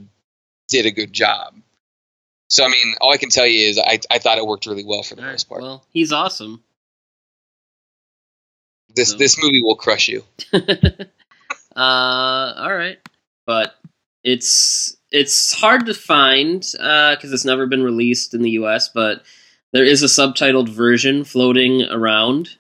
did 0.70 0.86
a 0.86 0.92
good 0.92 1.12
job. 1.12 1.56
So 2.50 2.64
I 2.64 2.68
mean, 2.68 2.96
all 3.02 3.12
I 3.12 3.18
can 3.18 3.30
tell 3.30 3.48
you 3.48 3.68
is 3.70 3.80
I 3.80 4.00
I 4.12 4.20
thought 4.20 4.38
it 4.38 4.46
worked 4.46 4.66
really 4.68 4.84
well 4.84 5.04
for 5.04 5.16
the 5.16 5.24
All 5.24 5.32
most 5.32 5.50
part. 5.50 5.62
Well, 5.62 5.86
he's 5.92 6.12
awesome. 6.12 6.64
This 8.96 9.12
so- 9.12 9.18
this 9.18 9.42
movie 9.42 9.62
will 9.62 9.76
crush 9.76 10.08
you. 10.08 10.24
uh, 10.54 10.60
all 11.76 12.74
right, 12.76 12.98
but 13.46 13.76
it's 14.24 14.98
it's 15.12 15.54
hard 15.54 15.86
to 15.86 15.94
find 15.94 16.62
because 16.62 17.32
it's 17.32 17.46
never 17.46 17.68
been 17.68 17.84
released 17.84 18.34
in 18.34 18.42
the 18.42 18.52
U.S. 18.52 18.90
But 18.90 19.24
there 19.72 19.86
is 19.86 20.04
a 20.04 20.08
subtitled 20.08 20.70
version 20.70 21.24
floating 21.24 21.84
around. 21.84 22.58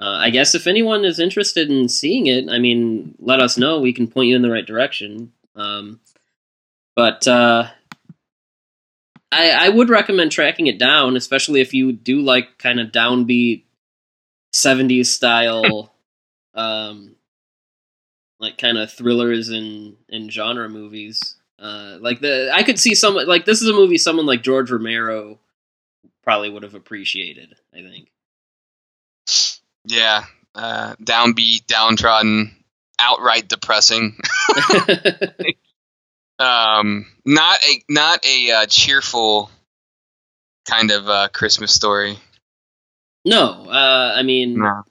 Uh, 0.00 0.18
I 0.18 0.30
guess 0.30 0.54
if 0.56 0.66
anyone 0.66 1.04
is 1.04 1.20
interested 1.20 1.70
in 1.70 1.88
seeing 1.88 2.26
it, 2.26 2.48
I 2.50 2.58
mean, 2.58 3.14
let 3.20 3.40
us 3.40 3.56
know. 3.56 3.80
We 3.80 3.92
can 3.92 4.08
point 4.08 4.28
you 4.28 4.36
in 4.36 4.42
the 4.42 4.50
right 4.50 4.66
direction. 4.66 5.32
Um, 5.54 6.00
but 6.96 7.28
uh, 7.28 7.68
I, 9.30 9.50
I 9.50 9.68
would 9.68 9.88
recommend 9.88 10.32
tracking 10.32 10.66
it 10.66 10.78
down, 10.78 11.16
especially 11.16 11.60
if 11.60 11.72
you 11.72 11.92
do 11.92 12.20
like 12.20 12.58
kind 12.58 12.80
of 12.80 12.88
downbeat 12.88 13.62
'70s 14.52 15.06
style, 15.06 15.92
um, 16.54 17.16
like 18.38 18.58
kind 18.58 18.78
of 18.78 18.92
thrillers 18.92 19.48
and 19.48 19.96
and 20.08 20.32
genre 20.32 20.68
movies. 20.68 21.36
Uh, 21.58 21.98
like 22.00 22.20
the 22.20 22.50
I 22.52 22.62
could 22.62 22.78
see 22.78 22.94
someone 22.94 23.26
like 23.28 23.44
this 23.44 23.62
is 23.62 23.68
a 23.68 23.72
movie 23.72 23.98
someone 23.98 24.26
like 24.26 24.42
George 24.42 24.70
Romero 24.70 25.38
probably 26.22 26.50
would 26.50 26.64
have 26.64 26.74
appreciated. 26.74 27.54
I 27.72 27.82
think. 27.82 28.08
Yeah, 29.84 30.24
uh, 30.54 30.94
downbeat, 31.02 31.66
downtrodden, 31.66 32.54
outright 32.98 33.48
depressing. 33.48 34.18
um, 36.38 37.06
not 37.24 37.58
a 37.68 37.82
not 37.88 38.24
a 38.24 38.50
uh, 38.50 38.66
cheerful 38.66 39.50
kind 40.68 40.90
of 40.90 41.08
uh, 41.08 41.28
Christmas 41.32 41.72
story. 41.72 42.18
No, 43.24 43.66
uh, 43.68 44.12
I 44.16 44.22
mean, 44.22 44.58
No. 44.58 44.82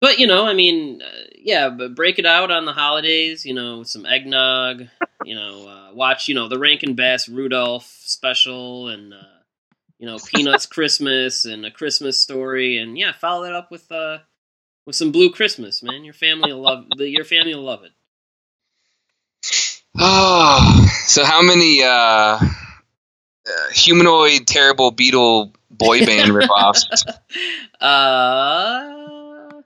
but 0.00 0.18
you 0.18 0.26
know, 0.26 0.46
I 0.46 0.54
mean, 0.54 1.02
uh, 1.02 1.08
yeah, 1.36 1.70
but 1.70 1.94
break 1.94 2.18
it 2.18 2.26
out 2.26 2.50
on 2.50 2.64
the 2.64 2.72
holidays. 2.72 3.44
You 3.44 3.54
know, 3.54 3.82
some 3.82 4.06
eggnog. 4.06 4.84
You 5.24 5.34
know, 5.34 5.68
uh, 5.68 5.94
watch 5.94 6.28
you 6.28 6.34
know 6.34 6.48
the 6.48 6.58
Rankin 6.58 6.94
Bass 6.94 7.28
Rudolph 7.28 7.86
special 7.86 8.88
and. 8.88 9.12
Uh, 9.14 9.16
you 10.00 10.06
know, 10.06 10.16
Peanuts 10.32 10.64
Christmas 10.76 11.44
and 11.44 11.66
a 11.66 11.72
Christmas 11.72 12.20
story, 12.20 12.78
and 12.78 12.96
yeah, 12.96 13.10
follow 13.10 13.42
that 13.42 13.52
up 13.52 13.70
with 13.72 13.90
uh 13.90 14.18
with 14.86 14.94
some 14.94 15.10
Blue 15.12 15.30
Christmas, 15.30 15.82
man. 15.82 16.04
Your 16.04 16.14
family 16.14 16.52
will 16.52 16.62
love 16.62 16.86
the, 16.96 17.08
your 17.08 17.24
family 17.24 17.54
will 17.54 17.64
love 17.64 17.82
it. 17.82 17.90
Oh, 19.98 20.88
so 21.06 21.24
how 21.24 21.42
many 21.42 21.82
uh, 21.82 21.88
uh, 22.38 22.40
humanoid 23.72 24.46
terrible 24.46 24.90
beetle 24.90 25.52
boy 25.78 26.04
band 26.04 26.32
ripoffs? 26.32 26.84
uh, 27.80 29.62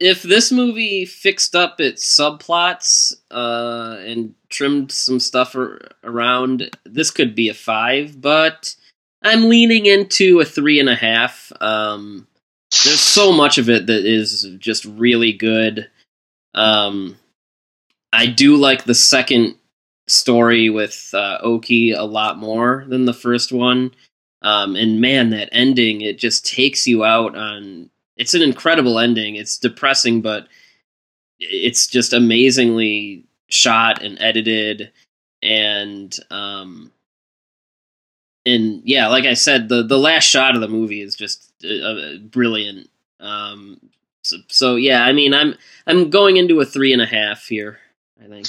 if 0.00 0.22
this 0.22 0.52
movie 0.52 1.04
fixed 1.04 1.54
up 1.54 1.80
its 1.80 2.18
subplots 2.18 3.12
uh, 3.30 3.96
and 4.00 4.34
trimmed 4.50 4.92
some 4.92 5.20
stuff 5.20 5.54
ar- 5.54 5.80
around, 6.02 6.70
this 6.84 7.10
could 7.10 7.34
be 7.34 7.48
a 7.48 7.54
five. 7.54 8.20
But 8.20 8.74
I'm 9.22 9.48
leaning 9.48 9.86
into 9.86 10.40
a 10.40 10.44
three 10.44 10.80
and 10.80 10.88
a 10.88 10.94
half. 10.94 11.52
Um, 11.60 12.26
there's 12.84 13.00
so 13.00 13.32
much 13.32 13.58
of 13.58 13.70
it 13.70 13.86
that 13.86 14.04
is 14.04 14.46
just 14.58 14.84
really 14.84 15.32
good. 15.32 15.88
Um, 16.54 17.16
I 18.12 18.26
do 18.26 18.56
like 18.56 18.84
the 18.84 18.94
second 18.94 19.56
story 20.06 20.70
with 20.70 21.10
uh, 21.14 21.38
Oki 21.42 21.92
a 21.92 22.04
lot 22.04 22.38
more 22.38 22.84
than 22.88 23.06
the 23.06 23.14
first 23.14 23.52
one. 23.52 23.92
Um, 24.44 24.76
and 24.76 25.00
man, 25.00 25.30
that 25.30 25.48
ending 25.52 26.02
it 26.02 26.18
just 26.18 26.46
takes 26.46 26.86
you 26.86 27.02
out 27.02 27.34
on. 27.34 27.88
It's 28.16 28.34
an 28.34 28.42
incredible 28.42 28.98
ending. 28.98 29.36
It's 29.36 29.56
depressing, 29.58 30.20
but 30.20 30.46
it's 31.40 31.86
just 31.86 32.12
amazingly 32.12 33.24
shot 33.48 34.02
and 34.02 34.20
edited, 34.20 34.92
and 35.42 36.14
um, 36.30 36.92
and 38.44 38.82
yeah, 38.84 39.08
like 39.08 39.24
I 39.24 39.32
said, 39.32 39.70
the 39.70 39.82
the 39.82 39.98
last 39.98 40.24
shot 40.24 40.54
of 40.54 40.60
the 40.60 40.68
movie 40.68 41.00
is 41.00 41.16
just 41.16 41.50
uh, 41.64 41.68
uh, 41.68 42.16
brilliant. 42.18 42.90
Um, 43.20 43.80
so, 44.22 44.36
so 44.48 44.76
yeah, 44.76 45.04
I 45.04 45.12
mean, 45.12 45.32
I'm 45.32 45.54
I'm 45.86 46.10
going 46.10 46.36
into 46.36 46.60
a 46.60 46.66
three 46.66 46.92
and 46.92 47.00
a 47.00 47.06
half 47.06 47.46
here. 47.46 47.78
I 48.22 48.28
think. 48.28 48.46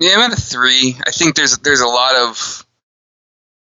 Yeah, 0.00 0.14
I'm 0.16 0.32
at 0.32 0.38
a 0.38 0.40
three. 0.40 0.96
I 1.06 1.12
think 1.12 1.36
there's 1.36 1.56
there's 1.58 1.80
a 1.80 1.86
lot 1.86 2.16
of 2.16 2.66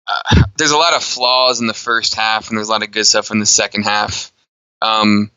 uh, 0.07 0.43
there's 0.59 0.71
a 0.73 0.77
lot 0.77 0.95
of 0.95 1.03
flaws 1.03 1.61
in 1.61 1.67
the 1.67 1.75
first 1.75 2.15
half, 2.15 2.49
and 2.49 2.57
there's 2.59 2.69
a 2.69 2.73
lot 2.73 2.83
of 2.83 2.91
good 2.91 3.07
stuff 3.07 3.31
in 3.31 3.39
the 3.39 3.47
second 3.47 3.85
half. 3.85 4.33
Um, 4.83 5.31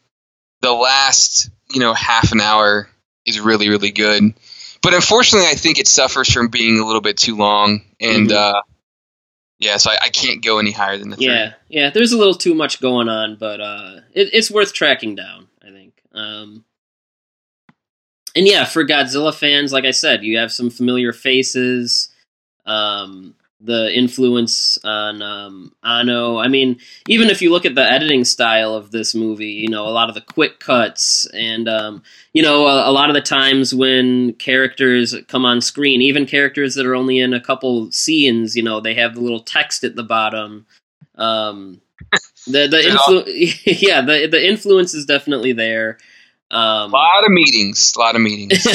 the 0.62 0.74
last 0.74 1.50
you 1.70 1.80
know 1.80 1.94
half 1.94 2.32
an 2.32 2.42
hour 2.42 2.90
is 3.26 3.40
really 3.40 3.70
really 3.70 3.92
good, 3.92 4.34
but 4.82 4.94
unfortunately, 4.94 5.48
I 5.50 5.56
think 5.56 5.80
it 5.80 5.88
suffers 5.88 6.32
from 6.32 6.48
being 6.50 6.80
a 6.80 6.86
little 6.86 7.02
bit 7.02 7.18
too 7.18 7.36
long, 7.36 7.82
and 8.00 8.30
Mhm. 8.30 8.34
uh, 8.36 8.62
yeah, 9.60 9.78
so 9.78 9.90
I, 9.92 9.98
I 10.04 10.10
can't 10.10 10.44
go 10.44 10.60
any 10.60 10.72
higher 10.72 10.98
than 10.98 11.10
the. 11.10 11.18
Yeah, 11.20 11.54
yeah. 11.68 11.90
There's 11.90 12.12
a 12.12 12.18
little 12.18 12.36
too 12.36 12.54
much 12.54 12.80
going 12.80 13.10
on, 13.10 13.38
but 13.40 13.60
uh, 13.60 14.02
it, 14.14 14.30
it's 14.34 14.52
worth 14.52 14.74
tracking 14.74 15.16
down. 15.16 15.48
I 15.62 15.72
think. 15.72 15.94
Um, 16.14 16.64
and 18.36 18.48
yeah, 18.48 18.66
for 18.66 18.86
Godzilla 18.86 19.34
fans, 19.34 19.74
like 19.74 19.86
I 19.86 19.92
said, 19.92 20.24
you 20.24 20.38
have 20.38 20.52
some 20.52 20.70
familiar 20.70 21.12
faces. 21.12 22.10
Um, 22.68 23.34
the 23.60 23.92
influence 23.96 24.78
on 24.84 25.22
um, 25.22 25.74
Anno. 25.84 26.38
I 26.38 26.48
mean, 26.48 26.80
even 27.08 27.30
if 27.30 27.42
you 27.42 27.52
look 27.52 27.66
at 27.66 27.76
the 27.76 27.84
editing 27.84 28.24
style 28.24 28.76
of 28.76 28.92
this 28.92 29.16
movie, 29.16 29.52
you 29.52 29.68
know, 29.68 29.88
a 29.88 29.90
lot 29.90 30.10
of 30.10 30.16
the 30.16 30.22
quick 30.22 30.60
cuts 30.60 31.26
and, 31.34 31.68
um, 31.68 32.04
you 32.34 32.44
know, 32.44 32.68
a, 32.68 32.90
a 32.90 32.92
lot 32.92 33.10
of 33.10 33.16
the 33.16 33.22
times 33.22 33.74
when 33.74 34.34
characters 34.34 35.16
come 35.28 35.46
on 35.46 35.62
screen, 35.62 36.02
even 36.02 36.26
characters 36.28 36.76
that 36.76 36.86
are 36.86 36.96
only 36.96 37.20
in 37.20 37.34
a 37.34 37.42
couple 37.42 37.92
scenes, 37.92 38.56
you 38.56 38.62
know, 38.62 38.80
they 38.80 38.94
have 38.94 39.16
the 39.16 39.22
little 39.22 39.42
text 39.42 39.84
at 39.84 39.96
the 39.96 40.04
bottom. 40.04 40.68
Um, 41.16 41.82
the 42.46 42.68
the 42.68 42.78
influ- 42.78 43.60
yeah, 43.82 44.02
the 44.02 44.28
the 44.28 44.48
influence 44.48 44.94
is 44.94 45.06
definitely 45.06 45.54
there. 45.54 45.98
Um, 46.50 46.94
A 46.94 46.96
lot 46.96 47.26
of 47.26 47.32
meetings, 47.32 47.94
a 47.96 48.00
lot 48.00 48.16
of 48.16 48.22
meetings. 48.22 48.66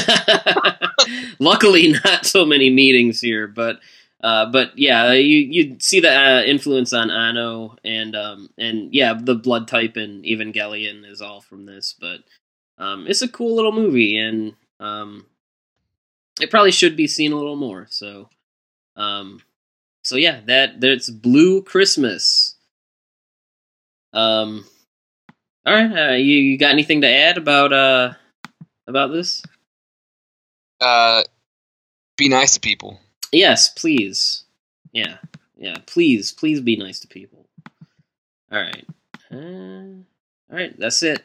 Luckily, 1.38 1.94
not 2.04 2.26
so 2.26 2.44
many 2.44 2.68
meetings 2.68 3.20
here, 3.20 3.46
but 3.46 3.80
uh, 4.22 4.46
but 4.50 4.78
yeah, 4.78 5.12
you 5.12 5.38
you 5.38 5.76
see 5.80 6.00
the 6.00 6.12
uh, 6.12 6.42
influence 6.42 6.92
on 6.92 7.10
Anno 7.10 7.76
and 7.84 8.14
um, 8.16 8.50
and 8.58 8.94
yeah, 8.94 9.14
the 9.20 9.34
blood 9.34 9.68
type 9.68 9.96
in 9.96 10.22
Evangelion 10.22 11.04
is 11.10 11.20
all 11.20 11.40
from 11.40 11.66
this. 11.66 11.94
But 11.98 12.20
um, 12.78 13.06
it's 13.08 13.22
a 13.22 13.28
cool 13.28 13.54
little 13.56 13.72
movie, 13.72 14.18
and 14.18 14.54
um, 14.80 15.26
it 16.40 16.50
probably 16.50 16.72
should 16.72 16.96
be 16.96 17.06
seen 17.06 17.32
a 17.32 17.36
little 17.36 17.56
more. 17.56 17.86
So 17.90 18.28
um, 18.96 19.40
so 20.04 20.16
yeah, 20.16 20.40
that 20.46 20.80
that's 20.80 21.10
Blue 21.10 21.62
Christmas. 21.62 22.56
Um, 24.12 24.64
all 25.66 25.74
right, 25.74 26.10
uh, 26.10 26.14
you 26.14 26.36
you 26.36 26.58
got 26.58 26.70
anything 26.72 27.02
to 27.02 27.08
add 27.08 27.38
about 27.38 27.72
uh 27.72 28.14
about 28.86 29.08
this? 29.12 29.42
uh, 30.80 31.22
be 32.16 32.28
nice 32.28 32.54
to 32.54 32.60
people. 32.60 33.00
Yes, 33.32 33.70
please. 33.70 34.44
Yeah, 34.92 35.16
yeah. 35.56 35.78
Please, 35.86 36.32
please 36.32 36.60
be 36.60 36.76
nice 36.76 37.00
to 37.00 37.08
people. 37.08 37.46
All 38.52 38.60
right. 38.62 38.86
Uh, 39.32 39.36
all 40.50 40.56
right. 40.56 40.78
That's 40.78 41.02
it. 41.02 41.24